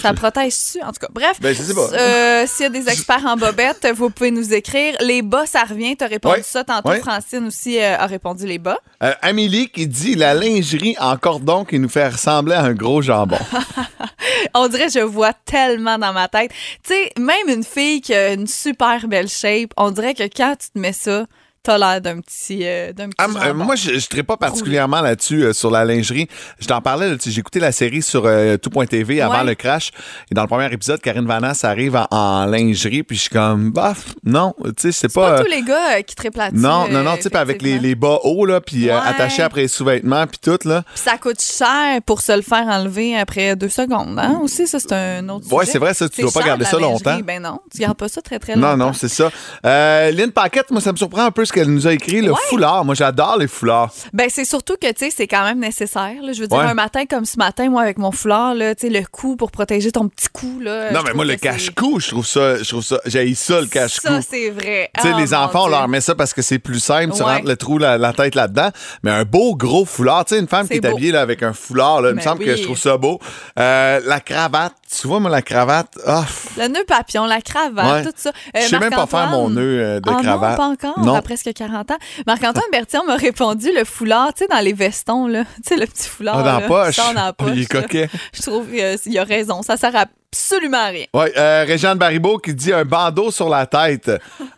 Ça 0.00 0.12
protège-tu? 0.14 0.80
En 0.82 0.86
tout 0.92 1.00
cas, 1.00 1.08
bref. 1.12 1.38
Ben. 1.40 1.54
Euh, 1.92 2.44
S'il 2.46 2.62
y 2.64 2.66
a 2.66 2.70
des 2.70 2.88
experts 2.88 3.24
en 3.26 3.36
bobettes, 3.36 3.86
vous 3.94 4.10
pouvez 4.10 4.30
nous 4.30 4.52
écrire. 4.54 4.94
Les 5.00 5.22
bas, 5.22 5.46
ça 5.46 5.62
revient. 5.64 5.96
T'as 5.96 6.06
répondu 6.08 6.36
Ouais. 6.36 6.42
ça 6.42 6.64
tantôt. 6.64 6.88
Ouais. 6.88 7.00
Francine 7.00 7.46
aussi 7.46 7.78
euh, 7.78 7.96
a 7.98 8.06
répondu 8.06 8.46
les 8.46 8.58
bas. 8.58 8.78
Euh, 9.02 9.12
Amélie 9.22 9.68
qui 9.68 9.86
dit 9.86 10.14
la 10.14 10.34
lingerie 10.34 10.96
en 11.00 11.16
cordon 11.16 11.64
qui 11.64 11.78
nous 11.78 11.88
fait 11.88 12.08
ressembler 12.08 12.54
à 12.54 12.62
un 12.62 12.72
gros 12.74 13.02
jambon. 13.02 13.38
On 14.54 14.68
dirait 14.68 14.88
je 14.92 15.00
vois 15.00 15.32
tellement 15.32 15.98
dans 15.98 16.12
ma 16.12 16.28
tête. 16.28 16.50
Tu 16.82 16.92
sais, 16.94 17.12
même 17.18 17.48
une 17.48 17.64
fille 17.64 18.00
qui 18.00 18.14
a 18.14 18.32
une 18.32 18.46
super 18.46 19.06
belle 19.08 19.28
shape, 19.28 19.70
on 19.76 19.90
dirait 19.90 20.14
que 20.14 20.24
quand 20.24 20.54
tu 20.58 20.68
te 20.70 20.78
mets 20.78 20.92
ça, 20.92 21.26
t'as 21.62 21.78
l'air 21.78 22.00
d'un 22.00 22.20
petit, 22.20 22.60
euh, 22.62 22.92
d'un 22.92 23.08
petit 23.08 23.16
Ah, 23.18 23.26
euh, 23.48 23.54
moi, 23.54 23.76
je 23.76 23.90
ne 23.92 24.22
pas 24.22 24.36
particulièrement 24.36 25.00
là-dessus, 25.00 25.44
euh, 25.44 25.52
sur 25.52 25.70
la 25.70 25.84
lingerie. 25.84 26.28
Je 26.58 26.66
t'en 26.66 26.80
parlais, 26.80 27.16
j'ai 27.24 27.38
écouté 27.40 27.60
la 27.60 27.72
série 27.72 28.02
sur 28.02 28.24
euh, 28.26 28.56
tout.tv 28.56 29.20
avant 29.20 29.38
Ouais. 29.40 29.44
le 29.44 29.54
crash. 29.54 29.90
Et 30.30 30.34
dans 30.34 30.42
le 30.42 30.48
premier 30.48 30.72
épisode, 30.72 31.00
Karine 31.00 31.26
Vanasse 31.26 31.64
arrive 31.64 31.96
en, 31.96 32.06
en 32.10 32.46
lingerie, 32.46 33.02
puis 33.02 33.16
je 33.16 33.22
suis 33.22 33.30
comme, 33.30 33.70
bah, 33.70 33.94
non, 34.24 34.54
tu 34.64 34.72
sais, 34.78 34.92
c'est 34.92 35.12
pas. 35.12 35.36
pas 35.38 35.44
tous 35.44 35.50
les 35.50 35.62
gars 35.62 36.02
qui 36.02 36.14
triplent 36.14 36.38
là-dessus. 36.38 36.60
non, 36.62 36.88
non, 36.88 37.02
non, 37.02 37.16
tu 37.16 37.22
sais, 37.22 37.36
avec 37.36 37.62
les, 37.62 37.78
les 37.78 37.94
bas 37.94 38.18
hauts, 38.24 38.44
là, 38.46 38.60
puis 38.60 38.86
Ouais. 38.86 38.90
attachés 38.92 39.42
après 39.42 39.62
les 39.62 39.68
sous-vêtements, 39.68 40.26
puis 40.26 40.38
tout, 40.42 40.58
là. 40.68 40.82
Puis 40.94 41.02
ça 41.04 41.16
coûte 41.18 41.40
cher 41.40 42.00
pour 42.04 42.20
se 42.20 42.32
le 42.32 42.42
faire 42.42 42.66
enlever 42.66 43.16
après 43.18 43.54
deux 43.56 43.68
secondes. 43.68 44.18
Hein? 44.18 44.40
Aussi, 44.42 44.66
ça, 44.66 44.78
c'est 44.80 44.92
un 44.92 45.28
autre 45.28 45.50
Ouais, 45.52 45.64
c'est 45.66 45.78
vrai, 45.78 45.94
ça, 45.94 46.08
tu 46.08 46.22
dois 46.22 46.30
pas 46.32 46.42
garder 46.42 46.64
ça 46.64 46.72
lingerie. 46.78 46.92
longtemps. 46.92 47.20
Ben 47.24 47.40
non, 47.42 47.60
tu 47.72 47.78
gardes 47.80 47.96
pas 47.96 48.08
ça 48.08 48.20
très, 48.20 48.38
très 48.38 48.54
longtemps. 48.56 48.76
Non, 48.76 48.86
non, 48.86 48.92
c'est 48.92 49.08
ça. 49.08 49.30
Lynn 49.62 50.32
Paquette, 50.32 50.70
moi, 50.70 50.80
ça 50.80 50.92
me 50.92 50.96
surprend 50.96 51.24
un 51.24 51.30
peu 51.30 51.44
ce 51.52 51.60
qu'elle 51.60 51.68
nous 51.72 51.86
a 51.86 51.92
écrit, 51.92 52.20
le 52.22 52.32
Ouais. 52.32 52.38
foulard. 52.48 52.84
Moi, 52.84 52.94
j'adore 52.94 53.36
les 53.38 53.46
foulards. 53.48 53.92
Ben, 54.12 54.28
c'est 54.30 54.44
surtout 54.44 54.76
que, 54.80 54.88
tu 54.92 55.04
sais, 55.06 55.10
c'est 55.14 55.26
quand 55.26 55.44
même 55.44 55.58
nécessaire. 55.60 56.14
là. 56.22 56.32
Je 56.32 56.40
veux 56.40 56.46
dire, 56.46 56.56
Ouais. 56.58 56.64
un 56.64 56.74
matin 56.74 57.04
comme 57.08 57.24
ce 57.24 57.36
matin, 57.36 57.68
moi, 57.68 57.82
avec 57.82 57.98
mon 57.98 58.10
foulard, 58.12 58.54
là, 58.54 58.74
tu 58.74 58.88
sais, 58.88 58.92
le 58.92 59.04
cou 59.10 59.36
pour 59.36 59.50
protéger 59.50 59.92
ton 59.92 60.08
petit 60.08 60.28
cou, 60.32 60.60
là. 60.60 60.90
non, 60.92 60.98
je 61.00 61.02
mais 61.02 61.02
trouve 61.10 61.16
moi, 61.16 61.24
le 61.26 61.34
que 61.36 61.40
cache-cou, 61.40 62.00
je 62.00 62.08
trouve 62.08 62.26
ça, 62.26 62.56
je 62.62 62.68
trouve 62.68 62.82
ça, 62.84 63.00
j'ai 63.06 63.34
ça, 63.34 63.60
le 63.60 63.66
cache-cou. 63.66 64.08
Ça, 64.08 64.20
c'est 64.22 64.50
vrai. 64.50 64.90
Tu 64.96 65.02
sais, 65.02 65.10
Oh, 65.14 65.18
les 65.18 65.26
mon 65.26 65.36
enfants, 65.38 65.64
on 65.64 65.68
Dieu. 65.68 65.72
leur 65.76 65.88
met 65.88 66.00
ça 66.00 66.14
parce 66.14 66.32
que 66.32 66.42
c'est 66.42 66.58
plus 66.58 66.80
simple. 66.80 67.12
Tu 67.14 67.22
Ouais. 67.22 67.32
rentres 67.34 67.46
le 67.46 67.56
trou, 67.56 67.78
la, 67.78 67.98
la 67.98 68.12
tête 68.12 68.34
là-dedans. 68.34 68.70
Mais 69.02 69.10
un 69.10 69.24
beau 69.24 69.54
gros 69.56 69.84
foulard. 69.84 70.24
Tu 70.24 70.34
sais, 70.34 70.40
une 70.40 70.48
femme 70.48 70.62
qui 70.66 70.74
C'est 70.74 70.76
est 70.76 70.80
beau. 70.88 70.96
habillée 70.96 71.12
là, 71.12 71.20
avec 71.20 71.42
un 71.42 71.52
foulard, 71.52 72.00
là, 72.00 72.08
il 72.10 72.12
me 72.12 72.18
Ben 72.18 72.24
semble 72.24 72.44
que 72.44 72.50
oui. 72.50 72.56
je 72.56 72.62
trouve 72.62 72.78
ça 72.78 72.96
beau. 72.96 73.18
Euh, 73.58 74.00
la 74.04 74.20
cravate. 74.20 74.72
Tu 75.00 75.06
vois, 75.06 75.20
moi, 75.20 75.30
la 75.30 75.40
cravate, 75.40 75.98
ah, 76.06 76.24
Le 76.58 76.68
nœud 76.68 76.84
papillon, 76.86 77.24
la 77.24 77.40
cravate, 77.40 77.92
Ouais. 77.92 78.02
tout 78.04 78.12
ça. 78.14 78.28
Euh, 78.54 78.60
je 78.60 78.66
sais 78.68 78.78
même 78.78 78.90
pas 78.90 79.06
faire 79.06 79.28
mon 79.28 79.48
nœud 79.48 79.80
euh, 79.80 80.00
de 80.00 80.10
Ah 80.10 80.18
cravate. 80.22 80.50
non, 80.50 80.56
pas 80.56 80.66
encore, 80.90 81.00
Non. 81.04 81.14
à 81.14 81.22
presque 81.22 81.50
40 81.54 81.90
ans. 81.92 81.96
Marc-Antoine 82.26 82.64
Bertillon 82.72 83.04
m'a 83.06 83.16
répondu 83.16 83.70
le 83.74 83.84
foulard, 83.84 84.34
tu 84.34 84.40
sais, 84.44 84.48
dans 84.48 84.60
les 84.62 84.74
vestons, 84.74 85.26
là. 85.26 85.44
Tu 85.66 85.70
sais, 85.70 85.76
le 85.76 85.86
petit 85.86 86.08
foulard. 86.08 86.38
Ah, 86.38 86.42
dans 86.42 86.52
la 86.54 86.60
là, 86.60 86.68
poche. 86.68 86.96
dans 86.96 87.12
la 87.14 87.32
poche. 87.32 87.50
Il 87.54 87.62
est 87.62 87.66
coquet. 87.66 88.10
Je 88.34 88.42
trouve 88.42 88.66
qu'il 88.68 89.18
a 89.18 89.24
raison. 89.24 89.62
Ça 89.62 89.76
sert 89.78 89.96
absolument 90.32 90.88
rien. 90.88 91.04
Oui, 91.14 91.26
euh, 91.36 91.64
Réjeanne 91.66 91.98
Baribeau 91.98 92.38
qui 92.38 92.54
dit 92.54 92.72
un 92.72 92.84
bandeau 92.84 93.30
sur 93.30 93.48
la 93.48 93.66
tête. 93.66 94.10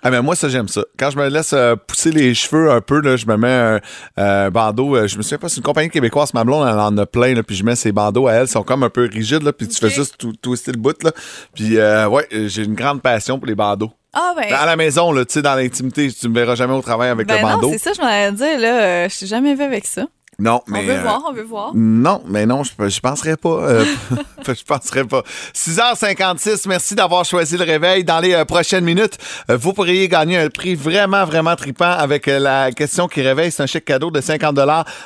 ah, 0.02 0.10
mais 0.10 0.22
moi, 0.22 0.36
ça, 0.36 0.48
j'aime 0.48 0.68
ça. 0.68 0.82
Quand 0.98 1.10
je 1.10 1.16
me 1.18 1.28
laisse 1.28 1.52
euh, 1.52 1.74
pousser 1.76 2.12
les 2.12 2.32
cheveux 2.34 2.70
un 2.70 2.80
peu, 2.80 3.00
là, 3.00 3.16
je 3.16 3.26
me 3.26 3.36
mets 3.36 3.48
un 3.52 3.80
euh, 4.18 4.50
bandeau. 4.50 4.96
euh, 4.96 5.08
je 5.08 5.16
me 5.16 5.22
souviens 5.22 5.38
pas, 5.38 5.48
c'est 5.48 5.56
une 5.56 5.62
compagnie 5.62 5.90
québécoise, 5.90 6.32
ma 6.32 6.44
blonde, 6.44 6.66
elle 6.68 6.78
en 6.78 6.96
a 6.98 7.06
plein, 7.06 7.34
là, 7.34 7.42
puis 7.42 7.56
je 7.56 7.64
mets 7.64 7.76
ces 7.76 7.92
bandeaux 7.92 8.28
à 8.28 8.34
elle. 8.34 8.44
Ils 8.46 8.50
sont 8.50 8.62
comme 8.62 8.82
un 8.84 8.90
peu 8.90 9.08
rigides, 9.12 9.42
là, 9.42 9.52
puis 9.52 9.66
tu 9.68 9.78
fais 9.78 9.90
juste 9.90 10.16
tout, 10.18 10.32
twister 10.40 10.72
le 10.72 10.78
bout. 10.78 11.02
Là. 11.02 11.10
Puis, 11.54 11.76
ouais, 11.76 12.28
j'ai 12.30 12.62
une 12.62 12.74
grande 12.74 13.02
passion 13.02 13.38
pour 13.38 13.46
les 13.46 13.54
bandeaux. 13.56 13.90
Ah, 14.16 14.32
ben. 14.36 14.52
À 14.54 14.64
la 14.64 14.76
maison, 14.76 15.10
là, 15.10 15.24
tu 15.24 15.32
sais, 15.34 15.42
dans 15.42 15.56
l'intimité, 15.56 16.08
tu 16.12 16.28
me 16.28 16.34
verras 16.34 16.54
jamais 16.54 16.74
au 16.74 16.82
travail 16.82 17.08
avec 17.10 17.26
ben 17.26 17.34
le 17.36 17.42
non, 17.42 17.48
bandeau. 17.54 17.70
c'est 17.72 17.78
ça, 17.78 17.90
je 17.96 18.00
m'en 18.00 18.32
dire, 18.32 18.60
là. 18.60 18.80
euh, 18.82 19.08
je 19.08 19.14
suis 19.14 19.26
jamais 19.26 19.54
vu 19.56 19.62
avec 19.64 19.86
ça. 19.86 20.06
Non, 20.38 20.62
mais. 20.66 20.80
on 20.80 20.82
veut 20.82 20.92
euh, 20.92 21.02
voir, 21.02 21.22
on 21.28 21.32
veut 21.32 21.42
voir. 21.42 21.70
Non, 21.74 22.22
mais 22.26 22.46
non, 22.46 22.62
je, 22.64 22.88
je 22.88 23.00
penserais 23.00 23.36
pas. 23.36 23.48
euh, 23.48 23.84
je 24.46 24.64
penserais 24.64 25.04
pas. 25.04 25.22
6h56, 25.54 26.68
merci 26.68 26.94
d'avoir 26.94 27.24
choisi 27.24 27.56
le 27.56 27.64
réveil. 27.64 28.04
Dans 28.04 28.20
les 28.20 28.34
euh, 28.34 28.44
prochaines 28.44 28.84
minutes, 28.84 29.18
euh, 29.50 29.56
vous 29.56 29.72
pourriez 29.72 30.08
gagner 30.08 30.38
un 30.38 30.48
prix 30.48 30.74
vraiment, 30.74 31.24
vraiment 31.24 31.56
tripant 31.56 31.90
avec 31.90 32.26
la 32.26 32.72
question 32.72 33.08
qui 33.08 33.22
réveille. 33.22 33.50
C'est 33.50 33.62
un 33.62 33.66
chèque 33.66 33.84
cadeau 33.84 34.10
de 34.10 34.20
50 34.20 34.54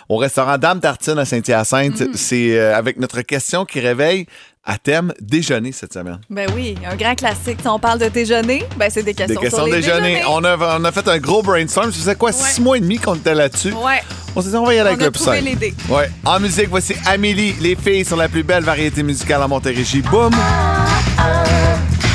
au 0.09 0.17
restaurant 0.17 0.59
Dame 0.59 0.81
Tartine 0.81 1.19
à 1.19 1.25
Saint-Hyacinthe. 1.25 2.01
Mm. 2.01 2.15
C'est 2.15 2.59
euh, 2.59 2.77
avec 2.77 2.99
notre 2.99 3.21
question 3.23 3.65
qui 3.65 3.81
réveille 3.81 4.27
à 4.71 4.77
thème 4.79 5.13
déjeuner 5.21 5.73
cette 5.73 5.95
semaine. 5.95 6.21
Ben 6.29 6.47
oui, 6.55 6.75
un 6.89 6.95
grand 6.95 7.15
classique. 7.15 7.59
Si 7.63 7.67
on 7.69 7.79
parle 7.79 7.99
de 8.01 8.09
déjeuner, 8.09 8.63
ben 8.77 8.91
c'est 8.91 9.03
des 9.03 9.15
questions, 9.15 9.35
Des 9.41 9.47
questions 9.47 9.65
sur 9.65 9.67
les 9.75 9.81
déjeuner. 9.81 10.17
déjeuners. 10.17 10.25
On 10.29 10.45
a, 10.45 10.79
on 10.79 10.85
a 10.85 10.93
fait 10.93 11.09
un 11.09 11.19
gros 11.19 11.43
brainstorm. 11.43 11.91
Ça 11.91 11.99
faisait 11.99 12.15
quoi, 12.15 12.33
six 12.33 12.61
mois 12.61 12.77
et 12.77 12.81
demi 12.81 12.99
qu'on 12.99 13.15
était 13.15 13.35
là-dessus? 13.35 13.73
Ouais, 13.73 14.03
On 14.37 14.43
s'est 14.43 14.51
dit, 14.51 14.57
on 14.57 14.65
va 14.67 14.75
y 14.75 14.79
aller 14.79 14.91
on 14.91 14.93
avec 14.93 15.03
a 15.03 15.05
le 15.07 15.11
plus 15.11 15.21
trouvé 15.23 15.39
simple. 15.39 15.49
l'idée. 15.51 15.75
Ouais. 15.89 16.11
En 16.25 16.39
musique, 16.39 16.69
voici 16.69 16.95
Amélie. 17.07 17.55
Les 17.61 17.77
filles 17.77 18.05
sont 18.05 18.17
la 18.17 18.29
plus 18.29 18.43
belle 18.43 18.63
variété 18.63 19.03
musicale 19.03 19.41
à 19.43 19.49
Montérégie. 19.49 20.03
Boum! 20.03 20.33
C'est 22.01 22.08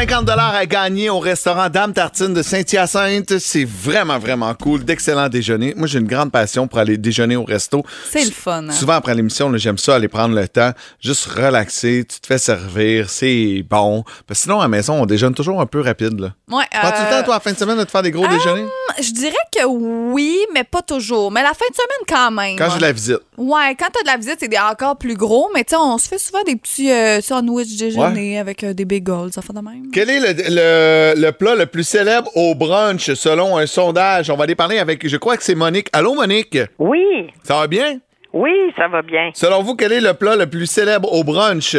50 0.00 0.30
à 0.30 0.64
gagner 0.64 1.10
au 1.10 1.18
restaurant 1.18 1.68
Dame 1.68 1.92
Tartine 1.92 2.32
de 2.32 2.40
Saint-Hyacinthe. 2.40 3.38
C'est 3.38 3.66
vraiment, 3.66 4.18
vraiment 4.18 4.54
cool. 4.54 4.82
D'excellents 4.82 5.28
déjeuners. 5.28 5.74
Moi, 5.76 5.86
j'ai 5.86 5.98
une 5.98 6.06
grande 6.06 6.32
passion 6.32 6.66
pour 6.66 6.78
aller 6.78 6.96
déjeuner 6.96 7.36
au 7.36 7.44
resto. 7.44 7.82
C'est 8.10 8.24
le 8.24 8.30
fun. 8.30 8.66
hein? 8.66 8.72
Souvent 8.72 8.94
après 8.94 9.14
l'émission, 9.14 9.54
j'aime 9.58 9.76
ça, 9.76 9.96
aller 9.96 10.08
prendre 10.08 10.34
le 10.34 10.48
temps, 10.48 10.72
juste 11.00 11.26
relaxer, 11.26 12.06
tu 12.08 12.18
te 12.18 12.26
fais 12.26 12.38
servir, 12.38 13.10
c'est 13.10 13.62
bon. 13.68 14.02
Parce 14.26 14.40
que 14.40 14.44
sinon, 14.44 14.60
à 14.60 14.62
la 14.62 14.68
maison, 14.68 15.02
on 15.02 15.04
déjeune 15.04 15.34
toujours 15.34 15.60
un 15.60 15.66
peu 15.66 15.82
rapide. 15.82 16.18
Là. 16.18 16.32
Ouais, 16.50 16.64
Prends-tu 16.72 17.02
le 17.02 17.06
euh, 17.06 17.18
temps, 17.18 17.24
toi, 17.26 17.34
à 17.34 17.36
la 17.36 17.40
fin 17.40 17.52
de 17.52 17.58
semaine, 17.58 17.76
de 17.76 17.84
te 17.84 17.90
faire 17.90 18.02
des 18.02 18.10
gros 18.10 18.26
déjeuners? 18.26 18.68
Je 19.02 19.12
dirais 19.12 19.34
que 19.54 19.66
oui, 19.66 20.38
mais 20.54 20.64
pas 20.64 20.80
toujours. 20.80 21.30
Mais 21.30 21.42
la 21.42 21.52
fin 21.52 21.66
de 21.70 21.74
semaine, 21.74 22.06
quand 22.08 22.30
même. 22.30 22.56
Quand 22.56 22.70
j'ai 22.70 22.78
de 22.78 22.82
la 22.82 22.92
visite. 22.92 23.18
Ouais, 23.36 23.76
quand 23.78 23.88
t'as 23.92 24.02
de 24.02 24.06
la 24.06 24.16
visite, 24.16 24.38
c'est 24.40 24.58
encore 24.58 24.96
plus 24.96 25.14
gros, 25.14 25.50
mais 25.54 25.62
tu 25.64 25.70
sais, 25.70 25.76
on 25.76 25.98
se 25.98 26.08
fait 26.08 26.18
souvent 26.18 26.42
des 26.46 26.56
petits 26.56 26.90
euh, 26.90 27.20
sandwichs 27.20 27.76
déjeuner 27.76 28.38
avec 28.38 28.64
euh, 28.64 28.72
des 28.72 28.86
bagels, 28.86 29.32
ça 29.32 29.42
fait 29.42 29.52
de 29.52 29.60
même. 29.60 29.89
Quel 29.92 30.08
est 30.10 30.20
le, 30.20 31.14
le- 31.16 31.20
le 31.26 31.32
plat 31.32 31.54
le 31.56 31.66
plus 31.66 31.82
célèbre 31.86 32.30
au 32.36 32.54
brunch 32.54 33.12
selon 33.14 33.56
un 33.56 33.66
sondage? 33.66 34.30
On 34.30 34.36
va 34.36 34.44
aller 34.44 34.54
parler 34.54 34.78
avec, 34.78 35.06
je 35.08 35.16
crois 35.16 35.36
que 35.36 35.42
c'est 35.42 35.54
Monique. 35.54 35.88
Allô, 35.92 36.14
Monique? 36.14 36.58
Oui, 36.78 37.30
Ça 37.42 37.56
va 37.58 37.66
bien? 37.66 37.98
oui, 38.32 38.52
ça 38.76 38.86
va 38.88 39.02
bien. 39.02 39.30
Selon 39.34 39.62
vous, 39.62 39.74
quel 39.74 39.92
est 39.92 40.00
le 40.00 40.14
plat 40.14 40.36
le 40.36 40.46
plus 40.46 40.66
célèbre 40.66 41.12
au 41.12 41.24
brunch? 41.24 41.76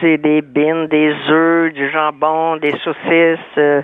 C'est 0.00 0.18
des 0.18 0.40
bines, 0.42 0.86
des 0.88 1.12
œufs, 1.28 1.72
du 1.74 1.90
jambon, 1.92 2.56
des 2.56 2.72
saucisses. 2.84 3.58
euh, 3.58 3.82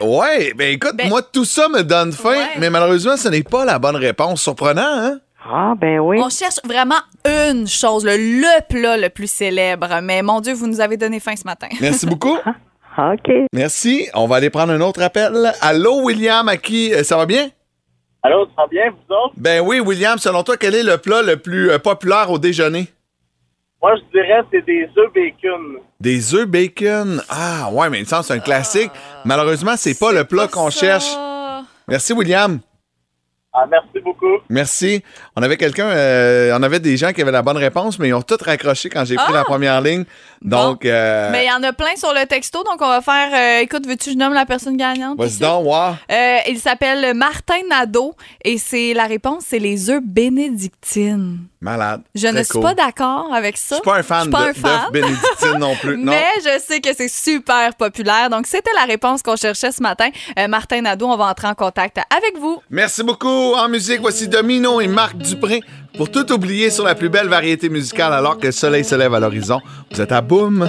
Ouais, 0.00 0.52
ben 0.56 0.72
écoute, 0.74 0.92
Ben- 0.96 1.08
moi, 1.08 1.22
tout 1.22 1.44
ça 1.44 1.68
me 1.68 1.82
donne 1.82 2.12
faim, 2.12 2.30
Ouais. 2.30 2.58
mais 2.60 2.70
malheureusement, 2.70 3.16
ce 3.16 3.28
n'est 3.28 3.42
pas 3.42 3.64
la 3.64 3.78
bonne 3.78 3.96
réponse. 3.96 4.42
Surprenant, 4.42 4.82
hein? 4.84 5.18
Ah, 5.50 5.74
ben 5.80 5.98
oui. 6.00 6.18
On 6.22 6.28
cherche 6.28 6.56
vraiment 6.64 6.98
une 7.24 7.66
chose, 7.66 8.04
le, 8.04 8.16
le 8.16 8.60
plat 8.68 8.96
le 8.96 9.08
plus 9.08 9.30
célèbre. 9.30 9.88
Mais 10.02 10.22
mon 10.22 10.40
Dieu, 10.40 10.52
vous 10.52 10.66
nous 10.66 10.80
avez 10.80 10.96
donné 10.96 11.20
faim 11.20 11.34
ce 11.36 11.44
matin. 11.44 11.68
Merci 11.80 12.04
beaucoup. 12.06 12.36
OK. 12.36 13.30
Merci. 13.52 14.08
On 14.14 14.26
va 14.26 14.36
aller 14.36 14.50
prendre 14.50 14.72
un 14.72 14.80
autre 14.80 15.00
appel. 15.02 15.52
Allô, 15.60 16.02
William, 16.02 16.48
à 16.48 16.56
qui? 16.56 16.92
euh, 16.92 17.02
Ça 17.04 17.16
va 17.16 17.26
bien? 17.26 17.48
Allô, 18.22 18.44
ça 18.46 18.62
va 18.62 18.66
bien, 18.66 18.90
vous 18.90 19.14
autres? 19.14 19.34
Ben 19.36 19.60
oui, 19.64 19.78
William, 19.80 20.18
selon 20.18 20.42
toi, 20.42 20.56
quel 20.56 20.74
est 20.74 20.82
le 20.82 20.98
plat 20.98 21.22
le 21.22 21.36
plus 21.36 21.70
euh, 21.70 21.78
populaire 21.78 22.30
au 22.30 22.38
déjeuner? 22.38 22.88
Moi, 23.80 23.92
je 23.94 24.02
dirais 24.18 24.40
que 24.42 24.46
c'est 24.58 24.66
des 24.66 24.88
œufs 24.98 25.12
bacon. 25.14 25.76
Des 26.00 26.34
œufs 26.34 26.46
bacon. 26.48 27.22
Ah, 27.28 27.70
ouais, 27.72 27.88
mais 27.88 27.98
il 27.98 28.02
me 28.02 28.06
semble 28.06 28.22
que 28.22 28.26
c'est 28.26 28.34
un 28.34 28.38
classique. 28.40 28.90
Malheureusement, 29.24 29.74
c'est 29.76 29.96
pas 29.98 30.10
le 30.12 30.24
plat 30.24 30.48
qu'on 30.48 30.68
cherche. 30.70 31.06
Merci, 31.86 32.12
William. 32.12 32.58
Ah, 33.60 33.66
merci 33.68 33.98
beaucoup. 34.04 34.36
Merci. 34.48 35.02
On 35.34 35.42
avait 35.42 35.56
quelqu'un, 35.56 35.86
euh, 35.88 36.56
on 36.56 36.62
avait 36.62 36.78
des 36.78 36.96
gens 36.96 37.12
qui 37.12 37.22
avaient 37.22 37.32
la 37.32 37.42
bonne 37.42 37.56
réponse, 37.56 37.98
mais 37.98 38.08
ils 38.08 38.14
ont 38.14 38.22
tous 38.22 38.40
raccroché 38.42 38.88
quand 38.88 39.04
j'ai 39.04 39.16
pris 39.16 39.24
Ah! 39.30 39.32
la 39.32 39.44
première 39.44 39.80
ligne. 39.80 40.04
Donc, 40.42 40.84
euh, 40.84 41.30
Mais 41.32 41.44
il 41.44 41.48
y 41.48 41.52
en 41.52 41.62
a 41.64 41.72
plein 41.72 41.96
sur 41.96 42.12
le 42.14 42.24
texto, 42.26 42.62
donc 42.62 42.76
on 42.80 42.86
va 42.88 43.00
faire. 43.00 43.30
euh, 43.34 43.62
écoute, 43.62 43.84
veux-tu 43.86 44.06
que 44.06 44.12
je 44.12 44.16
nomme 44.16 44.34
la 44.34 44.46
personne 44.46 44.76
gagnante? 44.76 45.18
vas-y 45.18 45.38
donc, 45.38 45.64
wow. 45.66 45.94
Euh, 46.12 46.36
il 46.48 46.58
s'appelle 46.60 47.14
Martin 47.14 47.60
Nadeau 47.68 48.14
et 48.44 48.58
c'est 48.58 48.94
la 48.94 49.06
réponse, 49.06 49.44
c'est 49.48 49.58
les 49.58 49.90
œufs 49.90 50.00
bénédictines. 50.02 51.40
Malade. 51.60 52.02
Je 52.14 52.28
ne 52.28 52.42
suis 52.44 52.52
cool. 52.52 52.62
pas 52.62 52.74
d'accord 52.74 53.34
avec 53.34 53.56
ça. 53.56 53.74
Je 53.76 53.80
suis 53.80 53.82
pas 53.90 53.96
un 53.98 54.02
fan 54.04 54.18
Je 54.18 54.22
suis 54.22 54.30
pas 54.30 54.44
de- 54.44 54.50
un 54.50 54.54
fan. 54.54 54.80
d'œufs 54.80 54.92
bénédictines 54.92 55.58
non 55.58 55.74
plus. 55.74 55.96
Non. 56.08 56.12
Mais 56.12 56.24
je 56.44 56.60
sais 56.62 56.80
que 56.80 56.90
c'est 56.96 57.08
super 57.08 57.74
populaire. 57.74 58.30
Donc, 58.30 58.46
c'était 58.46 58.70
la 58.76 58.84
réponse 58.84 59.22
qu'on 59.22 59.34
cherchait 59.34 59.72
ce 59.72 59.82
matin. 59.82 60.08
Euh, 60.38 60.46
Martin 60.46 60.82
Nadeau, 60.82 61.06
on 61.08 61.16
va 61.16 61.24
entrer 61.26 61.48
en 61.48 61.54
contact 61.54 61.96
avec 62.16 62.38
vous. 62.38 62.62
Merci 62.70 63.02
beaucoup. 63.02 63.47
En 63.54 63.68
musique, 63.68 64.00
voici 64.00 64.28
Domino 64.28 64.80
et 64.80 64.86
Marc 64.86 65.16
Dupré 65.16 65.62
pour 65.96 66.10
tout 66.10 66.30
oublier 66.32 66.70
sur 66.70 66.84
la 66.84 66.94
plus 66.94 67.08
belle 67.08 67.28
variété 67.28 67.68
musicale 67.68 68.12
alors 68.12 68.38
que 68.38 68.46
le 68.46 68.52
soleil 68.52 68.84
se 68.84 68.94
lève 68.94 69.14
à 69.14 69.20
l'horizon. 69.20 69.60
Vous 69.90 70.00
êtes 70.00 70.12
à 70.12 70.20
Boom. 70.20 70.62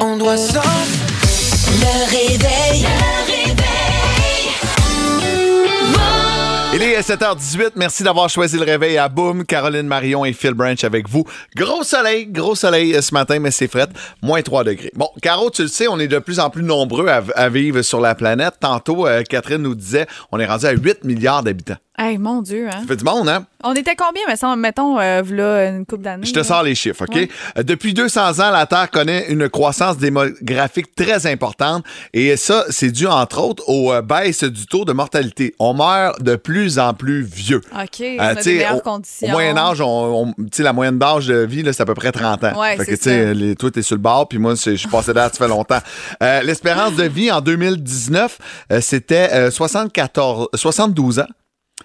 On 0.00 0.16
doit 0.16 0.36
s'en. 0.36 0.60
Le 1.80 2.10
réveil. 2.10 2.86
Il 6.72 6.80
est 6.84 7.00
7h18. 7.00 7.72
Merci 7.74 8.04
d'avoir 8.04 8.30
choisi 8.30 8.56
le 8.56 8.62
réveil 8.62 8.96
à 8.96 9.08
Boom. 9.08 9.44
Caroline 9.44 9.88
Marion 9.88 10.24
et 10.24 10.32
Phil 10.32 10.54
Branch 10.54 10.82
avec 10.84 11.08
vous. 11.08 11.24
Gros 11.56 11.82
soleil, 11.82 12.28
gros 12.28 12.54
soleil 12.54 12.94
euh, 12.94 13.02
ce 13.02 13.12
matin, 13.12 13.40
mais 13.40 13.50
c'est 13.50 13.66
fret. 13.66 13.88
Moins 14.22 14.40
3 14.40 14.62
degrés. 14.62 14.92
Bon, 14.94 15.08
Caro, 15.20 15.50
tu 15.50 15.62
le 15.62 15.68
sais, 15.68 15.88
on 15.88 15.98
est 15.98 16.06
de 16.06 16.20
plus 16.20 16.38
en 16.38 16.48
plus 16.48 16.62
nombreux 16.62 17.08
à, 17.08 17.48
vivre 17.48 17.82
sur 17.82 18.00
la 18.00 18.14
planète. 18.14 18.54
Tantôt, 18.60 19.08
euh, 19.08 19.24
Catherine 19.24 19.62
nous 19.62 19.74
disait, 19.74 20.06
on 20.30 20.38
est 20.38 20.46
rendu 20.46 20.66
à 20.66 20.70
8 20.70 21.02
milliards 21.02 21.42
d'habitants. 21.42 21.74
Hey, 22.02 22.16
mon 22.16 22.40
Dieu, 22.40 22.66
hein? 22.68 22.80
Ça 22.80 22.86
fait 22.86 22.96
du 22.96 23.04
monde, 23.04 23.28
hein? 23.28 23.44
On 23.62 23.74
était 23.74 23.94
combien, 23.94 24.22
mais 24.26 24.36
ça, 24.36 24.56
mettons, 24.56 24.98
euh, 24.98 25.20
v'là 25.20 25.66
une 25.68 25.84
couple 25.84 26.02
d'années? 26.04 26.24
Je 26.26 26.32
te 26.32 26.38
là? 26.38 26.44
sors 26.44 26.62
les 26.62 26.74
chiffres, 26.74 27.04
OK? 27.06 27.14
Ouais. 27.14 27.28
Euh, 27.58 27.62
Depuis 27.62 27.92
200 27.92 28.40
ans, 28.40 28.50
la 28.50 28.64
Terre 28.64 28.90
connaît 28.90 29.26
une 29.28 29.50
croissance 29.50 29.98
démographique 29.98 30.94
très 30.94 31.26
importante 31.26 31.84
et 32.14 32.38
ça, 32.38 32.64
c'est 32.70 32.90
dû 32.90 33.06
entre 33.06 33.38
autres 33.42 33.68
aux 33.68 33.92
euh, 33.92 34.00
baisses 34.00 34.44
du 34.44 34.64
taux 34.64 34.86
de 34.86 34.94
mortalité. 34.94 35.54
On 35.58 35.74
meurt 35.74 36.22
de 36.22 36.36
plus 36.36 36.78
en 36.78 36.94
plus 36.94 37.20
vieux. 37.22 37.60
OK, 37.74 38.00
on 38.00 38.02
Euh, 38.02 38.18
a 38.30 38.36
tu 38.36 38.44
des 38.44 38.54
meilleures 38.56 38.76
au, 38.76 38.80
conditions. 38.80 39.28
au 39.28 39.32
Moyen 39.32 39.58
Âge, 39.58 39.82
on, 39.82 40.22
on- 40.28 40.32
tu 40.32 40.46
sais, 40.54 40.62
la 40.62 40.72
moyenne 40.72 40.98
d'âge 40.98 41.26
de 41.26 41.36
vie, 41.44 41.62
là, 41.62 41.74
c'est 41.74 41.82
à 41.82 41.86
peu 41.86 41.92
près 41.94 42.12
30 42.12 42.42
ans. 42.44 42.58
Ouais, 42.58 42.78
fait 42.78 42.86
que, 42.86 42.94
tu 42.94 43.02
sais, 43.50 43.54
toi, 43.56 43.70
t'es 43.70 43.82
sur 43.82 43.96
le 43.96 44.00
bord, 44.00 44.26
puis 44.26 44.38
moi, 44.38 44.54
je 44.54 44.74
suis 44.74 44.88
passé 44.88 45.12
là, 45.12 45.24
ça 45.30 45.34
fait 45.36 45.48
longtemps. 45.48 45.80
Euh, 46.22 46.40
L'espérance 46.40 46.94
de 46.96 47.04
vie 47.04 47.30
en 47.30 47.42
2019, 47.42 48.38
euh, 48.72 48.80
c'était 48.80 49.28
euh, 49.34 49.50
74, 49.50 50.48
72 50.54 51.18
ans. 51.18 51.26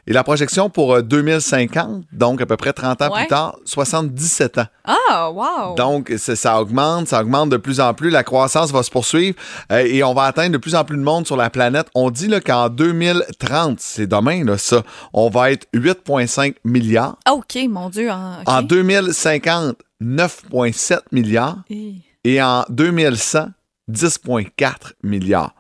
Et 0.08 0.14
la 0.14 0.24
projection 0.24 0.70
pour 0.70 0.94
euh, 0.94 1.02
2050, 1.02 2.04
donc 2.12 2.40
à 2.42 2.46
peu 2.46 2.58
près 2.58 2.74
30 2.74 3.02
ans 3.02 3.12
Ouais. 3.12 3.22
plus 3.22 3.28
tard, 3.30 3.58
77 3.66 4.60
ans. 4.60 4.66
Ah, 4.84 5.32
wow! 5.32 5.76
Donc, 5.76 6.14
ça, 6.18 6.62
augmente, 6.62 7.08
ça 7.08 7.22
augmente 7.22 7.50
de 7.50 7.58
plus 7.58 7.80
en 7.80 7.94
plus. 7.96 8.10
La 8.12 8.24
croissance 8.24 8.72
va 8.72 8.84
se 8.84 8.92
poursuivre 8.92 9.36
euh, 9.72 9.80
et 9.86 10.04
on 10.04 10.14
va 10.14 10.24
atteindre 10.26 10.52
de 10.54 10.58
plus 10.58 10.76
en 10.76 10.84
plus 10.86 10.98
de 10.98 11.02
monde 11.02 11.26
sur 11.26 11.36
la 11.38 11.50
planète. 11.50 11.88
On 11.96 12.12
dit 12.12 12.30
qu'en 12.46 12.70
2030, 12.70 13.80
c'est 13.80 14.06
demain, 14.08 14.44
là, 14.44 14.58
ça, 14.60 14.84
on 15.14 15.30
va 15.30 15.52
être 15.52 15.66
8,5 15.74 16.56
milliards. 16.64 17.18
Ah, 17.26 17.34
OK, 17.34 17.58
mon 17.68 17.90
Dieu. 17.90 18.10
hein. 18.12 18.40
En 18.46 18.62
2050, 18.62 19.76
9,7 20.02 21.00
milliards. 21.12 21.58
Hi. 21.70 22.04
Et 22.24 22.42
en 22.42 22.64
2100, 22.70 23.48
10,4 23.90 24.94
milliards. 25.04 25.54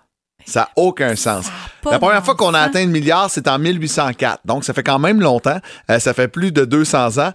Ça 0.45 0.61
n'a 0.61 0.69
aucun 0.75 1.15
sens. 1.15 1.45
La 1.91 1.99
première 1.99 2.23
fois 2.23 2.35
qu'on 2.35 2.53
a 2.53 2.59
atteint 2.59 2.83
le 2.85 2.91
milliard, 2.91 3.29
c'est 3.29 3.47
en 3.47 3.57
1804. 3.59 4.39
Donc, 4.45 4.63
ça 4.63 4.73
fait 4.73 4.83
quand 4.83 4.99
même 4.99 5.19
longtemps. 5.21 5.59
Euh, 5.89 5.99
ça 5.99 6.13
fait 6.13 6.27
plus 6.27 6.51
de 6.51 6.65
200 6.65 7.17
ans. 7.19 7.31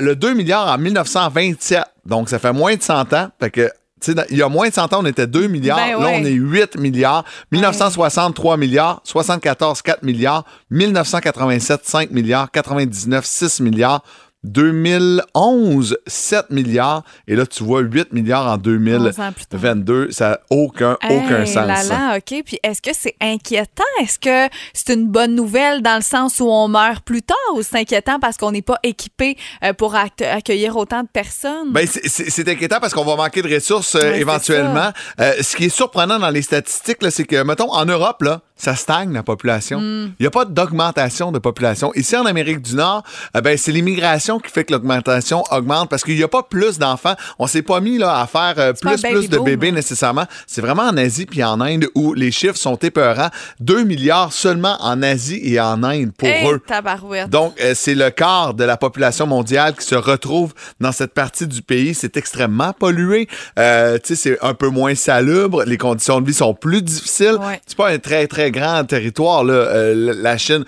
Le 0.00 0.14
2 0.14 0.34
milliards 0.34 0.68
en 0.68 0.78
1927. 0.78 1.84
Donc, 2.04 2.28
ça 2.28 2.38
fait 2.38 2.52
moins 2.52 2.74
de 2.76 2.82
100 2.82 3.12
ans. 3.14 3.28
Fait 3.40 3.50
que, 3.50 3.62
tu 3.62 3.70
sais, 4.00 4.14
dans- 4.14 4.24
il 4.30 4.36
y 4.36 4.42
a 4.42 4.48
moins 4.48 4.68
de 4.68 4.74
100 4.74 4.92
ans, 4.92 5.00
on 5.00 5.06
était 5.06 5.26
2 5.26 5.46
milliards. 5.48 5.78
Ben 5.78 5.98
Là, 6.00 6.06
on 6.20 6.24
est 6.24 6.30
8 6.30 6.76
milliards. 6.78 7.24
1960, 7.50 8.34
3 8.34 8.56
milliards. 8.56 9.00
74, 9.04 9.82
4 9.82 10.02
milliards. 10.02 10.44
1987, 10.70 11.84
5 11.86 12.10
milliards. 12.10 12.50
99, 12.50 13.24
6 13.24 13.60
milliards. 13.60 14.02
2011, 14.46 15.96
7 16.06 16.50
milliards. 16.50 17.02
Et 17.28 17.36
là, 17.36 17.46
tu 17.46 17.64
vois 17.64 17.80
8 17.80 18.12
milliards 18.12 18.46
en 18.46 18.56
11 18.56 19.20
ans 19.20 19.32
plus 19.32 19.46
tard. 19.46 19.60
2022. 19.60 20.10
Ça 20.10 20.28
n'a 20.30 20.40
aucun, 20.50 20.96
aucun 21.08 21.40
Hey 21.42 21.46
sens. 21.46 21.66
là 21.66 21.82
là, 21.84 22.16
OK. 22.18 22.42
Puis 22.44 22.58
est-ce 22.62 22.82
que 22.82 22.90
c'est 22.94 23.14
inquiétant? 23.20 23.82
Est-ce 24.00 24.18
que 24.18 24.52
c'est 24.72 24.94
une 24.94 25.08
bonne 25.08 25.34
nouvelle 25.34 25.82
dans 25.82 25.96
le 25.96 26.02
sens 26.02 26.40
où 26.40 26.46
on 26.48 26.68
meurt 26.68 27.04
plus 27.04 27.22
tard 27.22 27.36
ou 27.54 27.62
c'est 27.62 27.76
inquiétant 27.78 28.18
parce 28.18 28.36
qu'on 28.36 28.52
n'est 28.52 28.62
pas 28.62 28.78
équipé 28.82 29.36
euh, 29.64 29.72
pour 29.72 29.94
accueillir 29.94 30.76
autant 30.76 31.02
de 31.02 31.08
personnes? 31.08 31.72
Ben, 31.72 31.86
c'est- 31.86 32.46
inquiétant 32.48 32.78
parce 32.80 32.94
qu'on 32.94 33.04
va 33.04 33.16
manquer 33.16 33.42
de 33.42 33.52
ressources 33.52 33.94
euh, 33.96 34.14
éventuellement. 34.14 34.90
Euh, 35.20 35.32
ce 35.42 35.56
qui 35.56 35.64
est 35.64 35.68
surprenant 35.68 36.18
dans 36.18 36.30
les 36.30 36.42
statistiques, 36.42 36.98
c'est 37.10 37.24
que, 37.24 37.42
mettons, 37.42 37.72
en 37.72 37.84
Europe, 37.84 38.22
là, 38.22 38.40
ça 38.56 38.74
stagne 38.74 39.12
la 39.12 39.22
population. 39.22 39.80
Hmm. 39.80 40.12
Il 40.18 40.22
n'y 40.22 40.26
a 40.26 40.30
pas 40.30 40.44
d'augmentation 40.44 41.30
de 41.30 41.38
population. 41.38 41.92
Ici, 41.94 42.16
en 42.16 42.24
Amérique 42.24 42.62
du 42.62 42.74
Nord, 42.74 43.02
euh, 43.36 43.40
ben, 43.40 43.56
c'est 43.58 43.72
l'immigration 43.72 44.38
qui 44.38 44.50
fait 44.50 44.64
que 44.64 44.72
l'augmentation 44.72 45.44
augmente 45.50 45.90
parce 45.90 46.02
qu'il 46.02 46.16
n'y 46.16 46.22
a 46.22 46.28
pas 46.28 46.42
plus 46.42 46.78
d'enfants. 46.78 47.14
On 47.38 47.46
s'est 47.46 47.62
pas 47.62 47.80
mis 47.80 47.98
là, 47.98 48.20
à 48.20 48.26
faire 48.26 48.54
euh, 48.58 48.72
plus, 48.72 49.02
plus 49.02 49.28
de 49.28 49.36
boom, 49.36 49.44
bébés 49.44 49.68
hein. 49.68 49.72
nécessairement. 49.72 50.24
C'est 50.46 50.60
vraiment 50.60 50.84
en 50.84 50.96
Asie 50.96 51.26
puis 51.26 51.44
en 51.44 51.60
Inde 51.60 51.86
où 51.94 52.14
les 52.14 52.30
chiffres 52.30 52.56
sont 52.56 52.76
épeurants. 52.76 53.30
2 53.60 53.84
milliards 53.84 54.32
seulement 54.32 54.76
en 54.80 55.02
Asie 55.02 55.40
et 55.42 55.60
en 55.60 55.82
Inde 55.82 56.12
pour 56.16 56.28
Hey, 56.28 56.46
eux. 56.50 56.60
tabarouette. 56.66 57.28
Donc, 57.28 57.60
euh, 57.60 57.72
c'est 57.74 57.94
le 57.94 58.10
quart 58.10 58.54
de 58.54 58.64
la 58.64 58.76
population 58.76 59.26
mondiale 59.26 59.74
qui 59.74 59.84
se 59.84 59.94
retrouve 59.94 60.54
dans 60.80 60.92
cette 60.92 61.12
partie 61.12 61.46
du 61.46 61.62
pays. 61.62 61.94
C'est 61.94 62.16
extrêmement 62.16 62.72
pollué. 62.72 63.28
Euh, 63.58 63.98
c'est 64.02 64.42
un 64.42 64.54
peu 64.54 64.68
moins 64.68 64.94
salubre. 64.94 65.64
Les 65.64 65.78
conditions 65.78 66.20
de 66.20 66.26
vie 66.26 66.34
sont 66.34 66.54
plus 66.54 66.82
difficiles. 66.82 67.36
Ouais. 67.40 67.60
C'est 67.66 67.76
pas 67.76 67.90
un 67.90 67.98
très, 67.98 68.26
très 68.26 68.45
grand 68.50 68.84
territoire, 68.84 69.44
là. 69.44 69.54
Euh, 69.54 70.14
la 70.16 70.36
Chine. 70.38 70.64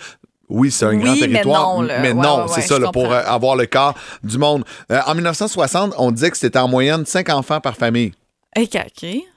Oui, 0.49 0.71
c'est 0.71 0.87
un 0.87 0.91
Oui, 0.97 1.03
grand 1.03 1.13
mais 1.15 1.19
territoire. 1.21 1.75
non, 1.75 1.83
mais 1.83 2.09
Ouais, 2.09 2.15
non, 2.15 2.37
ouais, 2.39 2.45
c'est 2.49 2.61
ouais, 2.61 2.67
ça, 2.67 2.79
là, 2.79 2.91
pour 2.91 3.13
euh, 3.13 3.21
avoir 3.27 3.55
le 3.55 3.67
quart 3.67 3.95
du 4.23 4.39
monde. 4.39 4.65
Euh, 4.91 4.99
en 5.07 5.15
1960, 5.15 5.95
on 5.99 6.11
disait 6.11 6.31
que 6.31 6.39
c'était 6.39 6.59
en 6.59 6.69
moyenne 6.69 7.05
5 7.05 7.29
enfants 7.29 7.61
par 7.61 7.77
famille. 7.77 8.13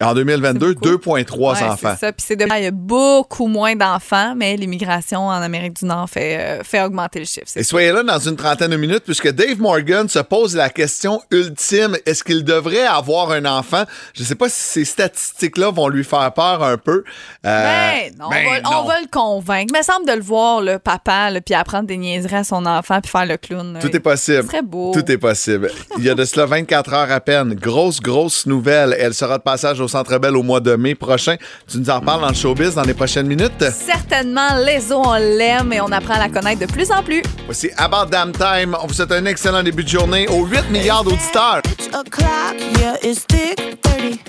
En 0.02 0.14
2022, 0.14 0.68
C'est 0.70 0.74
beaucoup. 0.76 1.18
2,3 1.18 1.38
Ouais, 1.38 1.64
enfants. 1.70 1.94
C'est 2.00 2.06
ça. 2.08 2.12
Puis 2.14 2.26
c'est 2.28 2.36
de... 2.36 2.46
Il 2.58 2.64
y 2.64 2.68
a 2.68 2.72
beaucoup 2.72 3.48
moins 3.48 3.76
d'enfants, 3.76 4.34
mais 4.36 4.56
l'immigration 4.58 5.28
en 5.28 5.42
Amérique 5.42 5.78
du 5.78 5.86
Nord 5.86 6.10
fait, 6.10 6.38
euh, 6.38 6.64
fait 6.64 6.82
augmenter 6.82 7.20
le 7.20 7.26
chiffre. 7.26 7.46
c'est 7.48 7.62
Et 7.62 7.64
soyez 7.64 7.92
là 7.92 8.04
dans 8.04 8.20
une 8.20 8.36
trentaine 8.36 8.72
de 8.72 8.78
minutes 8.78 9.04
puisque 9.06 9.30
Dave 9.32 9.60
Morgan 9.60 10.08
se 10.10 10.20
pose 10.20 10.56
la 10.56 10.70
question 10.70 11.22
ultime. 11.32 11.98
Est-ce 12.06 12.24
qu'il 12.24 12.44
devrait 12.44 12.84
avoir 12.86 13.32
un 13.32 13.46
enfant? 13.46 13.84
Je 14.14 14.22
ne 14.22 14.26
sais 14.28 14.36
pas 14.36 14.50
si 14.50 14.60
ces 14.62 14.86
statistiques-là 14.86 15.72
vont 15.72 15.88
lui 15.88 16.04
faire 16.04 16.32
peur 16.34 16.64
un 16.64 16.78
peu. 16.78 17.04
Euh, 17.46 17.64
Ben, 17.64 18.14
non, 18.20 18.30
ben 18.30 18.46
on, 18.48 18.52
va, 18.52 18.62
non. 18.62 18.70
on 18.82 18.88
va 18.88 19.02
le 19.02 19.08
convaincre. 19.12 19.72
Mais 19.74 19.80
il 19.82 19.86
semble 19.86 20.08
de 20.08 20.14
le 20.14 20.22
voir, 20.22 20.62
le 20.62 20.80
papa, 20.80 21.30
là, 21.30 21.42
puis 21.42 21.54
apprendre 21.56 21.88
des 21.88 21.98
niaiseries 21.98 22.36
à 22.38 22.44
son 22.44 22.66
enfant, 22.66 23.00
puis 23.02 23.12
faire 23.12 23.26
le 23.26 23.38
clown. 23.38 23.78
Tout 23.82 23.96
est 23.96 24.00
possible. 24.00 24.44
Ce 24.44 24.48
serait 24.48 24.62
beau. 24.62 24.92
Tout 24.94 25.10
est 25.12 25.18
possible. 25.18 25.72
Il 25.98 26.04
y 26.04 26.10
a 26.10 26.16
de 26.16 26.26
cela 26.26 26.46
24 26.46 26.94
heures 26.94 27.12
à 27.12 27.20
peine. 27.20 27.54
Grosse, 27.56 28.00
grosse 28.00 28.46
nouvelle. 28.46 28.96
Elle 29.00 29.11
sera 29.14 29.38
de 29.38 29.44
passage 29.44 29.80
au 29.80 29.88
Centre 29.88 30.18
Bell 30.18 30.36
au 30.36 30.44
mois 30.44 30.60
de 30.60 30.76
mai 30.76 30.96
prochain. 30.96 31.36
Tu 31.68 31.78
nous 31.78 31.90
en 31.90 32.00
parles 32.02 32.22
dans 32.22 32.30
le 32.30 32.34
showbiz 32.36 32.76
dans 32.76 32.84
les 32.84 32.94
prochaines 32.94 33.28
minutes. 33.28 33.64
Certainement, 33.72 34.56
les 34.66 34.92
on 34.92 35.14
l'aime 35.14 35.72
et 35.74 35.82
on 35.82 35.92
apprend 35.92 36.16
à 36.16 36.20
la 36.20 36.30
connaître 36.30 36.62
de 36.62 36.72
plus 36.72 36.92
en 36.92 37.02
plus. 37.04 37.22
Voici 37.46 37.70
About 37.78 38.10
Damn 38.10 38.32
Time. 38.32 38.76
On 38.82 38.88
vous 38.88 38.94
souhaite 38.94 39.12
un 39.12 39.26
excellent 39.26 39.64
début 39.64 39.84
de 39.84 39.90
journée 39.90 40.28
aux 40.28 40.46
8 40.46 40.70
milliards 40.72 41.04
d'auditeurs. 41.04 41.62
o'clock, 41.94 42.56
yeah, 42.80 42.96
it's 43.04 43.26
thick 43.28 43.80
30. 43.82 44.20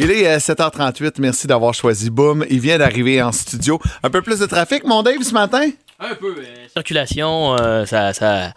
Il 0.00 0.10
est 0.10 0.26
euh, 0.28 0.38
7h38. 0.38 1.14
Merci 1.18 1.46
d'avoir 1.46 1.74
choisi 1.74 2.10
Boom. 2.10 2.44
Il 2.50 2.60
vient 2.60 2.78
d'arriver 2.78 3.20
en 3.22 3.32
studio. 3.32 3.80
Un 4.02 4.10
peu 4.10 4.22
plus 4.22 4.38
de 4.38 4.46
trafic, 4.46 4.84
mon 4.84 5.02
Dave, 5.02 5.22
ce 5.22 5.32
matin? 5.32 5.70
Un 5.98 6.14
peu. 6.14 6.36
euh, 6.38 6.68
circulation, 6.72 7.56
euh, 7.58 7.84
ça. 7.84 8.12
ça... 8.12 8.52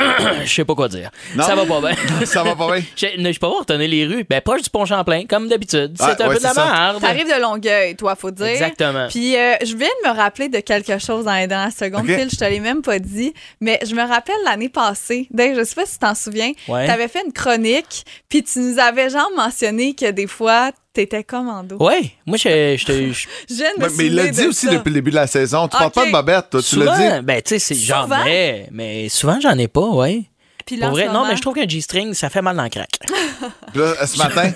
Je 0.44 0.52
sais 0.52 0.64
pas 0.64 0.74
quoi 0.74 0.88
dire. 0.88 1.10
Non? 1.36 1.44
Ça 1.44 1.54
va 1.54 1.64
pas 1.66 1.80
bien. 1.80 1.96
Ça 2.26 2.42
va 2.42 2.56
pas 2.56 2.74
bien? 2.74 2.84
Je 2.96 3.20
ne 3.20 3.32
peux 3.32 3.38
pas 3.38 3.48
retenir 3.48 3.88
les 3.88 4.06
rues. 4.06 4.24
Ben, 4.28 4.40
proche 4.40 4.62
du 4.62 4.70
pont 4.70 4.84
Champlain, 4.84 5.24
comme 5.26 5.48
d'habitude. 5.48 5.94
Ah, 6.00 6.14
C'est 6.16 6.22
un 6.24 6.28
ouais, 6.28 6.34
peu 6.34 6.40
de 6.40 6.44
la 6.44 6.54
merde. 6.54 7.00
T'arrives 7.00 7.28
de 7.28 7.40
Longueuil, 7.40 7.96
toi, 7.96 8.16
faut 8.16 8.30
dire. 8.30 8.46
Exactement. 8.46 9.06
Puis 9.08 9.36
euh, 9.36 9.54
je 9.64 9.76
viens 9.76 9.88
de 10.02 10.08
me 10.08 10.14
rappeler 10.16 10.48
de 10.48 10.58
quelque 10.60 10.98
chose 10.98 11.24
dans 11.24 11.34
les 11.34 11.46
dernières 11.46 11.72
secondes. 11.72 12.08
OK. 12.08 12.16
Phil, 12.16 12.28
je 12.30 12.36
te 12.36 12.44
l'ai 12.44 12.60
même 12.60 12.82
pas 12.82 12.98
dit, 12.98 13.32
mais 13.60 13.78
je 13.86 13.94
me 13.94 14.02
rappelle 14.02 14.34
l'année 14.44 14.68
passée. 14.68 15.28
Dave, 15.30 15.56
je 15.56 15.64
sais 15.64 15.74
pas 15.74 15.86
si 15.86 15.92
tu 15.92 15.98
t'en 16.00 16.14
souviens. 16.14 16.52
Ouais. 16.68 16.86
Tu 16.86 16.90
avais 16.90 17.08
fait 17.08 17.22
une 17.24 17.32
chronique, 17.32 18.04
puis 18.28 18.42
tu 18.42 18.58
nous 18.58 18.78
avais 18.78 19.10
genre 19.10 19.30
mentionné 19.36 19.94
que 19.94 20.10
des 20.10 20.26
fois, 20.26 20.72
t'étais 20.94 21.24
commando. 21.24 21.76
Ouais, 21.78 22.12
moi, 22.26 22.36
je, 22.38 22.48
me 22.48 23.82
Ouais, 23.82 23.88
mais 23.98 24.06
il 24.06 24.14
l'a 24.14 24.28
dit 24.28 24.42
de 24.42 24.48
aussi 24.48 24.66
ça. 24.66 24.72
depuis 24.72 24.88
le 24.90 24.94
début 24.94 25.10
de 25.10 25.16
la 25.16 25.26
saison. 25.26 25.68
Tu 25.68 25.76
parles 25.76 25.90
pas 25.90 26.06
de 26.06 26.12
Babette, 26.12 26.50
toi. 26.50 26.62
Tu 26.62 26.76
l'as 26.76 27.18
dit. 27.20 27.24
ben, 27.24 27.42
tu 27.42 27.50
sais, 27.50 27.58
c'est- 27.58 27.74
j'en 27.74 28.08
ai, 28.26 28.68
mais 28.70 29.08
souvent, 29.08 29.38
j'en 29.40 29.56
ai 29.58 29.68
pas, 29.68 29.86
ouais. 29.88 30.22
Puis 30.66 30.76
là, 30.76 30.86
Pour 30.86 30.96
vrai, 30.96 31.08
non, 31.08 31.26
mais 31.28 31.36
je 31.36 31.42
trouve 31.42 31.54
qu'un 31.54 31.68
G-string, 31.68 32.14
ça 32.14 32.30
fait 32.30 32.40
mal 32.40 32.56
dans 32.56 32.62
le 32.62 32.70
crack. 32.70 32.88
Puis 33.00 33.80
là, 33.80 34.06
ce 34.06 34.16
matin, 34.22 34.50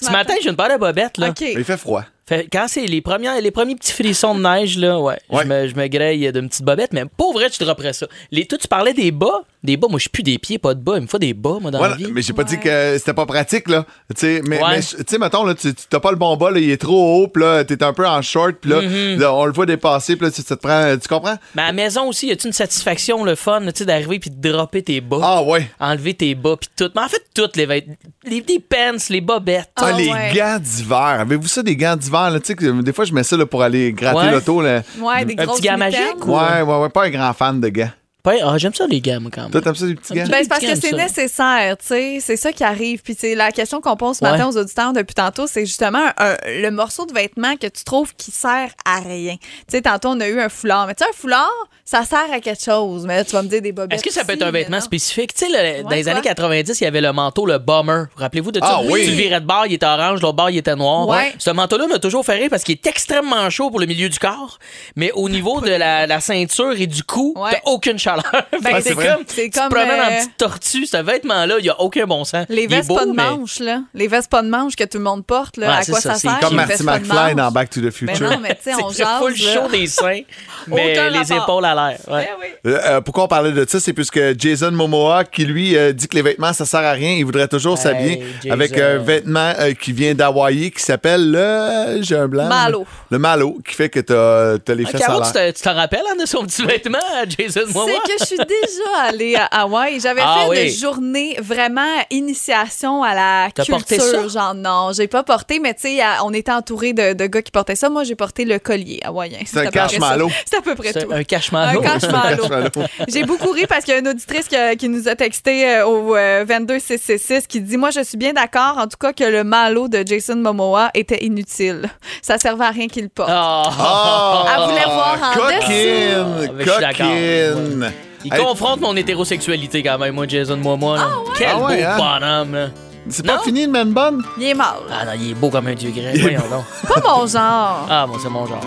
Ce 0.00 0.10
matin, 0.12 0.34
j'ai 0.40 0.48
une 0.50 0.54
paire 0.56 0.68
de 0.72 0.76
bobettes, 0.78 1.18
là. 1.18 1.30
OK. 1.30 1.40
il 1.40 1.64
fait 1.64 1.76
froid. 1.76 2.04
Fait, 2.30 2.46
quand 2.50 2.66
c'est 2.68 2.86
les, 2.86 3.00
premières, 3.00 3.40
les 3.40 3.50
premiers 3.50 3.74
petits 3.74 3.92
frissons 3.92 4.36
de 4.36 4.40
neige, 4.42 4.78
là, 4.78 5.00
ouais, 5.00 5.18
Ouais. 5.30 5.42
Je, 5.42 5.48
me, 5.48 5.68
je 5.68 5.74
me 5.74 5.88
graille 5.88 6.30
d'une 6.32 6.48
petite 6.48 6.62
bobette, 6.64 6.92
mais 6.92 7.02
pour 7.16 7.32
vrai, 7.32 7.50
tu 7.50 7.62
dropperais 7.62 7.92
ça. 7.92 8.06
Les, 8.30 8.46
toi, 8.46 8.56
tu 8.56 8.68
parlais 8.68 8.94
des 8.94 9.10
bas. 9.10 9.42
Des 9.62 9.76
bas, 9.76 9.88
moi, 9.90 9.98
je 9.98 10.02
suis 10.04 10.08
plus 10.10 10.22
des 10.22 10.38
pieds, 10.38 10.56
pas 10.58 10.72
de 10.72 10.80
bas. 10.80 10.94
Il 10.96 11.02
me 11.02 11.06
faut 11.06 11.18
des 11.18 11.34
bas, 11.34 11.58
moi, 11.60 11.70
dans 11.70 11.82
Ouais, 11.82 11.90
la 11.90 11.96
vie. 11.96 12.06
mais 12.10 12.22
j'ai 12.22 12.32
pas 12.32 12.44
dit 12.44 12.58
que 12.58 12.96
c'était 12.96 13.12
pas 13.12 13.26
pratique, 13.26 13.68
là. 13.68 13.84
Tu 14.08 14.20
sais, 14.20 14.42
mais, 14.46 14.56
Ouais. 14.62 14.76
mais, 14.76 14.80
tu 14.80 15.04
sais, 15.06 15.18
mettons, 15.18 15.44
là, 15.44 15.54
tu 15.54 15.74
t'as 15.74 16.00
pas 16.00 16.12
le 16.12 16.16
bon 16.16 16.34
bas, 16.38 16.50
là, 16.50 16.60
il 16.60 16.70
est 16.70 16.80
trop 16.80 17.16
haut, 17.24 17.28
puis 17.28 17.42
là, 17.42 17.62
t'es 17.64 17.82
un 17.82 17.92
peu 17.92 18.06
en 18.06 18.22
short, 18.22 18.54
puis 18.58 18.70
là, 18.70 18.80
Mhm. 18.80 19.18
là, 19.20 19.34
on 19.34 19.44
le 19.44 19.52
voit 19.52 19.66
dépasser, 19.66 20.16
puis 20.16 20.24
là, 20.26 20.32
tu, 20.32 20.40
ça 20.40 20.56
te 20.56 20.62
prend. 20.66 20.96
Tu 20.96 21.06
comprends? 21.08 21.36
Mais 21.56 21.60
à 21.62 21.66
la 21.66 21.72
maison 21.74 22.08
aussi, 22.08 22.28
y 22.28 22.32
a-tu 22.32 22.46
une 22.46 22.54
satisfaction, 22.54 23.22
le 23.22 23.34
fun, 23.34 23.60
tu 23.66 23.70
sais, 23.74 23.84
d'arriver 23.84 24.18
puis 24.18 24.30
de 24.30 24.50
dropper 24.50 24.82
tes 24.82 25.02
bas? 25.02 25.18
Ah, 25.22 25.42
ouais. 25.42 25.70
Enlever 25.78 26.14
tes 26.14 26.34
bas 26.34 26.56
puis 26.58 26.70
tout. 26.74 26.90
Mais 26.94 27.02
en 27.02 27.08
fait, 27.08 27.22
toutes 27.34 27.56
les 27.56 27.66
vêtements. 27.66 27.96
Les, 28.24 28.42
les 28.48 28.60
pants, 28.60 28.96
les 29.10 29.20
bobettes. 29.20 29.68
Ah, 29.76 29.88
Ah, 29.88 29.92
les 29.92 30.08
ouais. 30.10 30.32
gants 30.34 30.58
d'hiver. 30.58 30.96
Avez-vous 31.20 31.48
ça, 31.48 31.62
des 31.62 31.76
gants 31.76 31.96
d'hiver, 31.96 32.19
là? 32.28 32.40
Tu 32.40 32.46
sais, 32.48 32.54
que 32.54 32.82
des 32.82 32.92
fois, 32.92 33.04
je 33.04 33.14
mets 33.14 33.22
ça, 33.22 33.36
là, 33.36 33.46
pour 33.46 33.62
aller 33.62 33.92
gratter 33.92 34.18
Ouais. 34.18 34.30
l'auto, 34.32 34.60
là. 34.60 34.82
Ouais, 35.00 35.24
des 35.24 35.34
Un 35.38 35.44
grosses 35.46 35.56
petit 35.60 35.68
gars 35.68 35.76
mitaines. 35.76 35.92
magique 35.92 36.26
ou- 36.26 36.32
Ouais, 36.36 36.60
ouais, 36.62 36.78
ouais, 36.82 36.88
pas 36.90 37.04
un 37.06 37.10
grand 37.10 37.32
fan 37.32 37.60
de 37.60 37.68
gants. 37.68 37.90
Ouais, 38.26 38.40
ah, 38.42 38.58
j'aime 38.58 38.74
ça, 38.74 38.86
les 38.86 39.00
moi, 39.18 39.30
quand 39.32 39.42
même. 39.42 39.50
Toi, 39.50 39.60
t'aimes 39.62 39.74
ça, 39.74 39.86
les 39.86 39.94
petits 39.94 40.12
petit- 40.14 40.30
Ben, 40.30 40.38
c'est 40.42 40.48
parce 40.48 40.60
que 40.60 40.74
c'est 40.74 40.92
nécessaire, 40.92 41.76
tu 41.78 41.86
sais. 41.86 42.18
C'est 42.20 42.36
ça 42.36 42.52
qui 42.52 42.62
arrive. 42.64 43.00
Puis, 43.02 43.16
c'est 43.18 43.34
la 43.34 43.50
question 43.52 43.80
qu'on 43.80 43.96
pose 43.96 44.18
ce 44.18 44.24
matin 44.24 44.46
aux 44.48 44.56
auditeurs 44.56 44.92
depuis 44.92 45.14
tantôt, 45.14 45.46
c'est 45.46 45.64
justement 45.66 46.04
un- 46.18 46.36
le 46.46 46.70
morceau 46.70 47.06
de 47.06 47.12
vêtement 47.12 47.56
que 47.56 47.66
tu 47.66 47.84
trouves 47.84 48.14
qui 48.16 48.30
sert 48.30 48.70
à 48.84 49.00
rien. 49.00 49.36
Tu 49.40 49.48
sais, 49.68 49.82
tantôt, 49.82 50.08
on 50.10 50.20
a 50.20 50.28
eu 50.28 50.40
un 50.40 50.48
foulard. 50.48 50.86
Mais 50.86 50.94
tu 50.94 51.04
sais, 51.04 51.10
un 51.10 51.12
foulard, 51.14 51.50
ça 51.84 52.04
sert 52.04 52.26
à 52.32 52.40
quelque 52.40 52.62
chose. 52.62 53.06
Mais 53.06 53.16
là, 53.16 53.24
tu 53.24 53.32
vas 53.32 53.42
me 53.42 53.48
dire 53.48 53.62
des 53.62 53.72
bobettes. 53.72 53.94
Est-ce 53.94 54.04
que 54.04 54.12
ça 54.12 54.24
peut 54.24 54.34
être 54.34 54.42
un 54.42 54.50
vêtement 54.50 54.80
spécifique? 54.80 55.34
Tu 55.34 55.46
sais, 55.46 55.82
dans 55.82 55.88
les 55.88 56.02
quoi? 56.02 56.12
années 56.12 56.20
90, 56.22 56.80
il 56.80 56.84
y 56.84 56.86
avait 56.86 57.00
le 57.00 57.12
manteau, 57.12 57.46
le 57.46 57.58
bomber. 57.58 58.04
Rappelez-vous 58.16 58.52
de 58.52 58.60
ça? 58.60 58.66
Ah 58.78 58.80
oui. 58.84 59.04
Tu 59.04 59.10
le 59.10 59.16
virais 59.16 59.40
de 59.40 59.46
bord, 59.46 59.66
il 59.66 59.74
était 59.74 59.86
orange, 59.86 60.20
l'autre 60.20 60.36
bord, 60.36 60.50
il 60.50 60.58
était 60.58 60.76
noir. 60.76 61.08
Ouais. 61.08 61.32
Ce 61.38 61.50
manteau-là 61.50 61.86
m'a 61.86 61.98
toujours 61.98 62.24
fait 62.24 62.34
rire 62.36 62.48
parce 62.50 62.62
qu'il 62.64 62.74
est 62.74 62.86
extrêmement 62.86 63.48
chaud 63.50 63.70
pour 63.70 63.80
le 63.80 63.86
milieu 63.86 64.08
du 64.08 64.18
corps, 64.18 64.58
mais 64.96 65.10
au 65.12 65.28
niveau 65.28 65.60
de 65.60 65.70
la, 65.70 66.06
la 66.06 66.20
ceinture 66.20 66.72
et 66.78 66.86
du 66.86 67.02
cou, 67.02 67.34
Ouais. 67.36 67.50
t'as 67.52 67.70
aucune 67.70 67.98
chaleur. 68.16 68.44
Ben, 68.62 68.80
c'est 68.82 68.94
comme, 68.94 69.24
C'est 69.26 69.44
tu 69.44 69.50
te 69.50 69.58
comme, 69.58 69.72
en 69.78 69.80
euh, 69.80 70.18
petite 70.18 70.36
tortue, 70.36 70.84
ce 70.86 70.98
vêtement-là, 70.98 71.56
il 71.58 71.64
y 71.64 71.70
a 71.70 71.80
aucun 71.80 72.04
bon 72.06 72.24
sens. 72.24 72.44
Les 72.48 72.66
vestes 72.66 72.88
beau, 72.88 72.96
pas 72.96 73.06
de 73.06 73.12
mais- 73.12 73.22
manches, 73.30 73.58
là. 73.60 73.82
Les 73.94 74.06
vestes 74.08 74.30
pas 74.30 74.42
de 74.42 74.48
manches 74.48 74.76
que 74.76 74.84
tout 74.84 74.98
le 74.98 75.04
monde 75.04 75.24
porte, 75.24 75.56
là. 75.56 75.68
Ouais, 75.68 75.72
à 75.76 75.84
quoi 75.84 76.00
ça, 76.00 76.10
ça, 76.10 76.14
c'est 76.16 76.28
sert? 76.28 76.40
Comme 76.40 76.54
Marty 76.56 76.82
McFly 76.82 77.34
dans? 77.34 77.50
Back 77.50 77.70
to 77.70 77.80
the 77.80 77.84
Mais 77.84 77.90
Future. 77.90 78.30
non, 78.30 78.38
mais 78.40 78.54
tu 78.54 78.70
sais, 78.70 78.74
on 78.82 78.90
full 78.90 79.34
jase, 79.34 79.54
chaud 79.54 79.68
des 79.70 79.86
seins, 79.86 80.20
mais 80.66 80.92
Aucun 80.92 81.10
les 81.10 81.18
rapport. 81.18 81.36
épaules 81.44 81.64
à 81.64 81.74
l'air. 81.74 81.98
Ouais. 82.08 82.28
Eh 82.30 82.40
oui. 82.66 82.72
Euh, 82.72 82.78
euh, 82.84 83.00
pourquoi 83.00 83.24
on 83.24 83.28
parlait 83.28 83.52
de 83.52 83.66
ça? 83.68 83.80
C'est 83.80 83.92
puisque 83.92 84.20
Jason 84.38 84.70
Momoa, 84.72 85.24
qui 85.24 85.44
lui 85.44 85.76
euh, 85.76 85.92
dit 85.92 86.06
que 86.08 86.16
les 86.16 86.22
vêtements, 86.22 86.52
ça 86.52 86.66
sert 86.66 86.80
à 86.80 86.92
rien, 86.92 87.12
il 87.12 87.24
voudrait 87.24 87.48
toujours 87.48 87.76
Hey, 87.78 87.82
s'habiller 87.82 88.24
avec 88.50 88.76
un 88.78 88.98
vêtement 88.98 89.52
qui 89.80 89.92
vient 89.92 90.14
d'Hawaï, 90.14 90.70
qui 90.70 90.82
s'appelle 90.82 91.30
le... 91.30 92.02
J'ai 92.02 92.16
un 92.16 92.28
blanc. 92.28 92.46
Malo. 92.48 92.84
Le 93.10 93.18
malo, 93.18 93.58
qui 93.66 93.74
fait 93.74 93.88
que 93.88 94.00
t'as 94.00 94.54
as 94.54 94.74
les 94.74 94.84
Ah, 94.86 94.90
fesses 94.90 95.02
à 95.02 95.06
Caro, 95.06 95.22
tu 95.24 95.32
l'air. 95.34 95.52
te- 95.52 95.58
tu 95.58 95.62
t'en 95.64 95.74
rappelles 95.74 96.02
hein, 96.10 96.16
de 96.20 96.26
son 96.26 96.44
petit 96.44 96.64
vêtement, 96.64 96.98
Jason 97.38 97.60
Momoa? 97.72 97.99
C'est 98.06 98.12
que 98.12 98.18
je 98.20 98.24
suis 98.24 98.36
déjà 98.36 99.00
allée 99.04 99.34
à 99.36 99.44
Hawaï. 99.62 100.00
J'avais 100.00 100.22
Ah 100.24 100.40
fait 100.42 100.48
oui. 100.48 100.68
une 100.68 100.78
journée 100.78 101.36
vraiment 101.40 101.80
initiation 102.10 103.02
à 103.02 103.14
la 103.14 103.50
culture. 103.50 103.76
porté 103.76 103.98
ça? 103.98 104.28
Genre, 104.28 104.54
non, 104.54 104.90
j'ai 104.92 105.06
pas 105.08 105.22
porté, 105.22 105.58
mais 105.60 105.74
tu 105.74 105.82
sais, 105.82 106.00
on 106.24 106.32
était 106.32 106.52
entouré 106.52 106.92
de, 106.92 107.12
de 107.12 107.26
gars 107.26 107.42
qui 107.42 107.50
portaient 107.50 107.76
ça. 107.76 107.88
Moi, 107.90 108.04
j'ai 108.04 108.14
porté 108.14 108.44
le 108.44 108.58
collier 108.58 109.00
hawaïen. 109.04 109.38
C'est 109.44 109.58
un 109.58 109.60
à 109.62 109.64
peu 109.66 109.70
près 109.70 109.80
cache-malo. 109.80 110.30
C'est 110.44 110.56
à 110.56 110.60
peu 110.62 110.74
près 110.74 110.92
tout. 110.92 111.12
un 111.12 111.24
cache-malo. 111.24 111.80
Un 111.80 111.82
cache-malo. 111.82 112.44
J'ai 113.08 113.24
beaucoup 113.24 113.50
ri 113.50 113.66
parce 113.66 113.84
qu'il 113.84 113.94
y 113.94 113.96
a 113.96 114.00
une 114.00 114.08
auditrice 114.08 114.48
qui, 114.78 114.88
nous 114.88 115.08
a 115.08 115.14
texté 115.16 115.68
euh, 115.68 115.86
au 115.86 116.16
euh, 116.16 116.44
22666 116.44 117.46
qui 117.46 117.60
dit 117.60 117.76
Moi, 117.76 117.90
je 117.90 118.02
suis 118.02 118.16
bien 118.16 118.32
d'accord, 118.32 118.76
en 118.78 118.86
tout 118.86 118.96
cas, 118.98 119.12
que 119.12 119.24
le 119.24 119.44
malo 119.44 119.88
de 119.88 120.02
Jason 120.06 120.36
Momoa 120.36 120.90
était 120.94 121.24
inutile. 121.24 121.88
Ça 122.22 122.38
servait 122.38 122.64
à 122.64 122.70
rien 122.70 122.88
qu'il 122.88 123.08
porte. 123.10 123.30
Ah. 123.32 123.62
Ah! 123.66 124.44
Elle 124.56 124.64
voulait 124.70 124.84
voir 124.84 125.18
en 125.22 125.34
coquine, 125.34 125.58
dessous. 125.58 126.72
Suis 126.72 126.80
d'accord. 126.80 127.06
coquine. 127.06 127.89
Il 128.24 128.32
Hey, 128.34 128.40
confronte 128.40 128.80
mon 128.80 128.94
hétérosexualité 128.96 129.82
quand 129.82 129.98
même, 129.98 130.14
moi, 130.14 130.26
Jason, 130.28 130.56
moi, 130.58 130.76
moi. 130.76 130.96
Là. 130.98 131.08
Quel 131.38 131.48
Ah 131.52 131.58
ouais, 131.58 131.82
beau 131.82 131.88
hein? 131.88 131.96
bonhomme, 132.18 132.54
là. 132.54 132.66
C'est 133.08 133.26
pas 133.26 133.38
fini, 133.38 133.64
le 133.64 133.72
man 133.72 133.92
bun? 133.92 134.18
Il 134.38 134.44
est 134.48 134.54
mal. 134.54 134.74
Ah 134.92 135.04
non, 135.06 135.12
il 135.18 135.30
est 135.30 135.34
beau 135.34 135.48
comme 135.48 135.66
un 135.68 135.74
dieu 135.74 135.90
grec. 135.90 136.18
Voyons 136.20 136.42
donc. 136.50 136.64
Pas 136.88 137.00
mon 137.00 137.26
genre. 137.26 137.86
Ah, 137.88 138.06
moi, 138.06 138.18
c'est 138.22 138.28
mon 138.28 138.46
genre. 138.46 138.60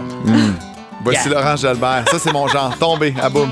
Voici 1.04 1.30
Yeah. 1.30 1.36
Laurent 1.40 1.56
Jalbert. 1.56 2.06
Ça, 2.10 2.18
c'est 2.18 2.34
mon 2.34 2.48
genre. 2.48 2.76
Tombé, 2.80 3.14
à 3.22 3.30
boum. 3.30 3.52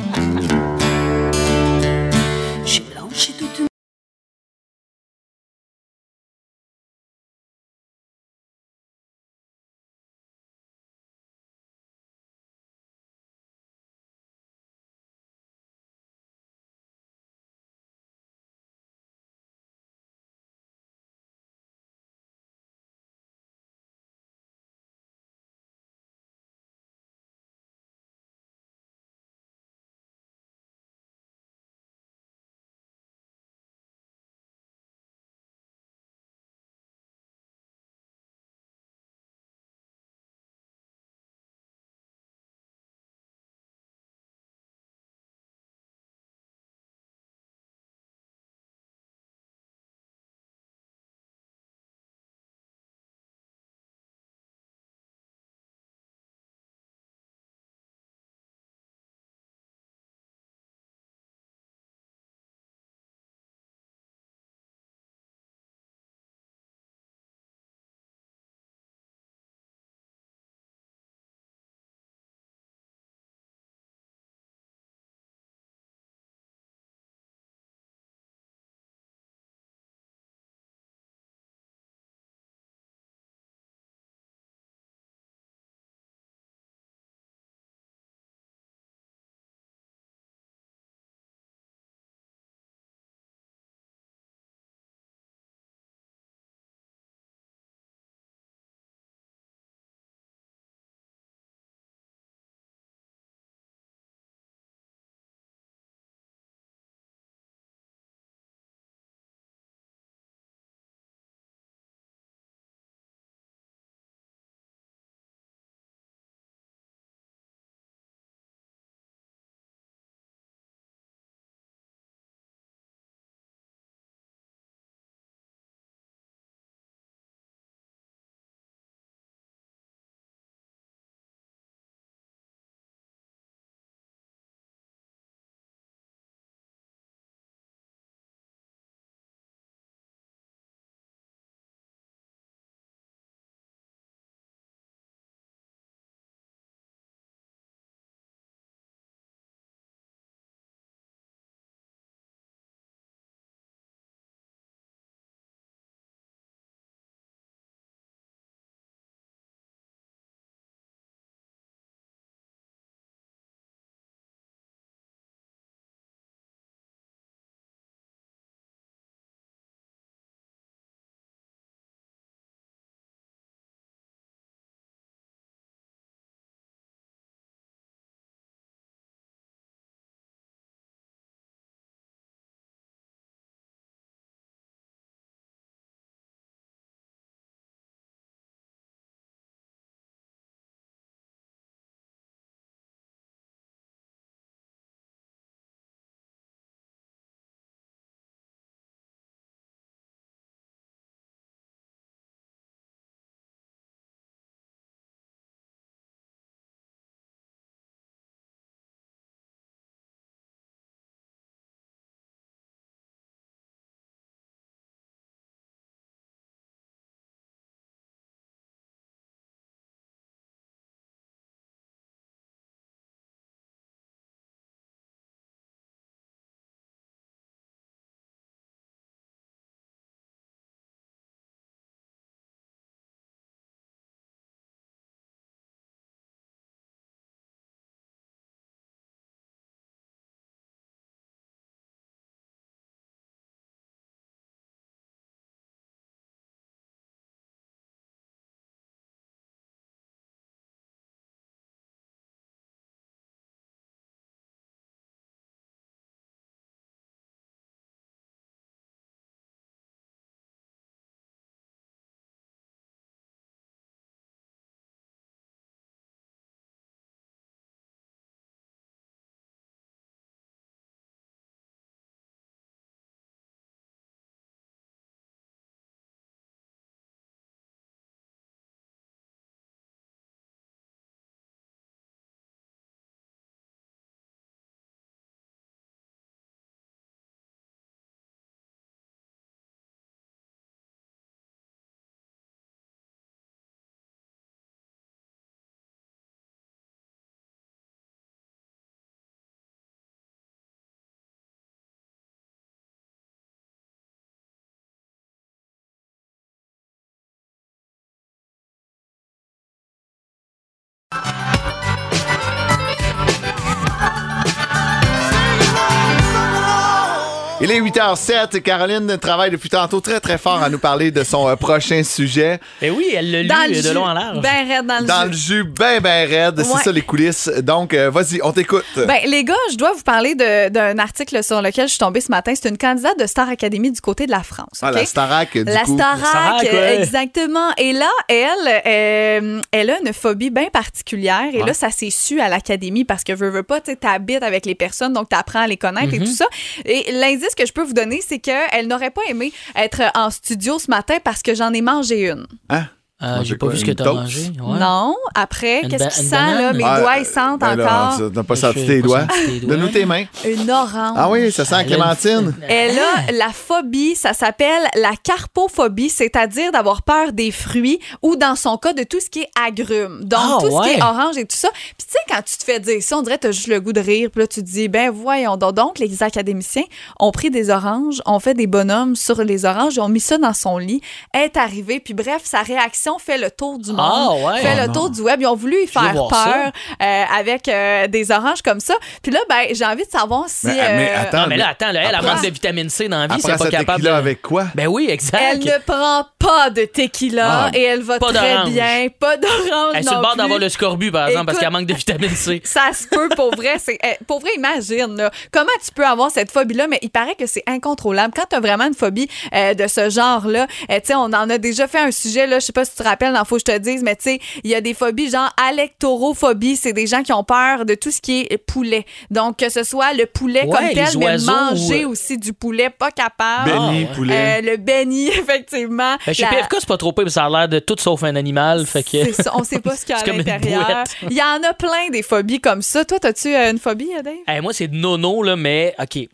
Il 317.62 317.70
est 317.72 317.80
8h07. 317.80 318.62
Caroline 318.62 319.18
travaille 319.18 319.52
depuis 319.52 319.70
tantôt 319.70 320.00
très, 320.02 320.20
très 320.20 320.38
fort 320.38 320.62
à 320.64 320.70
nous 320.70 320.80
parler 320.80 321.12
de 321.12 321.24
son 321.24 321.48
euh, 321.48 321.56
prochain 321.56 322.02
sujet. 322.04 322.60
Ben 322.82 322.92
oui, 322.98 323.06
elle 323.16 323.30
l'a 323.32 323.42
lu 323.44 323.48
Dans 323.48 323.70
le 323.70 323.76
de 323.76 323.88
jus. 323.88 323.94
long 323.94 324.04
en 324.06 324.14
large. 324.14 324.40
Ben 324.42 324.68
raide 324.68 324.86
dans 324.88 325.00
le 325.00 325.06
Dans 325.06 325.22
jus. 325.24 325.28
le 325.30 325.34
jus, 325.34 325.64
ben, 325.64 326.00
ben 326.02 326.28
raide. 326.30 326.58
Ouais. 326.60 326.66
C'est 326.66 326.84
ça, 326.84 326.92
les 326.92 327.02
coulisses. 327.02 327.48
Donc, 327.62 327.94
euh, 327.94 328.10
vas-y, 328.10 328.40
on 328.44 328.52
t'écoute. 328.52 328.84
Ben, 328.96 329.20
les 329.26 329.44
gars, 329.44 329.54
je 329.72 329.76
dois 329.78 329.94
vous 329.94 330.02
parler 330.04 330.34
de- 330.36 330.70
d'un 330.70 330.98
article 330.98 331.44
sur 331.44 331.62
lequel 331.62 331.86
je 331.86 331.92
suis 331.92 332.00
tombée 332.00 332.22
ce 332.22 332.32
matin. 332.32 332.54
C'est 332.60 332.70
une 332.70 332.78
candidate 332.78 333.20
de 333.20 333.28
Star 333.28 333.48
Academy 333.50 333.92
du 333.92 334.02
côté 334.02 334.26
de 334.26 334.32
la 334.32 334.42
France. 334.44 334.80
ah, 334.82 334.90
OK? 334.90 334.96
la 334.96 335.06
Starac, 335.06 335.54
du 335.54 335.64
La 335.64 335.82
coup. 335.82 335.96
Starac, 335.96 336.20
Starac, 336.26 336.64
ouais. 336.64 337.02
exactement. 337.02 337.70
Et 337.78 337.94
là, 337.94 338.10
elle, 338.28 338.82
euh, 338.88 339.62
elle 339.72 339.90
a 339.90 340.00
une 340.04 340.14
phobie 340.14 340.50
bien 340.50 340.70
particulière. 340.72 341.44
Et 341.54 341.60
Ouais. 341.62 341.68
là, 341.68 341.74
ça 341.74 341.92
s'est 341.92 342.10
su 342.10 342.40
à 342.42 342.50
l'académie 342.50 343.06
parce 343.06 343.24
que 343.24 343.34
veux, 343.34 343.50
veux 343.50 343.64
pas, 343.64 343.82
tu 343.82 343.96
habites 344.02 344.44
avec 344.44 344.66
les 344.66 344.76
personnes, 344.76 345.14
donc 345.14 345.30
tu 345.30 345.36
apprends 345.36 345.62
à 345.62 345.68
les 345.68 345.78
connaître 345.78 346.14
et 346.14 346.20
Mhm. 346.20 346.26
tout 346.26 346.34
ça. 346.36 346.46
Et 346.86 347.12
l'indice 347.12 347.51
que 347.56 347.66
je 347.66 347.74
peux 347.74 347.84
vous 347.84 347.94
donner, 347.94 348.22
c'est 348.26 348.40
qu'elle 348.40 348.88
n'aurait 348.88 349.12
pas 349.12 349.22
aimé 349.28 349.54
être 349.76 350.02
en 350.16 350.30
studio 350.30 350.80
ce 350.80 350.90
matin 350.90 351.18
parce 351.24 351.42
que 351.42 351.56
j'en 351.56 351.74
ai 351.74 351.82
mangé 351.82 352.30
une. 352.30 352.48
Hein? 352.70 352.88
Ah, 353.22 353.40
J'ai 353.44 353.56
pas 353.56 353.68
quoi, 353.68 353.74
vu 353.76 353.80
ce 353.80 353.86
que 353.86 353.92
toast? 353.92 354.10
mangé. 354.10 354.52
Ouais. 354.62 354.80
Non. 354.80 355.16
Après, 355.36 355.82
qu'est-ce 355.90 356.08
qui 356.20 356.26
sent, 356.26 356.36
là? 356.36 356.74
Mes 356.74 356.84
Ah, 356.84 357.00
doigts, 357.00 357.18
ils 357.20 357.26
sentent 357.26 357.60
ben 357.60 357.76
là, 357.76 357.84
encore. 358.08 358.18
ça- 358.18 358.24
T'as 358.34 358.44
pas 358.44 358.56
Je 358.56 358.60
senti 358.62 358.80
sais 358.80 358.86
tes 358.88 359.02
pas 359.02 359.08
doigts? 359.08 359.20
senti 359.22 359.46
tes 359.46 359.60
doigts. 359.60 359.70
Donne-nous 359.76 359.88
tes 359.90 360.06
mains. 360.06 360.24
Une 360.46 360.72
orange. 360.72 361.14
Ah 361.18 361.30
oui, 361.30 361.52
ça 361.52 361.64
sent 361.66 361.72
la 361.76 361.82
Elle 361.82 361.94
a 361.94 361.96
une- 361.98 362.16
clémentine. 362.16 362.56
Elle 362.68 363.00
a 363.00 363.32
la 363.38 363.50
phobie, 363.50 364.16
ça 364.16 364.34
s'appelle 364.34 364.84
la 364.96 365.12
carpophobie, 365.24 366.10
c'est-à-dire 366.10 366.72
d'avoir 366.72 367.02
peur 367.04 367.34
des 367.34 367.52
fruits 367.52 368.00
ou 368.22 368.36
dans 368.36 368.56
son 368.56 368.78
cas 368.78 368.94
de 368.94 369.04
tout 369.04 369.20
ce 369.20 369.30
qui 369.30 369.42
est 369.42 369.50
agrumes. 369.66 370.24
Donc 370.24 370.40
Ah, 370.42 370.58
tout 370.62 370.72
ce 370.84 370.88
qui 370.90 370.98
est 370.98 371.02
orange 371.04 371.38
et 371.38 371.46
tout 371.46 371.56
ça. 371.58 371.70
Puis 371.74 372.06
tu 372.08 372.12
sais 372.12 372.20
quand 372.30 372.42
tu 372.44 372.58
te 372.58 372.64
fais 372.64 372.80
dire 372.80 373.02
ça, 373.02 373.18
on 373.18 373.22
dirait 373.22 373.36
que 373.38 373.42
tu 373.42 373.48
as 373.48 373.52
juste 373.52 373.68
le 373.68 373.80
goût 373.80 373.94
de 373.94 374.00
rire, 374.02 374.30
puis 374.32 374.42
là 374.42 374.48
tu 374.48 374.62
te 374.62 374.66
dis 374.66 374.88
ben 374.88 375.12
voyons 375.12 375.58
donc. 375.58 375.72
Donc 375.76 376.00
les 376.00 376.22
académiciens 376.22 376.84
ont 377.20 377.32
pris 377.32 377.50
des 377.50 377.70
oranges, 377.70 378.22
ont 378.26 378.40
fait 378.40 378.54
des 378.54 378.68
bonhommes 378.68 379.16
sur 379.16 379.44
les 379.44 379.66
oranges, 379.66 379.96
ils 379.96 380.02
ont 380.02 380.10
mis 380.10 380.20
ça 380.20 380.38
dans 380.38 380.54
son 380.54 380.78
lit, 380.78 381.02
elle 381.34 381.44
est 381.44 381.58
arrivée 381.58 382.00
puis 382.00 382.14
bref, 382.14 382.42
sa 382.44 382.62
réaction 382.62 383.11
fait 383.20 383.38
le 383.38 383.52
tour 383.52 383.78
du 383.80 383.92
monde. 383.92 384.00
Ah, 384.00 384.34
ouais. 384.34 384.62
Fait 384.62 384.72
Oh, 384.82 384.88
le 384.88 384.94
tour 384.94 385.10
du 385.10 385.22
web, 385.22 385.42
ils 385.42 385.48
ont 385.48 385.56
voulu 385.56 385.84
y 385.84 385.88
faire 385.88 386.14
peur 386.14 386.72
euh, 387.02 387.24
avec 387.38 387.68
euh, 387.68 388.08
des 388.08 388.32
oranges 388.32 388.62
comme 388.62 388.80
ça. 388.80 388.94
Puis 389.22 389.32
là 389.32 389.40
ben 389.50 389.66
j'ai 389.74 389.86
envie 389.86 390.06
de 390.06 390.10
savoir 390.10 390.46
si 390.48 390.68
Mais, 390.68 390.74
mais 390.96 391.12
euh, 391.12 391.22
attends, 391.22 391.42
Non, 391.42 391.48
mais 391.48 391.58
là, 391.58 391.70
attends, 391.70 391.92
là, 391.92 392.02
elle, 392.02 392.08
elle 392.10 392.16
Après- 392.16 392.34
manque 392.36 392.44
de 392.44 392.50
vitamine 392.50 392.90
C 392.90 393.08
dans 393.10 393.20
la 393.20 393.28
vie, 393.28 393.34
Après 393.44 393.52
c'est 393.58 393.64
pas 393.66 393.70
capable 393.70 394.00
de... 394.02 394.08
tequila 394.08 394.18
avec 394.18 394.42
quoi? 394.42 394.66
Ben 394.76 394.88
oui, 394.88 395.08
exact. 395.10 395.42
Elle 395.52 395.60
ne 395.60 395.78
prend 395.86 396.26
pas 396.40 396.70
de 396.70 396.86
tequila 396.86 397.66
Ah, 397.66 397.70
et 397.74 397.82
elle 397.84 398.02
va 398.02 398.18
pas 398.20 398.32
très 398.34 398.54
d'orange. 398.54 398.70
bien. 398.70 399.08
Pas 399.20 399.38
d'orange. 399.38 399.92
Elle 399.94 400.00
est 400.00 400.04
sur 400.04 400.12
le 400.12 400.16
non 400.18 400.22
bord 400.22 400.32
plus. 400.32 400.38
d'avoir 400.38 400.60
le 400.60 400.70
scorbut, 400.70 401.12
par 401.12 401.28
exemple, 401.28 401.46
parce 401.48 401.58
qu'elle 401.60 401.72
manque 401.72 401.86
de 401.86 401.94
vitamine 401.94 402.30
C. 402.36 402.62
Ça 402.66 402.90
se 402.94 403.08
peut 403.08 403.30
pour 403.36 403.56
vrai. 403.56 403.76
C'est, 403.80 403.98
eh, 404.04 404.18
pour 404.26 404.40
vrai, 404.40 404.52
imagine, 404.56 405.16
là, 405.18 405.32
comment 405.52 405.70
tu 405.84 405.92
peux 405.92 406.06
avoir 406.06 406.32
cette 406.32 406.52
phobie-là, 406.52 406.88
mais 406.88 407.00
il 407.02 407.10
paraît 407.10 407.36
que 407.36 407.46
c'est 407.46 407.64
incontrôlable. 407.68 408.34
Quand 408.36 408.46
tu 408.50 408.56
as 408.56 408.60
vraiment 408.60 408.86
une 408.86 408.94
phobie 408.94 409.28
euh, 409.54 409.74
de 409.74 409.88
ce 409.88 410.10
genre-là, 410.10 410.68
euh, 410.90 410.96
tu 411.00 411.08
sais, 411.08 411.16
on 411.16 411.24
en 411.26 411.50
a 411.50 411.58
déjà 411.58 411.88
fait 411.88 412.00
un 412.00 412.12
sujet, 412.12 412.48
là, 412.48 412.60
je 412.60 412.66
sais 412.66 412.74
pas 412.74 412.86
si 412.86 412.96
tu 412.96 413.01
te 413.02 413.08
rappelles, 413.08 413.34
dans 413.34 413.44
Faut 413.46 413.56
que 413.58 413.64
je 413.68 413.74
te 413.74 413.78
dise, 413.78 414.04
mais 414.04 414.16
tu 414.16 414.24
sais, 414.24 414.40
il 414.64 414.70
y 414.70 414.76
a 414.76 414.82
des 414.82 414.94
phobies 414.94 415.30
genre 415.30 415.50
alectorophobie. 415.62 416.76
C'est 416.76 416.94
des 416.94 417.08
gens 417.08 417.24
qui 417.24 417.34
ont 417.34 417.44
peur 417.44 417.86
de 417.86 417.96
tout 417.96 418.12
ce 418.12 418.22
qui 418.22 418.48
est 418.50 418.58
poulet. 418.58 419.06
Donc, 419.30 419.58
que 419.58 419.70
ce 419.70 419.84
soit 419.84 420.14
le 420.14 420.26
poulet 420.26 420.64
Ouais, 420.66 420.78
comme 420.78 420.90
tel, 420.94 421.18
mais 421.18 421.38
manger 421.40 422.06
ou- 422.06 422.12
aussi 422.12 422.38
du 422.38 422.54
poulet, 422.54 422.90
pas 422.90 423.12
capable. 423.12 423.72
Béni, 423.72 424.04
ouais. 424.04 424.10
poulet. 424.16 424.36
Euh, 424.36 424.62
le 424.72 424.78
béni, 424.78 425.28
effectivement. 425.30 426.16
Ben, 426.26 426.34
chez 426.34 426.44
La- 426.44 426.50
PFK, 426.50 426.76
c'est 426.80 426.88
pas 426.88 426.98
trop 426.98 427.12
pire, 427.14 427.30
ça 427.30 427.46
a 427.46 427.50
l'air 427.50 427.68
de 427.70 427.80
tout 427.80 427.96
sauf 428.00 428.24
un 428.24 428.36
animal. 428.36 428.86
Fait 428.86 429.04
que... 429.04 429.10
C'est 429.26 429.44
ça, 429.44 429.52
on 429.56 429.64
sait 429.64 429.80
pas 429.80 429.96
ce 429.96 430.06
qu'il 430.06 430.16
y 430.16 430.18
a 430.18 430.22
à 430.34 430.38
l'intérieur. 430.38 431.04
Il 431.30 431.38
y 431.38 431.42
en 431.42 431.62
a 431.68 431.74
plein 431.74 432.10
des 432.12 432.24
phobies 432.24 432.60
comme 432.60 432.82
ça. 432.82 433.06
Toi, 433.06 433.18
as-tu 433.24 433.54
euh, 433.56 433.72
une 433.72 433.80
phobie, 433.80 434.10
Dave? 434.24 434.34
Hey, 434.48 434.62
moi, 434.62 434.74
c'est 434.74 434.88
nono, 434.92 435.44
là, 435.44 435.56
mais 435.56 435.96
OK. 436.00 436.28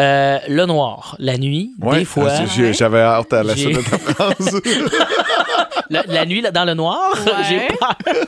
Euh, 0.00 0.38
le 0.48 0.64
noir, 0.66 1.16
la 1.18 1.36
nuit, 1.38 1.72
Ouais, 1.80 1.98
des 2.00 2.04
fois. 2.04 2.28
ah, 2.30 2.44
J'avais 2.70 3.00
hâte 3.00 3.32
à 3.32 3.42
la 3.42 3.56
suite 3.56 3.76
de 3.76 3.80
phrase. 3.82 4.60
La, 5.90 6.02
la 6.06 6.26
nuit, 6.26 6.40
là, 6.40 6.50
dans 6.50 6.64
le 6.64 6.74
noir, 6.74 7.10
Ouais. 7.26 7.32
j'ai 7.48 7.66
peur. 7.78 7.96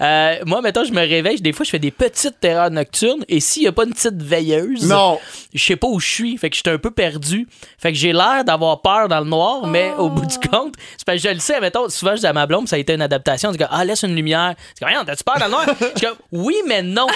Euh, 0.00 0.34
moi, 0.46 0.60
mettons, 0.62 0.82
je 0.82 0.90
me 0.92 0.98
réveille, 1.00 1.40
des 1.40 1.52
fois, 1.52 1.64
je 1.64 1.70
fais 1.70 1.78
des 1.78 1.92
petites 1.92 2.40
terreurs 2.40 2.72
nocturnes. 2.72 3.24
Et 3.28 3.38
s'il 3.38 3.62
n'y 3.62 3.68
a 3.68 3.72
pas 3.72 3.84
une 3.84 3.92
petite 3.92 4.20
veilleuse, 4.20 4.88
non. 4.88 5.20
je 5.54 5.62
sais 5.62 5.76
pas 5.76 5.86
où 5.86 6.00
je 6.00 6.08
suis. 6.08 6.36
Fait 6.38 6.50
que 6.50 6.56
je 6.56 6.62
suis 6.66 6.74
un 6.74 6.78
peu 6.78 6.90
perdu. 6.90 7.46
Fait 7.78 7.92
que 7.92 7.98
j'ai 7.98 8.12
l'air 8.12 8.42
d'avoir 8.44 8.80
peur 8.82 9.06
dans 9.06 9.20
le 9.20 9.26
noir, 9.26 9.64
mais 9.68 9.92
au 9.98 10.08
bout 10.08 10.26
du 10.26 10.38
compte, 10.48 10.74
c'est 10.96 11.04
parce 11.06 11.22
que 11.22 11.28
je 11.28 11.34
le 11.34 11.38
sais, 11.38 11.60
mettons, 11.60 11.88
souvent, 11.88 12.16
je 12.16 12.20
dis 12.20 12.26
à 12.26 12.32
ma 12.32 12.46
blonde, 12.46 12.66
ça 12.66 12.74
a 12.74 12.78
été 12.80 12.94
une 12.94 13.02
adaptation. 13.02 13.52
C'est 13.52 13.58
comme, 13.58 13.68
ah, 13.70 13.84
laisse 13.84 14.02
une 14.02 14.16
lumière. 14.16 14.54
C'est 14.76 14.84
comme, 14.84 15.04
t'as-tu 15.06 15.22
peur 15.22 15.36
dans 15.38 15.44
le 15.44 15.50
noir? 15.52 15.66
Je 15.96 16.04
comme, 16.06 16.16
oui, 16.32 16.56
mais 16.66 16.82
non. 16.82 17.06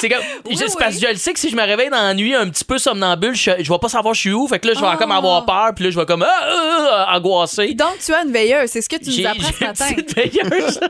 C'est 0.00 0.08
comme, 0.08 0.22
je- 0.50 0.56
c'est 0.56 0.78
parce 0.78 0.94
que 0.96 1.02
je 1.06 1.10
le 1.12 1.16
sais 1.16 1.32
que 1.34 1.38
si 1.38 1.50
je 1.50 1.56
me 1.56 1.62
réveille 1.62 1.90
dans 1.90 1.96
la 2.02 2.14
nuit 2.14 2.34
un 2.34 2.48
petit 2.48 2.64
peu 2.64 2.78
somnambule, 2.78 3.34
je, 3.34 3.50
je 3.60 3.70
vais 3.70 3.78
pas 3.78 3.88
savoir 3.90 4.14
je 4.14 4.20
suis 4.20 4.32
où. 4.32 4.46
Fait 4.48 4.58
que 4.58 4.68
là, 4.68 4.72
je 4.74 4.80
vais 4.80 4.86
Ah. 4.90 4.96
comme 4.98 5.12
avoir 5.12 5.44
peur, 5.44 5.72
puis 5.74 5.84
là, 5.84 5.90
je 5.90 5.98
vais 5.98 6.06
comme, 6.06 6.22
ah, 6.22 6.28
ah, 6.48 7.06
ah, 7.08 7.16
angoisser. 7.18 7.74
Donc, 7.74 7.98
tu 8.04 8.14
as 8.14 8.22
une 8.22 8.32
veilleuse. 8.32 8.70
C'est 8.70 8.80
ce 8.82 8.88
que 8.88 8.96
tu 8.96 9.05
J'ai 9.10 9.22
nous 9.22 9.28
apprends 9.28 9.42
ce 9.52 9.60
une 9.60 9.66
matin. 9.68 9.94
petite 9.94 10.14
veilleuse. 10.16 10.80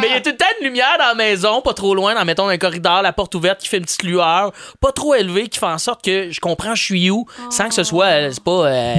Mais 0.00 0.08
il 0.08 0.12
y 0.12 0.16
a 0.16 0.20
tout 0.20 0.30
le 0.30 0.36
temps 0.36 0.46
une 0.60 0.66
lumière 0.66 0.96
dans 0.98 1.06
la 1.08 1.14
maison, 1.14 1.60
pas 1.60 1.74
trop 1.74 1.94
loin, 1.94 2.14
dans, 2.14 2.24
mettons, 2.24 2.48
un 2.48 2.58
corridor, 2.58 3.02
la 3.02 3.12
porte 3.12 3.34
ouverte 3.34 3.60
qui 3.60 3.68
fait 3.68 3.78
une 3.78 3.84
petite 3.84 4.02
lueur, 4.02 4.52
pas 4.80 4.92
trop 4.92 5.14
élevée, 5.14 5.48
qui 5.48 5.58
fait 5.58 5.66
en 5.66 5.78
sorte 5.78 6.04
que 6.04 6.30
je 6.30 6.40
comprends 6.40 6.74
je 6.74 6.82
suis 6.82 7.10
où, 7.10 7.26
sans 7.50 7.68
que 7.68 7.74
ce 7.74 7.84
soit, 7.84 8.06
euh, 8.06 8.30
c'est 8.32 8.42
pas 8.42 8.66
euh, 8.66 8.94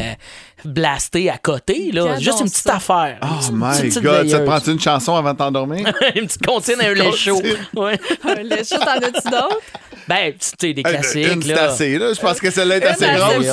blasté 0.65 1.29
à 1.29 1.37
côté, 1.37 1.91
là. 1.91 2.19
Juste 2.19 2.39
une 2.41 2.45
petite 2.49 2.63
ça. 2.63 2.75
affaire. 2.75 3.17
Oh 3.23 3.51
my 3.51 3.71
petite- 3.71 3.85
petite 3.89 4.03
God, 4.03 4.13
ça 4.13 4.21
te 4.21 4.43
veilleuse. 4.43 4.45
prend 4.45 4.71
une 4.71 4.79
chanson 4.79 5.15
avant 5.15 5.33
de 5.33 5.37
t'endormir? 5.37 5.87
une 6.15 6.27
petite 6.27 6.45
comptine, 6.45 6.75
un 6.81 6.93
lait 6.93 7.11
chaud. 7.13 7.41
Ouais. 7.75 7.99
Le 8.25 8.63
chat, 8.63 8.79
t'en 8.79 8.97
as-tu 8.97 9.29
d'autres? 9.29 9.59
Ben, 10.07 10.33
tu 10.33 10.37
sais, 10.59 10.73
des 10.73 10.81
Hey, 10.81 10.93
classiques, 10.93 11.27
Une, 11.33 11.41
c'est 11.41 11.53
là. 11.53 11.63
assez, 11.71 11.97
là. 11.97 12.13
Je 12.13 12.19
pense 12.19 12.39
que 12.39 12.49
celle-là 12.51 12.77
est 12.77 12.81
Une 12.81 12.87
assez 12.87 13.05
grosse. 13.05 13.45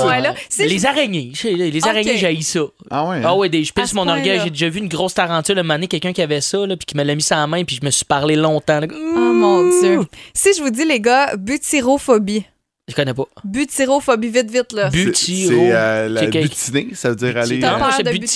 les 0.67 0.79
je- 0.79 0.87
araignées. 0.87 1.33
Les 1.45 1.87
araignées, 1.87 2.17
j'ai 2.17 2.27
ça. 2.43 2.61
Ah 2.91 3.05
ouais? 3.09 3.21
Ah 3.25 3.35
ouais, 3.37 3.49
des, 3.49 3.65
je 3.65 3.73
pisse 3.73 3.93
mon 3.95 4.09
orgueil. 4.09 4.41
J'ai 4.45 4.51
déjà 4.51 4.69
vu 4.69 4.79
une 4.81 4.89
grosse 4.89 5.15
tarentule 5.15 5.59
un 5.59 5.63
quelqu'un 5.89 6.13
qui 6.13 6.23
avait 6.23 6.41
ça, 6.41 6.59
là, 6.67 6.77
puis 6.77 6.87
qui 6.87 6.97
me 6.97 7.03
l'a 7.05 7.15
mis 7.15 7.23
sur 7.23 7.37
la 7.37 7.47
main, 7.47 7.65
puis 7.65 7.79
je 7.81 7.85
me 7.87 7.91
suis 7.91 8.05
parlé 8.05 8.37
longtemps. 8.37 8.81
là. 8.81 8.87
Oh 8.93 9.33
mon 9.33 9.69
Dieu. 9.81 10.01
Si 10.35 10.53
je 10.57 10.63
vous 10.63 10.71
dis, 10.71 10.85
les 10.85 11.01
gars, 11.01 11.35
butyrophobie. 11.37 12.45
Je 12.89 12.95
connais 12.95 13.13
pas. 13.15 13.25
Butyrophobie, 13.45 14.29
vite, 14.31 14.51
vite, 14.51 14.73
là. 14.73 14.89
Bu- 14.89 14.99
C'est 14.99 15.05
Butiro. 15.05 15.51
c'est, 15.61 15.73
euh, 15.73 16.09
la 16.09 16.21
C'est 16.21 16.31
quel- 16.31 16.43
butiner, 16.49 16.89
ça 16.95 17.11
veut 17.11 17.17
dire 17.17 17.37
aller... 17.37 17.61
T'as 17.61 17.75
euh, 17.75 17.79
peur 17.79 17.93
c'est 17.95 18.03
de 18.03 18.11
butiner? 18.11 18.27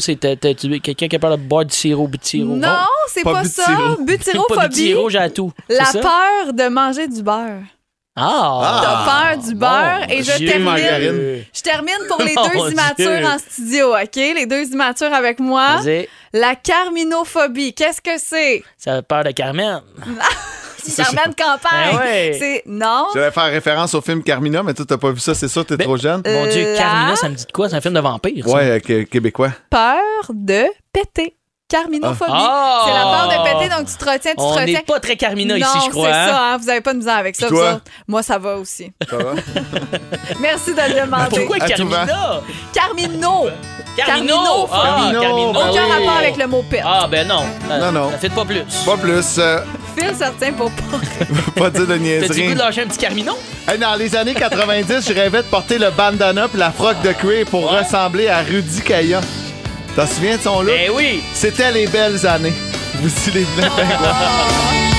c'est 0.00 0.16
t'as- 0.20 0.36
t'as- 0.36 0.54
tu- 0.54 0.80
quelqu'un 0.80 1.08
qui 1.08 1.16
a 1.16 1.18
peur 1.18 1.30
de 1.38 1.42
boire 1.42 1.64
du 1.64 1.74
sirop, 1.74 2.06
but 2.06 2.20
de 2.20 2.26
sirop. 2.26 2.54
Non, 2.56 2.68
c'est 3.08 3.22
Pas 3.22 3.32
pas, 3.32 3.42
butyro. 3.42 3.64
ça. 3.66 3.72
Pas 3.76 3.96
but 3.96 4.06
de 4.06 4.16
Butyrophobie. 4.16 4.74
sirop, 4.74 5.08
j'ai 5.10 5.18
à 5.18 5.30
tout. 5.30 5.52
La 5.70 5.86
C'est 5.86 6.00
ça? 6.00 6.00
peur 6.00 6.52
de 6.52 6.68
manger 6.68 7.08
du 7.08 7.22
beurre. 7.22 7.62
Ah! 8.14 8.80
T'as 8.82 9.34
peur 9.34 9.42
du 9.42 9.54
beurre 9.54 10.00
bon. 10.06 10.14
et 10.14 10.22
je 10.22 10.36
Dieu, 10.36 10.46
termine. 10.48 10.64
margarine. 10.66 11.44
Je 11.54 11.62
termine 11.62 11.94
pour 12.08 12.22
les 12.22 12.34
Mon 12.36 12.46
deux 12.48 12.72
immatures 12.72 12.94
Dieu. 13.18 13.26
en 13.26 13.38
studio, 13.38 13.94
OK? 13.94 14.16
Les 14.16 14.44
deux 14.44 14.64
immatures 14.70 15.14
avec 15.14 15.40
moi. 15.40 15.78
Vas-y. 15.78 16.08
La 16.34 16.54
carminophobie, 16.54 17.72
qu'est-ce 17.72 18.02
que 18.02 18.18
c'est? 18.18 18.62
Ça 18.76 18.96
a 18.96 19.02
peur 19.02 19.24
de 19.24 19.30
Carmen. 19.30 19.80
Germaine 20.86 21.34
Campagne. 21.36 21.92
Ben 21.92 21.98
ouais. 21.98 22.36
C'est 22.38 22.62
non. 22.66 23.06
J'allais 23.14 23.30
faire 23.30 23.44
référence 23.44 23.94
au 23.94 24.00
film 24.00 24.22
Carmina, 24.22 24.62
mais 24.62 24.74
toi, 24.74 24.84
t'as 24.88 24.96
pas 24.98 25.10
vu 25.10 25.20
ça, 25.20 25.34
c'est 25.34 25.48
sûr, 25.48 25.64
t'es 25.64 25.76
Ben, 25.76 25.84
trop 25.84 25.96
jeune. 25.96 26.22
Mon 26.26 26.46
Dieu, 26.46 26.72
La- 26.72 26.78
Carmina, 26.78 27.16
ça 27.16 27.28
me 27.28 27.34
dit 27.34 27.46
de 27.46 27.52
quoi? 27.52 27.68
C'est 27.68 27.76
un 27.76 27.80
film 27.80 27.94
de 27.94 28.00
vampire. 28.00 28.44
ça. 28.46 28.52
Ouais, 28.54 28.70
euh, 28.70 28.80
qué- 28.80 29.06
québécois. 29.06 29.50
Peur 29.70 29.98
de 30.30 30.64
péter. 30.92 31.36
Carminophobie. 31.68 32.30
Ah. 32.30 32.82
C'est 32.84 32.92
la 32.92 33.02
peur 33.04 33.28
de 33.28 33.58
péter, 33.60 33.74
donc 33.74 33.86
tu 33.88 33.94
te 33.96 34.04
retiens, 34.04 34.32
tu 34.32 34.36
te 34.36 34.42
On 34.42 34.48
retiens. 34.50 34.66
n'est 34.66 34.82
pas 34.82 35.00
très 35.00 35.16
Carmina 35.16 35.54
non, 35.56 35.60
ici, 35.64 35.78
je 35.86 35.90
crois. 35.90 36.08
c'est 36.08 36.12
hein? 36.14 36.26
ça, 36.28 36.42
hein, 36.52 36.56
vous 36.58 36.68
avez 36.68 36.82
pas 36.82 36.92
de 36.92 36.98
misère 36.98 37.16
avec 37.16 37.34
ça. 37.34 37.48
Toi? 37.48 37.80
Moi, 38.06 38.22
ça 38.22 38.36
va 38.38 38.56
aussi. 38.58 38.92
Ça 39.08 39.16
va? 39.16 39.32
Merci 40.40 40.74
de 40.74 40.80
le 40.94 41.00
demander. 41.06 41.30
Pourquoi. 41.46 41.58
Carmina? 41.60 42.06
Carmino. 42.06 42.40
Carmino! 42.74 43.46
Carmino, 43.96 44.68
Ah, 44.70 44.82
Carmino. 44.84 45.20
Carmino. 45.22 45.50
Aucun 45.50 45.70
oui. 45.86 45.92
rapport 45.92 46.16
avec 46.18 46.36
le 46.36 46.46
mot 46.46 46.62
pète. 46.68 46.82
Ah, 46.84 47.06
ben 47.10 47.26
non. 47.26 47.42
Non, 47.68 47.92
non. 47.92 48.10
Ça 48.10 48.18
fait 48.18 48.28
pas 48.30 48.44
plus. 48.44 48.62
Pas 48.84 48.96
plus. 48.98 49.38
euh, 49.38 49.60
Phil 49.96 50.08
retient 50.08 50.52
pour 50.52 50.70
pas. 50.70 51.00
pas 51.56 51.70
dire 51.70 51.80
de 51.82 51.86
T'as-tu 51.86 52.00
niaiserie. 52.02 52.46
goût 52.48 52.54
de 52.54 52.58
lâcher 52.58 52.82
un 52.82 52.86
petit 52.86 52.98
Carmino? 52.98 53.36
Hey, 53.68 53.78
dans 53.78 53.94
les 53.94 54.14
années 54.16 54.34
90, 54.34 55.08
je 55.08 55.14
rêvais 55.14 55.38
de 55.42 55.48
porter 55.48 55.78
le 55.78 55.90
bandana 55.90 56.48
puis 56.48 56.58
la 56.58 56.70
froc 56.70 56.96
de 57.02 57.12
cuir 57.12 57.46
pour 57.46 57.70
ressembler 57.70 58.28
à 58.28 58.40
Rudy 58.42 58.80
Kaya. 58.82 59.20
T'en 59.96 60.06
souviens 60.06 60.36
de 60.36 60.42
son 60.42 60.62
look? 60.62 60.74
Ben 60.74 60.90
oui! 60.94 61.22
C'était 61.34 61.70
les 61.72 61.86
belles 61.86 62.26
années. 62.26 62.52
Voici 63.00 63.30
les 63.32 63.44
pingouins. 63.56 64.88